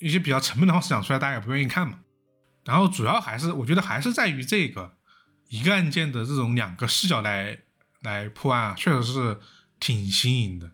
[0.00, 2.00] 一些比较沉闷的方式讲出来，大家也不愿意看嘛。
[2.64, 4.92] 然后主要还是我觉得还是在于这个
[5.48, 7.58] 一个案件的这种两个视角来
[8.02, 9.38] 来破案啊，确实是
[9.80, 10.70] 挺新颖的。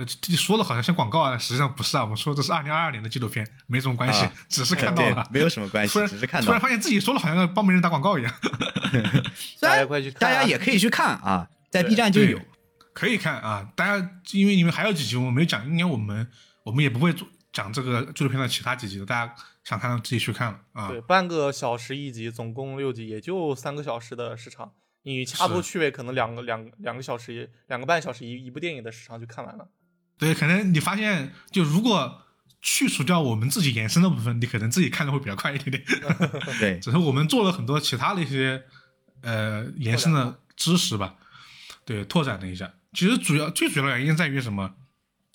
[0.00, 2.02] 呃，这说的好像像广告啊，实际上不是啊。
[2.02, 6.60] 我们说这是二零二二年的纪录片，没什么关系，啊只是看到了，没有什么关系 突，然只是看到突然。
[6.60, 8.34] 发现自己说了好像在帮别人打广告一样。
[9.60, 12.40] 大家快去看啊大家也可以去看啊，在 B 站就有。
[12.94, 16.26] 可以看啊，大家因为你们还有几集我们没有讲，应该我们
[16.64, 20.88] 我们也不会做讲这个纪录片的其他几集的，大家想看自己去看了啊。
[20.88, 24.72] 对，半个小时一集，总共六集，也就三个小时的时长。
[25.02, 29.66] 你掐头去尾，可能两个两两个小时，两个半小时一一部电影的时长就看完了。
[30.20, 32.22] 对，可能你发现，就如果
[32.62, 35.82] 去除掉我们自己延伸的部分，你可能自己看的会比较快一点点。
[36.60, 38.62] 对，只是我们做了很多其他的一些
[39.22, 41.14] 呃延伸的知识吧，
[41.84, 42.70] 对，拓展了一下。
[42.92, 44.74] 其实主要最主要的原因在于什么？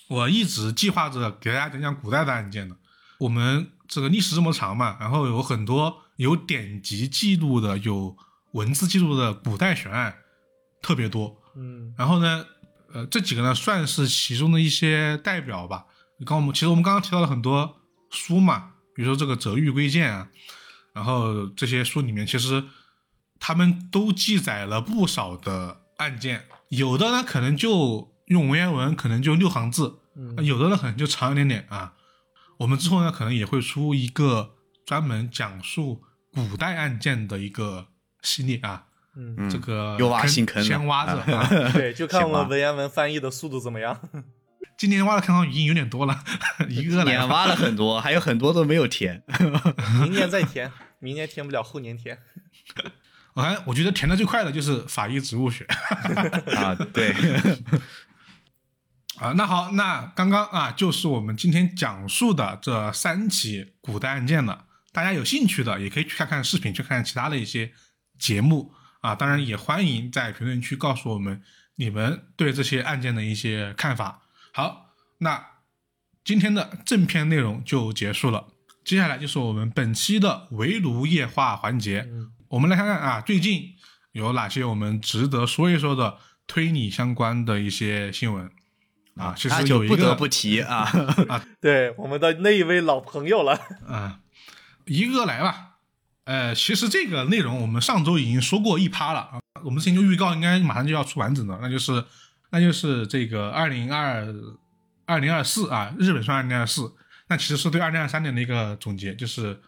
[0.08, 2.76] 我一直计划着给大家讲讲古代的案件的。
[3.18, 8.16] 我们这个历史这么长嘛，然后有很多有典籍记录的、有
[8.52, 10.14] 文字记录的古代悬案
[10.80, 11.42] 特别多。
[11.56, 12.46] 嗯然后呢，
[12.96, 15.84] 呃，这几个呢算是其中的一些代表吧。
[16.24, 20.28] 刚我们其实我们刚刚提到了很多书嘛，比如说这个《泽域归鉴》啊，
[20.94, 22.64] 然后这些书里面其实
[23.38, 31.92] 他们都记载了不少的案件，有的呢可能就用文言文，可能就六行字，嗯有的呢可能就长一点点啊。
[32.56, 34.54] 我们之后呢可能也会出一个
[34.86, 36.02] 专门讲述
[36.32, 37.88] 古代案件的一个
[38.22, 38.86] 系列啊。
[39.16, 41.48] 嗯，嗯这个又挖新坑先挖着 啊。
[41.72, 43.98] 对，就看我们文言文翻译的速度怎么样。
[44.78, 46.22] 今年挖的坑塘语音有点多了，
[46.68, 47.02] 一个。
[47.04, 49.22] 年挖了很多，还有很多都没有填。
[50.02, 52.18] 明年再填，明年填不了，后年填。
[53.32, 55.64] 我还我觉得填的最快的就是法医植物学
[56.54, 57.14] 啊，对，
[59.18, 59.32] 啊。
[59.32, 64.64] 那好，那刚刚啊就是我们今天讲述的这三起古代案件了。
[64.92, 67.70] 大家有兴趣的也可以去看看视频，去看看其他的一些
[68.18, 69.14] 节目啊。
[69.14, 71.42] 当然也欢迎在评论区告诉我们
[71.76, 74.22] 你们对这些案件的一些看法。
[74.52, 75.44] 好，那
[76.24, 78.48] 今天的正片内容就结束了，
[78.84, 82.06] 接下来就是我们本期的围炉夜话环节。
[82.08, 83.74] 嗯我们来看看啊，最近
[84.12, 86.16] 有哪些我们值得说一说的
[86.46, 88.48] 推理相关的一些新闻
[89.16, 89.34] 啊？
[89.36, 90.88] 其实有一个就不得不提 啊。
[91.60, 93.60] 对，我们的那一位老朋友了。
[93.88, 94.20] 啊，
[94.86, 95.75] 一个来吧。
[96.26, 102.04] 呃，其实这个内容我们上周已经说过一趴了啊，我们之前就预告应该马上就要出完整的，那就是
[102.50, 104.26] 那就是这个二零二
[105.04, 106.92] 二零二四啊，日本算二零二四，
[107.28, 109.60] 那其实是对二零二三年的一个总结，就是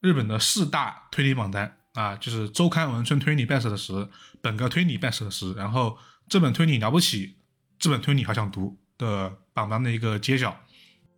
[0.00, 4.08] 日本的四大推理榜单啊，就是周刊文春推理 best 的十，
[4.40, 5.98] 本格推理 best 的十，然后
[6.30, 7.36] 这本推理了不起，
[7.78, 10.58] 这本推理好想读的榜单的一个揭晓。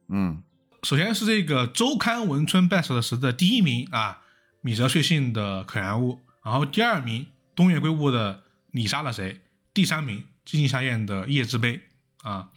[0.09, 0.43] 嗯，
[0.83, 4.22] 首先是这个周刊文春 best 的时的第一名啊，
[4.63, 9.43] 米泽穗信的可燃物，然后第二名东野圭吾的你杀了谁，
[9.75, 11.83] 第三名金井夏彦的夜之杯。
[12.23, 12.51] 啊，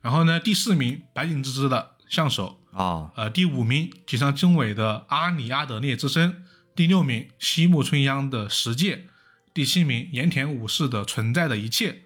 [0.00, 3.12] 然后呢第四名白井之之的相手，啊。
[3.14, 9.06] 呃第五名井上真伟的阿里阿德涅之声，第六名西木春央的十戒，
[9.52, 12.04] 第七名盐田武士的存在的一切，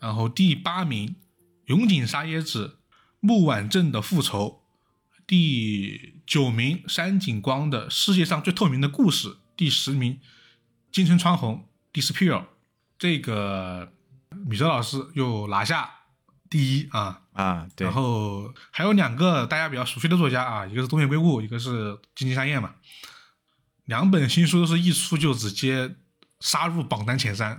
[0.00, 1.14] 然后第八名
[1.66, 2.78] 永井沙耶子
[3.20, 4.62] 木婉正的复仇，
[5.24, 10.20] 第九名山井光的世界上最透明的故事，第十名
[10.92, 12.44] 金城川红 Disappear，
[12.98, 13.90] 这个
[14.46, 15.90] 米泽老师又拿下
[16.50, 17.22] 第一啊。
[17.32, 22.74] 啊，对然，后还有两个大家比较熟悉的作家啊，一个是东野圭吾，一个是金井夏彦嘛。
[23.86, 25.96] 两本新书都是一出就直接
[26.40, 27.58] 杀入榜单前三，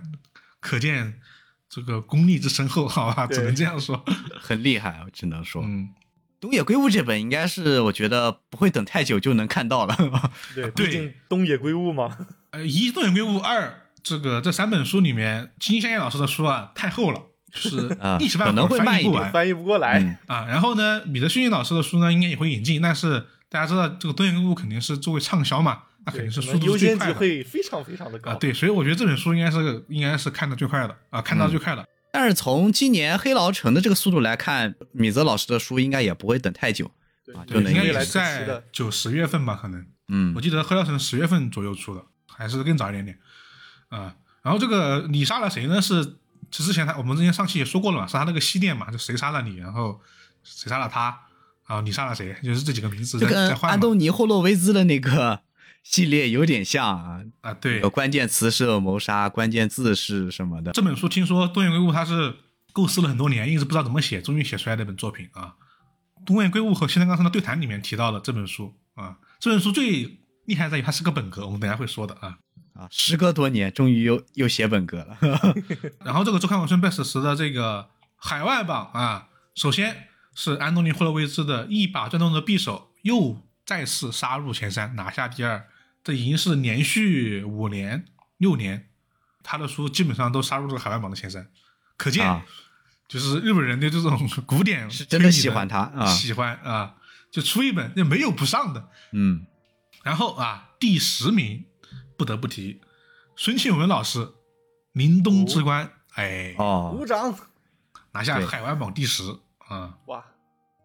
[0.60, 1.20] 可见
[1.68, 4.06] 这个功力之深厚，好吧，只能这样说。
[4.40, 5.90] 很厉害，我只能说，嗯，
[6.40, 9.96] 东野圭吾这本应该是我觉得不会等太久就能看到了。
[10.56, 12.18] 对，对毕竟东野圭吾嘛，
[12.52, 17.22] 呃，一东野圭吾，二这个这三本书里面，金井夏彦老师的书啊太厚了，
[17.52, 20.00] 就是 啊一时半可能会慢一点翻译不完翻译不过来。
[20.00, 20.46] 嗯啊。
[20.48, 27.20] 然后呢，米泽训练老师的书呢，应该也会引进，但是大家知道这个东野圭吾肯定是作为畅销嘛，那肯定是速可能优先级度最快的。
[27.20, 28.32] 会非常非常的高。
[28.32, 31.86] 啊，对，所以我觉得这本书应该是应该是看的最快的啊，看到最快的。
[32.12, 36.92] 但是从今年黑牢城的这个速度来看，米泽老师的书应该也不会等太久。
[37.26, 38.64] 对啊对，应该也是在。
[38.72, 43.18] 九十月份吧，可能嗯我记得《黑牢城》十月份左右出的，还是更早一点点
[43.90, 44.16] 啊。
[44.42, 45.82] 然后这个你杀了谁呢？
[45.82, 46.16] 是
[46.50, 50.02] 之前他我们之前上期也说过了嘛，是他那个系列嘛，就谁杀了你，然后
[50.44, 51.10] 谁杀了他，
[51.68, 53.62] 然后，你杀了谁，就是这几个名字这在在换。
[53.62, 55.42] 跟安东尼·霍洛维兹的那个
[55.84, 57.22] 系列有点像啊。
[57.42, 60.72] 啊，对有，关键词是谋杀，关键字是什么的？
[60.72, 62.36] 这本书听说东野圭吾他是
[62.72, 65.56] 构思了很多年，一直不知道怎么写，终于写出来的一本作品啊。
[66.26, 72.38] 东野圭吾和西田刚生的对谈里面提到了这本书啊，这本书最厉害在于它是个本格，我们等下会说的啊。
[72.74, 75.18] 啊，时隔多年，终于又又写本格了。
[76.06, 85.70] 然后这个周刊文春 best 十的这个海外榜啊，首先是安东尼·霍洛维兹的一把转动的匕首又再次杀入前三，拿下第二，
[86.04, 88.04] 这已经是连续五年、
[88.38, 88.90] 六年，
[89.44, 91.48] 他的书基本上都杀入这个海外榜的前三，
[91.96, 92.44] 可见、啊。
[93.08, 96.96] 就是日本人对这种古典是真的喜欢他啊喜欢啊，
[97.32, 98.90] 就出一本就没有不上的。
[99.12, 99.46] 嗯，
[100.04, 101.64] 然后啊，第十名
[102.18, 102.82] 不得不提
[103.36, 104.20] 孙庆文老师
[104.94, 105.86] 《林东之关》
[106.16, 106.96] 哎，哦。
[106.98, 107.38] 鼓，掌！
[108.14, 109.24] 拿下海外榜第十
[109.68, 110.26] 啊、哇，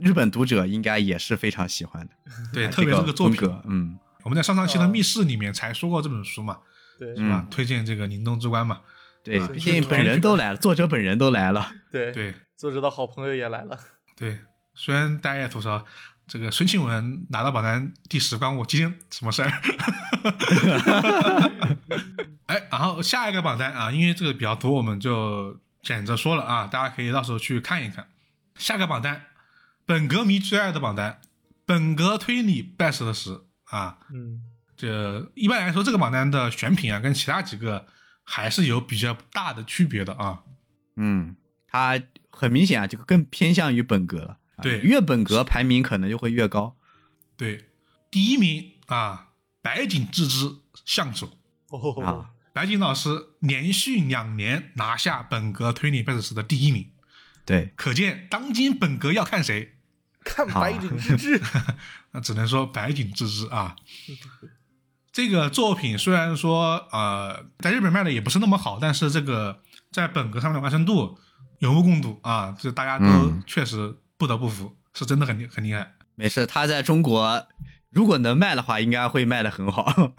[0.04, 2.12] 日本读者应该也是非常喜欢的。
[2.52, 6.58] 对，啊特别这这个作品，嗯我们在上上期的密室里面才说过这本书嘛，
[6.98, 7.44] 对是吧？
[7.44, 8.80] 嗯推荐这个《林东之关》嘛，
[9.22, 11.72] 对啊，毕竟本人都来了，作者本人都来了。
[11.90, 13.78] 对对作者的好朋友也来了。
[14.16, 14.38] 对。
[14.76, 15.84] 虽然大家也吐槽
[16.26, 19.48] 这个孙庆文拿到榜单第十，关我今天什么事儿？
[22.46, 28.08] 哎，然后下一个榜单啊，因为这个比较多，我们就简着说了啊，大家可以到时候去看一看。
[28.56, 29.26] 下个榜单，
[29.86, 31.20] 本格迷最爱的榜单，
[31.66, 34.42] 本格推理 best 的十啊，嗯，
[34.76, 37.86] 这一般来说，这个榜单的选品啊，跟其他几个
[38.22, 40.42] 还是有比较大的区别的啊。
[40.96, 41.36] 嗯，
[41.66, 42.00] 它
[42.30, 44.38] 很明显啊，这个更偏向于本格了。
[44.56, 44.80] 啊对。
[44.80, 46.76] 越本格排名可能就会越高。
[47.36, 47.66] 对，
[48.10, 50.50] 第一名啊，白井智之
[50.84, 51.38] 相手，
[51.68, 52.30] 哦，啊。
[52.52, 56.88] 白井老师连续两年拿下本格推理 best 的第一名，
[57.44, 59.73] 对，可见当今本格要看谁，
[60.24, 61.40] 看白井之志，
[62.12, 63.76] 那只能说白井之之啊。
[65.12, 69.60] 这个作品虽然说呃在日本卖的也不是那么好，但是这个
[69.92, 71.18] 在本格上面的完成度
[71.60, 75.92] 有目共睹啊，这大家都嗯确实不得不服，是真的很厉很厉害。
[76.16, 77.46] 没事，他在中国
[77.90, 80.14] 如果能卖的话，应该会卖的很好。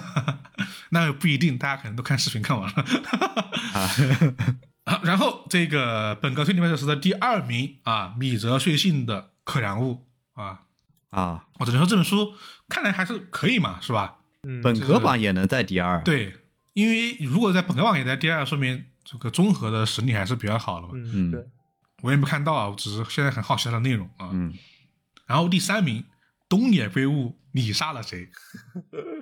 [0.90, 2.74] 那也不一定，大家可能都看视频看完了。
[3.72, 3.90] 啊，
[4.88, 10.06] 啊然后这个本格推理麦斯的第二名啊，米泽穗信的《可燃物》
[10.42, 10.62] 啊，
[11.10, 12.32] 啊，我只能说这本书
[12.68, 14.16] 看来还是可以嘛，是吧？
[14.44, 16.34] 嗯，本格榜也能在第二。，对，
[16.72, 20.94] 因为如果在本格榜也在第二，说明这个综合的实力还是比较好的嘛。
[20.94, 21.46] 嗯，嗯对，
[22.02, 24.30] 我也没看到啊，我只是现在很好奇它的内容啊。
[24.32, 24.54] 嗯，
[25.26, 26.04] 然后第三名，
[26.48, 28.30] 东野圭吾，你杀了谁？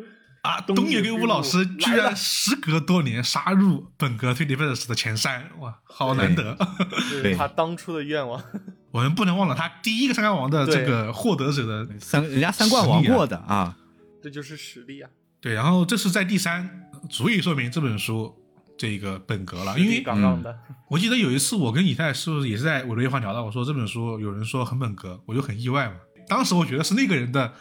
[0.47, 6.56] 啊，东东野圭吾吾老师居然时隔多年杀入本格推理 best 的前三，哇，好难得！
[7.20, 8.40] 对他当初的愿望。
[8.93, 13.77] 我们不能忘了他第一个三冠王的这个获得者的三人家三冠王过的啊。
[14.23, 15.10] 这就是实力啊！
[15.40, 18.35] 对，然后这是在第三，足以说明这本书
[18.78, 19.78] 这个本格了。
[19.78, 20.56] 因为杠杠的，
[20.89, 25.94] 我记得有一次我跟以太是不是也是在伟瑞话聊到，我说这本书有人说很本格，我就很意外嘛。
[26.28, 27.52] 当时我觉得是那个人的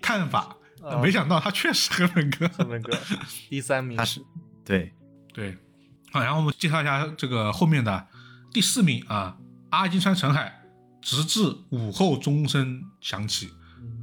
[0.00, 2.48] 看法，啊没想到他确实和本格。
[2.48, 2.98] 小本哥
[3.48, 4.20] 第三名他，是
[4.64, 4.92] 对
[5.32, 5.56] 对，
[6.12, 8.06] 啊，然后我们介绍一下这个后面的
[8.52, 9.36] 第四名啊，
[9.70, 10.62] 阿金川澄海，
[11.00, 13.50] 直至午后钟声响起。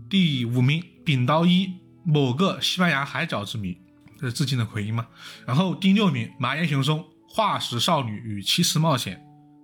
[0.10, 1.74] 第五名，丙刀一，
[2.06, 3.78] 某个西班牙海角之谜，
[4.18, 5.08] 这是致敬的奎因嘛。
[5.46, 9.22] 然后第六名，麻岩雄松，化石少女与奇石冒险。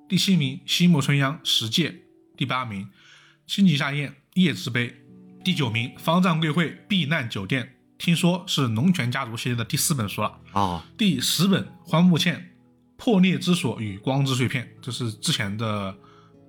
[0.10, 2.02] 第七名，西木春央，十戒。
[2.36, 2.90] 第八名，
[3.48, 5.03] 星级夏宴，夜之杯。
[5.44, 10.40] 第九名，方丈贵会避难酒店，听说是龙泉家族系列的第四本书了。
[10.54, 12.36] 哦，第十本荒木茜
[12.96, 15.94] 《破裂之锁与光之碎片》，这是之前的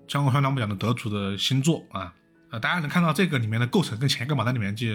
[0.06, 2.14] 江户川乱步奖的得主的新作啊。
[2.52, 4.86] 呃，大家能看到这个里面的构成跟前一个榜单里面就，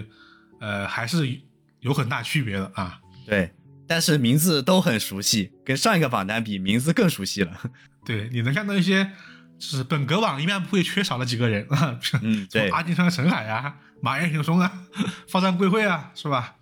[0.61, 1.38] 呃，还是
[1.81, 3.01] 有很大区别的啊。
[3.26, 3.51] 对，
[3.85, 7.51] 但是名字都很熟悉，跟上一个榜单比，名字更熟悉了。
[8.05, 9.11] 对，你能看到一些
[9.57, 14.88] 就是本格网一般不会缺少的几个人啊， 嗯，对，阿金川澄海啊、马岩雄松啊、
[15.30, 16.55] 发展贵会啊，是吧？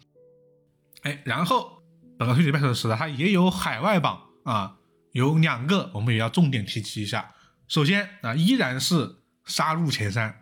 [1.03, 1.83] 哎，然后
[2.17, 4.75] 本格推理拜特时它也有海外榜啊，
[5.11, 7.33] 有两个我们也要重点提及一下。
[7.67, 10.35] 首先啊，依然是杀入前三，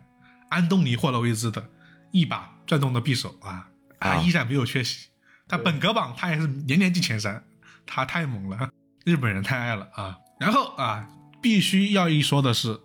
[0.48, 1.70] 安东尼·霍洛维兹的
[2.12, 3.68] 一把转动的匕首啊，
[4.00, 5.08] 他啊依然没有缺席。
[5.48, 7.44] 他本格榜他也是年年进前三，
[7.84, 8.70] 他太猛了，
[9.04, 10.18] 日本人太爱了啊。
[10.40, 11.08] 然后啊，
[11.40, 12.80] 必须要一说的是，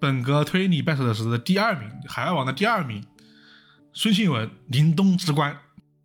[0.00, 3.04] 本格推理拜特时的第二名，海外榜的第二名，
[3.92, 5.52] 孙庆文《林东之关》。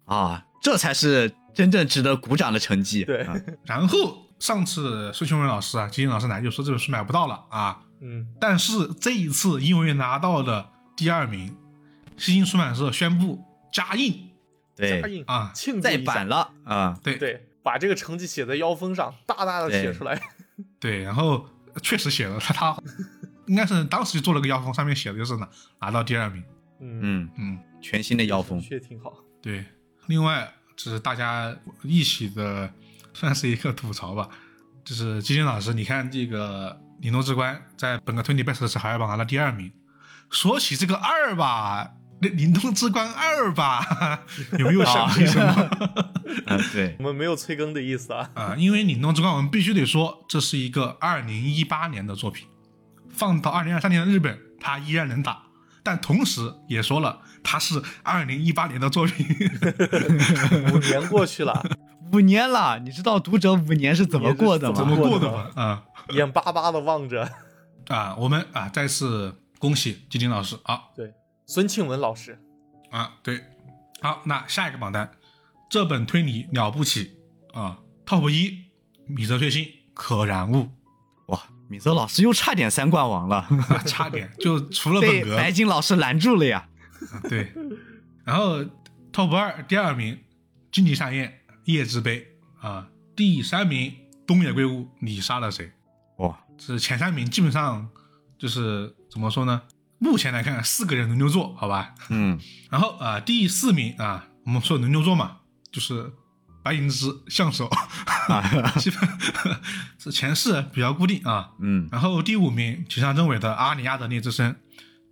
[0.06, 3.04] 啊，这才是真正值得鼓掌的成绩。
[3.04, 3.36] 对啊
[3.66, 11.56] 然后上次孙庆文老师啊，金星老师来就说这本书买不到了啊，嗯，但是这一次因为拿到了第二名，
[12.18, 13.44] 西京出版社宣布
[13.74, 14.30] 加印
[14.76, 20.22] 对加，印啊，再庆再版了啊，对对，把这个成绩写在腰封上，大大的写出来。
[20.80, 21.48] 对，然后
[21.82, 22.78] 确实写了他他
[23.48, 25.48] 应该是当时就做了个腰封，上面写的就是呢
[25.80, 26.44] 拿到第二名，
[26.86, 29.14] 嗯，嗯，嗯，全新的妖风，确挺好。
[29.42, 29.66] 对。
[30.08, 32.72] 另外，就是大家一起的，
[33.12, 34.30] 算是一个吐槽吧。
[34.84, 36.70] 就是金星老师，你看这个
[37.02, 39.72] 《灵动之关》在本个推理 best 是海外榜拿了第二名。
[40.30, 41.92] 说起这个二吧，
[42.22, 44.24] 那《灵动之关二》吧，
[44.60, 45.70] 有没有想起什么？
[46.46, 48.30] 嗯， 对我，们没有催更的意思啊。
[48.36, 52.48] 啊，因为《灵动之关》，我们必须得说，这是一个二零一八年的作品，
[53.10, 55.45] 放到二零二三年的日本，它依然能打。
[55.86, 59.24] 但同时也说了，它是二零一八年的作品。
[60.74, 61.64] 五年过去了，
[62.12, 64.76] 五年了，你知道读者五年是怎么过的吗？
[64.76, 65.52] 怎么过的过吧？
[65.56, 67.32] 啊眼巴巴的望着。
[67.88, 71.14] 啊，我们啊再次恭喜金金老师啊对，
[71.46, 72.40] 孙庆文老师，
[72.90, 73.44] 啊，对，
[74.02, 75.12] 好，那下一个榜单，
[75.70, 77.12] 这本推理了不起
[77.54, 78.66] 啊，Top 一，
[79.06, 80.70] 米泽穗信可燃物，哇，
[81.68, 86.68] 米泽老师又差点三冠王了，啊 差点就除了被本格白金老师拦住了呀。
[87.30, 87.52] 对，
[88.24, 88.64] 然后
[89.12, 90.20] Top 二第二名，
[90.72, 92.28] 荆棘夏宴夜之杯
[92.60, 93.94] 啊，第三名
[94.26, 95.72] 东野圭吾，你杀了谁？
[96.18, 97.88] 哇，这前三名基本上
[98.38, 99.62] 就是怎么说呢？
[99.98, 101.96] 目前来看，四个人轮流坐，好吧？
[102.10, 102.40] 嗯，
[102.70, 105.38] 然后啊、第四名啊，我们说轮流坐嘛，
[105.72, 106.12] 就是
[106.66, 107.70] 白银之相手，
[108.80, 109.08] 基本
[110.00, 111.52] 这前四比较固定啊。
[111.60, 114.52] 嗯，然后第五名，吉上真伟的《阿尼亚的烈之声》，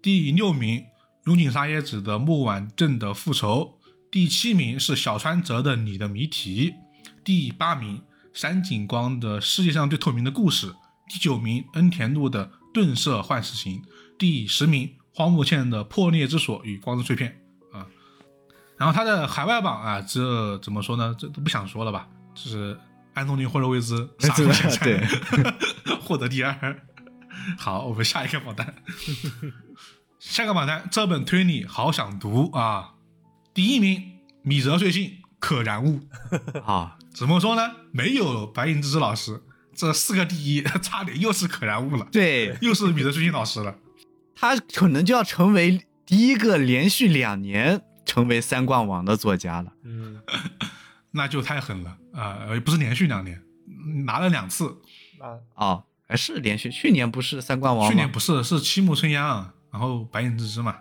[0.02, 0.84] 第六名，
[1.26, 3.78] 永井沙耶子的《木婉镇的复仇》，
[4.12, 6.72] 第七名是小川哲的《你的谜题》，
[7.24, 8.02] 第八名，
[8.34, 10.72] 山井光的《世界上最透明的故事》，
[11.08, 13.80] 第九名，恩田路的《顿色幻视行》，
[14.18, 17.43] 第十名，荒木茜的《破裂之锁与光之碎片》啊。
[18.84, 21.16] 然后他的海外榜啊，这怎么说呢？
[21.18, 22.06] 这都不想说了吧，
[22.36, 22.78] 就是
[23.14, 25.02] 安东尼·霍洛维兹杀入前三对，
[26.04, 26.76] 获得第二。
[27.58, 28.76] 好，我们下一个榜单。
[30.20, 32.96] 下个榜单，这本推理好想读啊！
[33.54, 34.04] 第一名，
[34.42, 36.02] 米泽穗信可燃物。
[36.68, 37.62] 啊，怎么说呢？
[37.94, 39.42] 没有白银之之老师，
[39.74, 43.74] 这四个第一， 差点又是可燃物了，对又是米泽穗信老师了。
[44.36, 49.72] 他可能就要成为第一个连续两年成为三冠王的作家了。
[49.84, 50.22] 嗯，
[51.12, 52.38] 那就太狠了啊！
[52.48, 53.42] 呃，不是连续两年，
[54.06, 54.78] 拿了两次。
[55.20, 57.90] 啊，哦，还是连续，去年不是三冠王吗？
[57.90, 60.76] 去年不是，是七木春央，然后白影之之嘛。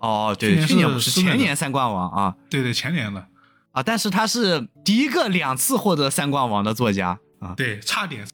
[0.00, 3.28] 哦，对，去年去年是不是前年三冠王啊对对，前年了。
[3.70, 3.82] 啊！
[3.82, 7.54] 但是他是第一个两次获得三冠王的作家啊。
[7.56, 8.26] 对，差点，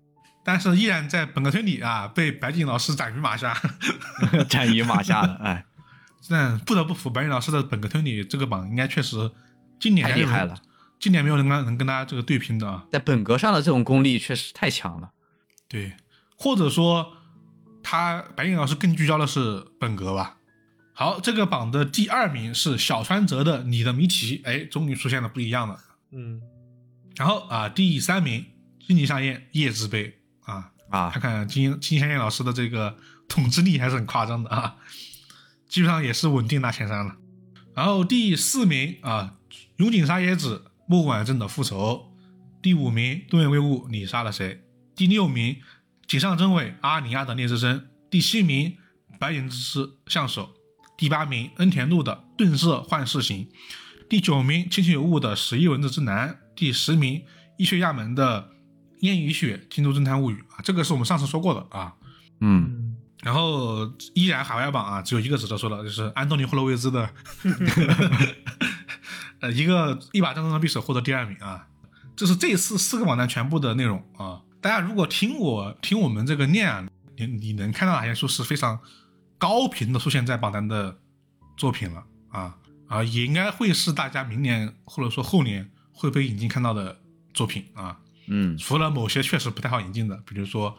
[0.44, 3.56] 但是依然在本科推理啊被白井老师斩于马下。
[4.48, 5.64] 斩于马下了，哎，
[6.28, 9.31] 但不得不服白云老师的本科推理这个榜，应该确实
[9.78, 10.61] 今年太厉害了，
[10.99, 12.85] 今年没有人跟能跟他这个对拼的啊。
[12.90, 15.11] 在本格上的这种功力确实太强了。
[15.69, 15.95] 对，
[16.36, 17.15] 或者说
[17.82, 20.36] 他白云老师更聚焦的是本格吧。
[20.93, 25.78] 好，这个榜的第二名是小川哲的《你的谜题》，哎，终于出现了不一样的。
[26.11, 26.43] 嗯，
[27.15, 28.45] 然后啊，第三名
[28.85, 30.19] 金井夏彦《叶之杯》
[30.53, 32.97] 啊，啊看看金金夏彦老师的这个
[33.28, 34.74] 统治力还是很夸张的啊，
[35.69, 37.16] 基本上也是稳定拿前三了。
[37.74, 39.36] 然后第四名啊，
[39.77, 42.11] 永井沙耶子《木管镇的复仇》，
[42.62, 44.55] 第五名东野圭吾《你杀了谁》，
[44.97, 45.57] 第六名
[46.07, 47.78] 井上真伟《阿尼亚的聂之声》，
[48.11, 48.77] 第七名
[49.20, 50.55] 白眼之师相手，
[50.97, 53.45] 第八名恩田路的《顿射幻视行》，
[54.09, 57.23] 第九名清清有物的《十一文字之男》，第十名
[57.59, 58.43] 医学亚门的
[59.03, 61.95] 《烟雨雪京都侦探物语》啊，这个是我们上次说过的啊。
[62.40, 62.88] 嗯。
[63.29, 67.11] 然后依然海外榜啊，只有一个值得说的，就是安东尼·霍洛维兹的，
[69.41, 71.69] 呃，一个一把战争的匕首获得第二名啊。
[72.17, 74.41] 这是这次四个榜单全部的内容啊。
[74.63, 76.89] 大家如果听我听我们这个念啊，
[77.19, 78.81] 你你能看到哪些书是非常
[79.37, 80.99] 高频的出现在榜单的
[81.59, 82.57] 作品了啊
[82.89, 86.99] 啊，也应该会是大家明年或者说后年会被引进看到的
[87.35, 87.99] 作品啊。
[88.29, 90.79] 嗯除了某些确实不太好引进的，比如说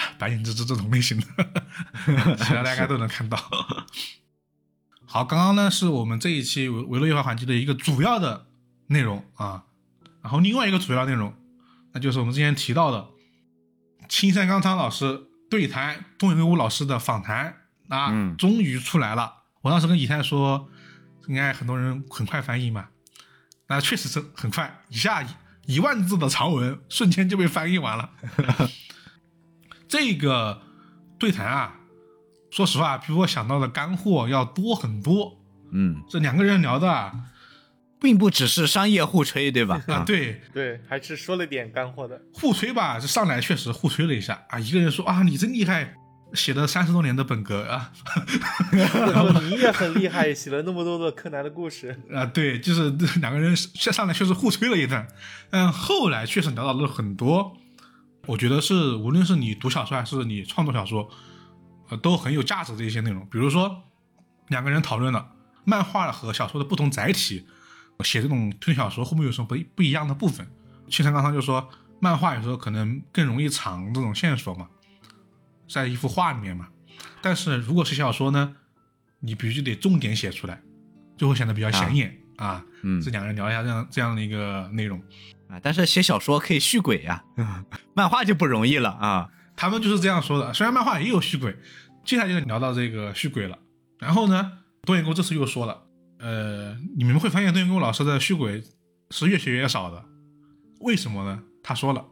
[0.18, 1.26] 白眼之之这种类型的，
[2.38, 3.38] 其他大家都能看到。
[5.04, 8.46] 好，刚刚呢是我们这一期维维罗夜话环节的一个主要的
[8.88, 9.64] 内容啊，
[10.22, 11.34] 然后另外一个主要内容，
[11.92, 13.08] 那就是我们之前提到的
[14.08, 17.56] 青山刚昌老师对谈东野圭吾老师的访谈
[17.88, 19.44] 啊，嗯终于出来了。
[19.62, 20.68] 我当时跟以太说，
[21.26, 22.88] 应该很多人很快翻译嘛，
[23.68, 25.26] 那确实是很快，一下一
[25.66, 28.10] 一万字的长文瞬间就被翻译完了。
[29.88, 30.60] 这个
[31.18, 31.74] 对谈啊，
[32.50, 35.38] 说实话，比我想到的干货要多很多。
[35.72, 37.12] 嗯，这两个人聊的啊，
[38.00, 39.82] 并不只是商业互吹，对吧？
[39.88, 42.20] 啊对，对，还是说了点干货的。
[42.32, 44.58] 互吹吧，这上来确实互吹了一下啊。
[44.58, 45.94] 一个人说啊，你真厉害，
[46.32, 47.92] 写了三十多年的本格啊，
[49.50, 52.00] 你也很厉害，写了那么多的柯南的故事。
[52.14, 52.90] 啊，对，就是
[53.20, 55.06] 两个人上上来确实互吹了一段，
[55.50, 57.57] 嗯，后来确实聊到了很多，
[58.28, 61.08] 我觉得是无论是你读小说还是你创作小说，
[61.88, 63.26] 呃，都很有价值的一些内容。
[63.30, 63.84] 比如说，
[64.48, 65.32] 两个人讨论了
[65.64, 67.46] 漫画和小说的不同载体，
[68.04, 70.46] 写这种推理小说会不会有什么不不一样的部分？
[70.90, 74.68] 青山刚昌就说，漫画有时候可能更容易藏这种线索嘛，
[75.66, 76.68] 在一幅画里面嘛，
[77.22, 78.56] 但是如果是小说呢，
[79.20, 80.60] 你必须得重点写出来，
[81.16, 82.62] 就会显得比较显眼啊。
[82.82, 85.02] 嗯这两个人聊一下这样这样的一个内容，
[85.50, 87.24] 啊，但是写小说可以续鬼呀、
[87.94, 89.30] 漫画就不容易了啊。
[89.56, 90.54] 他们就是这样说的。
[90.54, 91.56] 虽然漫画也有续鬼，
[92.04, 93.58] 接下来就聊到这个续鬼了。
[93.98, 94.52] 然后呢，
[94.82, 95.82] 东野圭吾这次又说了，
[96.20, 98.62] 呃，你们会发现东野圭吾老师的续鬼
[99.10, 100.04] 是越写越少的，
[100.80, 101.42] 为什么呢？
[101.62, 102.04] 他说了，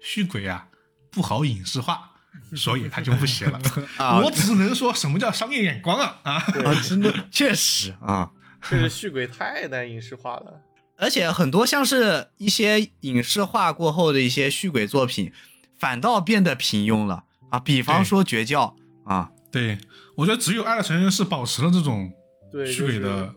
[0.00, 0.66] 续鬼啊
[1.12, 2.10] 不好影视化，
[2.56, 3.60] 所以他就不写了。
[3.98, 6.32] 啊我只能说什么叫商业眼光啊啊！
[6.34, 8.30] 啊，真的确实啊，
[8.62, 10.60] 确实续鬼太难影视化了。
[10.98, 15.32] 而且很多像是一些影视化过后的一些续鬼作品，
[15.78, 17.60] 反倒变得平庸了啊。
[17.60, 18.76] 比方说《绝教》
[19.10, 19.78] 啊，对
[20.16, 22.12] 我觉得只有《爱的成人》是保持了这种
[22.50, 23.34] 对，续鬼的，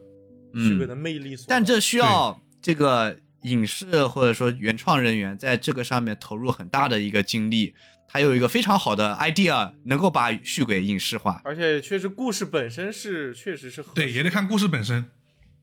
[0.56, 1.36] 续轨嗯，的魅力。
[1.48, 7.76] 但这需要这个影视或者说原创人员在这个上面投入很大的一个精力，
[8.08, 11.40] 他有一个非常好的 idea，能够把续鬼影视化。
[11.44, 15.06] 而且确实故事本身是确实是合对，也得看故事本身。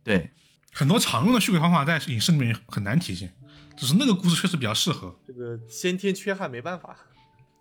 [0.04, 0.30] 对，
[0.78, 3.34] 很多常用的续轨方法在影视里面很难体现，
[3.76, 5.12] 只是那个故事确实比较适合。
[5.26, 6.96] 这个先天缺憾没办法。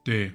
[0.03, 0.31] 对，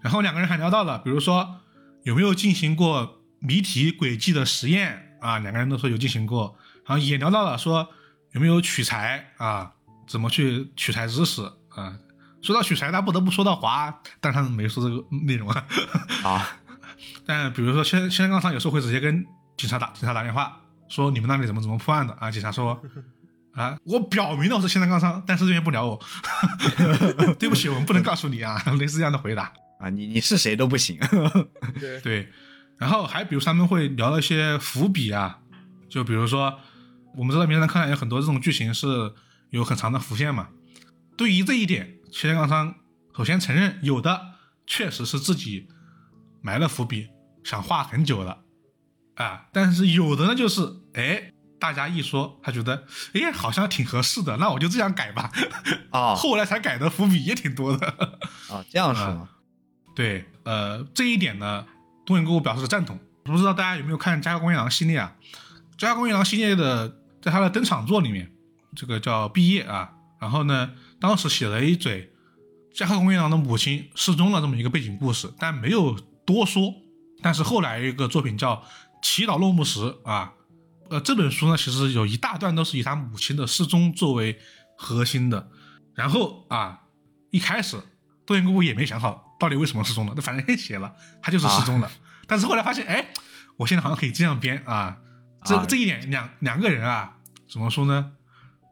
[0.00, 1.60] 然后两个人还聊到了，比如说
[2.04, 5.38] 有没有进行过谜题轨迹的实验啊？
[5.40, 6.56] 两个人都说有进行过，
[6.86, 7.86] 然后也聊到了说
[8.32, 9.74] 有没有取材啊？
[10.06, 11.98] 怎么去取材知识啊？
[12.40, 15.66] 说到取材，他不得不说到华，但他们没说这个内容啊。
[16.22, 16.56] 啊，
[17.26, 19.26] 但比如说，现现在刚上有时候会直接跟
[19.58, 20.58] 警察打警察打电话，
[20.94, 22.30] 说你们那里怎么怎么破案的啊？
[22.30, 22.80] 警察说
[23.52, 26.00] 啊，我表明了我是现在刚上，但是这边不聊我，
[27.36, 29.52] 对不起，我们不能告诉你啊，类似这样的回答。
[29.80, 30.96] 啊，你你是谁都不行。
[31.80, 32.28] 对，对，
[32.78, 35.40] 然后还比如他们会聊一些伏笔啊，
[35.88, 36.60] 就比如说
[37.16, 39.12] 我们知道《名侦探柯南》有很多这种剧情是
[39.50, 40.48] 有很长的伏线嘛。
[41.16, 42.76] 对于这一点，切冈商
[43.16, 44.34] 首先承认有的
[44.64, 45.66] 确实是自己
[46.40, 47.08] 埋了伏笔，
[47.42, 48.44] 想画很久了
[49.16, 50.62] 啊，但是有的呢就是
[50.94, 51.30] 哎。
[51.56, 52.84] 大家一说，他觉得，
[53.14, 55.32] 哎，好像挺合适的，那我就这样改吧。
[55.90, 57.86] 啊 后来才改的伏笔也挺多的。
[58.50, 59.30] 啊，这样是吗？
[59.96, 61.64] 对，呃，这一点呢，
[62.04, 62.98] 东野圭吾表示赞同。
[63.22, 65.16] 不知道大家有没有看《加贺公一郎》系列啊？
[65.78, 68.30] 《加贺公一郎》系列的，在他的登场作里面，
[68.76, 72.12] 这个叫《毕业》啊，然后呢，当时写了一嘴
[72.74, 76.74] 加贺公一郎的母亲失踪了这么一个背景故事，但没有多说。
[77.22, 78.56] 但是后来一个作品叫
[79.00, 80.34] 《祈祷落幕时啊，
[80.94, 84.38] 呃，这本书呢，其实有一大段都是以他母亲的失踪作为
[84.78, 85.48] 核心的。
[85.92, 86.82] 然后啊，
[87.32, 87.76] 一开始
[88.24, 91.90] 多田姑姑也没想好到底为什么失踪了，那反正也写了，他就是失踪了。
[92.28, 93.08] 但是后来发现，哎，
[93.56, 94.98] 我现在好像可以这样编啊，
[95.44, 97.16] 这、啊这一点两两个人啊，
[97.50, 98.12] 怎么说呢？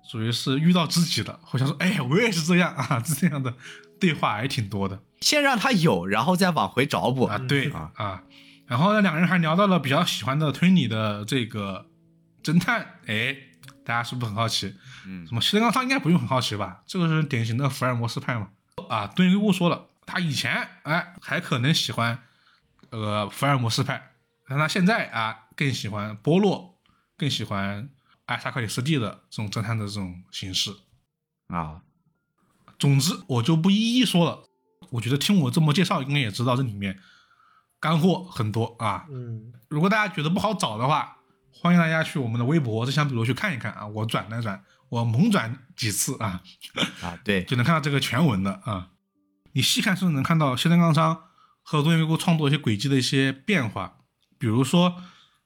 [0.09, 3.53] 属于是遇到知己了，好像说，哎，我也是这样啊， 这样的
[3.99, 5.03] 对话还挺多的。
[5.21, 8.23] 先让他有，然后再往回找补啊，对啊啊，
[8.69, 11.87] 然后呢，两个人还聊到了比较喜欢的推理的这个
[12.43, 13.37] 侦探，哎，
[13.85, 14.75] 大家是不是很好奇？
[15.07, 16.83] 嗯什么西德冈他应该不用很好奇吧？
[16.87, 18.51] 这个是典型的福尔摩斯派嘛。
[18.89, 22.23] 啊，敦义屋说了，他以前哎还可能喜欢
[22.91, 24.13] 呃福尔摩斯派，
[24.49, 26.79] 但他现在啊更喜欢波洛，
[27.17, 27.91] 更喜欢
[28.27, 30.75] 艾萨克里斯蒂的这种侦探的这种形式。
[31.49, 31.83] 啊，
[32.79, 34.49] 总之，我就不一一说了。
[34.91, 36.99] 我觉得听我这么介绍，应该也知道这里面
[37.81, 39.07] 干货很多啊。
[39.11, 41.19] 嗯，如果大家觉得不好找的话，
[41.63, 43.87] 欢迎大家去我们的微博“这项比如”去看一看啊。
[43.87, 46.43] 我转了转，我猛转几次啊，
[47.01, 48.89] 啊，对， 就能看到这个全文的啊。
[49.53, 51.23] 你细看是能看到谢登刚昌
[51.63, 53.99] 和东野圭吾创作一些轨迹的一些变化，
[54.41, 55.01] 比如说，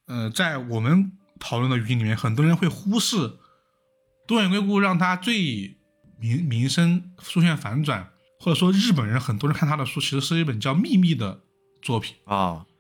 [0.06, 3.36] 呃，在我们讨论的语境里面，很多人会忽视
[4.26, 5.76] 东野圭吾让他最
[6.18, 8.09] 名名声出现反转，
[8.40, 11.43] 或者说日本人很多人看他的书，其实是一本叫《秘密》的
[11.82, 12.76] 作品啊，嗯，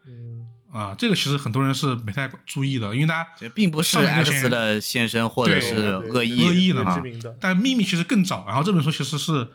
[0.76, 0.94] 啊。
[0.98, 7.00] 这个其实很多人是没太注意的，因为大家这并不是 X 的现身或者是恶意恶意的嘛
[7.40, 9.48] 但《秘密》其实更早，然后这本书其实是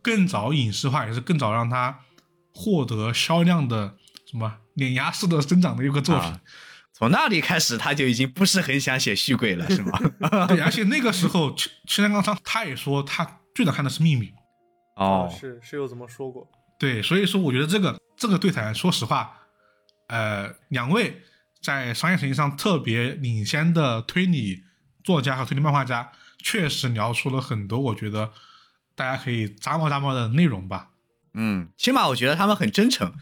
[0.00, 2.00] 更早影视化，也是更早让他
[2.54, 3.94] 获得销量的
[4.30, 6.28] 什么碾压式的增长的一个作品。
[6.28, 6.40] 啊
[6.98, 9.98] 从那里开始他就已经不是很想写续鬼了，是吗？
[10.48, 14.28] 对，而且那个时候，青青山刚昌他也说他最早看的是《秘密》，
[14.94, 16.48] 哦啊，是是有这么说过，
[16.78, 19.30] 对，所以说我觉得这个这个对谈，说实话，
[20.08, 21.22] 呃，两位
[21.60, 24.62] 在商业成绩上特别领先的推理
[25.02, 28.32] 作家和推理漫画家，确实聊出了很多我觉得
[28.94, 30.90] 大家可以咂摸咂摸的内容吧。
[31.34, 33.12] 嗯，起码我觉得他们很真诚。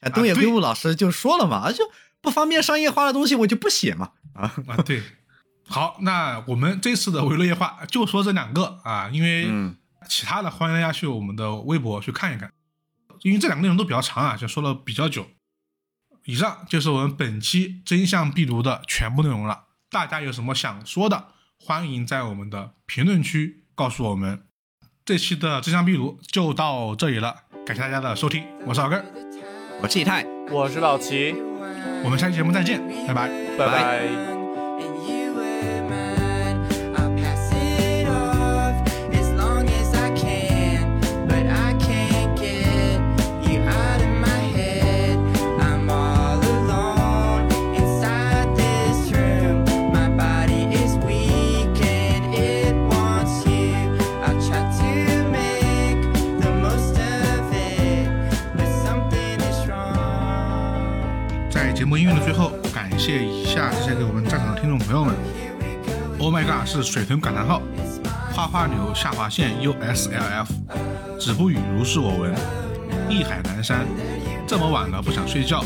[0.00, 1.84] 啊，东野圭吾老师就说了嘛，就
[2.20, 4.10] 不方便商业化的东西我就不写嘛。
[4.34, 5.00] 啊，啊，对，
[5.68, 9.76] 好，那我们这次的维乐夜话就说这两个啊，因为嗯
[10.08, 12.52] 其他的欢迎大家去我们的微博去看一看，
[13.20, 15.24] 因为这两个内容都比较长啊，就说了比较久。
[16.24, 21.28] 以上就是我们本期真相必读的全部内容了，大家有什么想说的，
[21.58, 24.44] 欢迎在我们的评论区告诉我们。
[25.04, 27.34] 这期的真相必读就到这里了，
[27.66, 29.04] 感谢大家的收听，我是老根，
[29.82, 31.34] 我是一泰，我是老齐，
[32.04, 33.28] 我们下期节目再见，拜拜。
[33.58, 34.31] 拜拜
[63.04, 65.12] 谢以下这些给我们赞赏的听众朋友们。
[66.20, 67.60] Oh my god 是水豚感叹号，
[68.32, 70.46] 花花牛下划线 USLF，
[71.18, 72.32] 止不语如是我闻，
[73.10, 73.84] 意海南山，
[74.46, 75.64] 这么晚了不想睡觉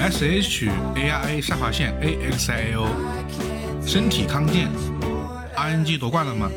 [0.00, 2.86] ，SHARA 下划线 AXIAO，
[3.86, 4.68] 身体康健
[5.54, 6.48] ，RNG 夺冠了吗？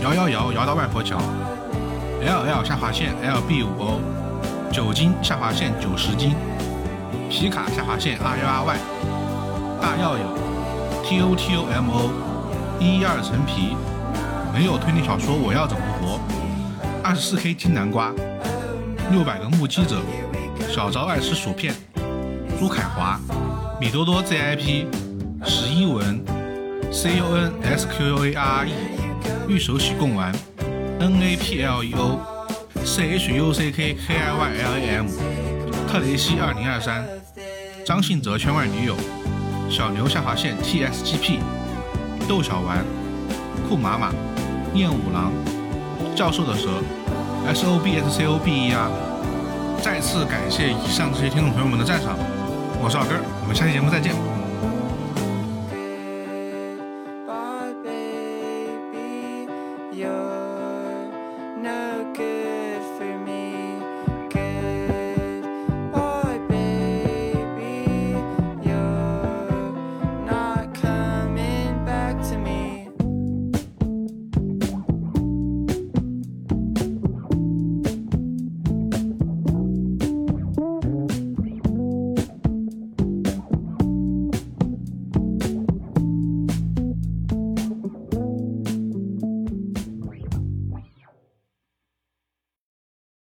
[0.00, 1.18] 摇摇摇摇到外婆桥
[2.22, 4.00] ，LL 下划线 LB 五 O，
[4.70, 6.36] 酒精下划线九十斤。
[7.28, 8.78] 皮卡下划线 R U R Y，
[9.80, 10.24] 大药有
[11.04, 12.10] T O T O M O，
[12.80, 13.76] 一二层皮，
[14.54, 16.20] 没有推理小说我要怎么活？
[17.02, 18.12] 二十四 K 金南瓜，
[19.10, 19.96] 六百个目击者，
[20.68, 21.74] 小昭爱吃薯片，
[22.58, 23.20] 朱凯华，
[23.80, 24.86] 米多多 Z I P，
[25.44, 26.24] 十一文
[26.92, 28.72] ，C O N S Q U A R R E，
[29.48, 30.32] 玉手洗贡丸
[31.00, 35.35] ，N A P L E O，C H U C K K I Y L A M。
[35.86, 37.06] 特雷西二零二三，
[37.84, 38.96] 张信哲圈外女友，
[39.70, 41.38] 小牛下划线 TSGP，
[42.28, 42.84] 窦小丸，
[43.68, 44.12] 酷马马，
[44.74, 45.32] 燕五郎，
[46.14, 46.68] 教授的蛇
[47.48, 48.88] ，SOBSCOBER。
[49.80, 52.18] 再次感谢以上这些听众朋友们的赞赏，
[52.82, 54.12] 我是老根，我们下期节目再见，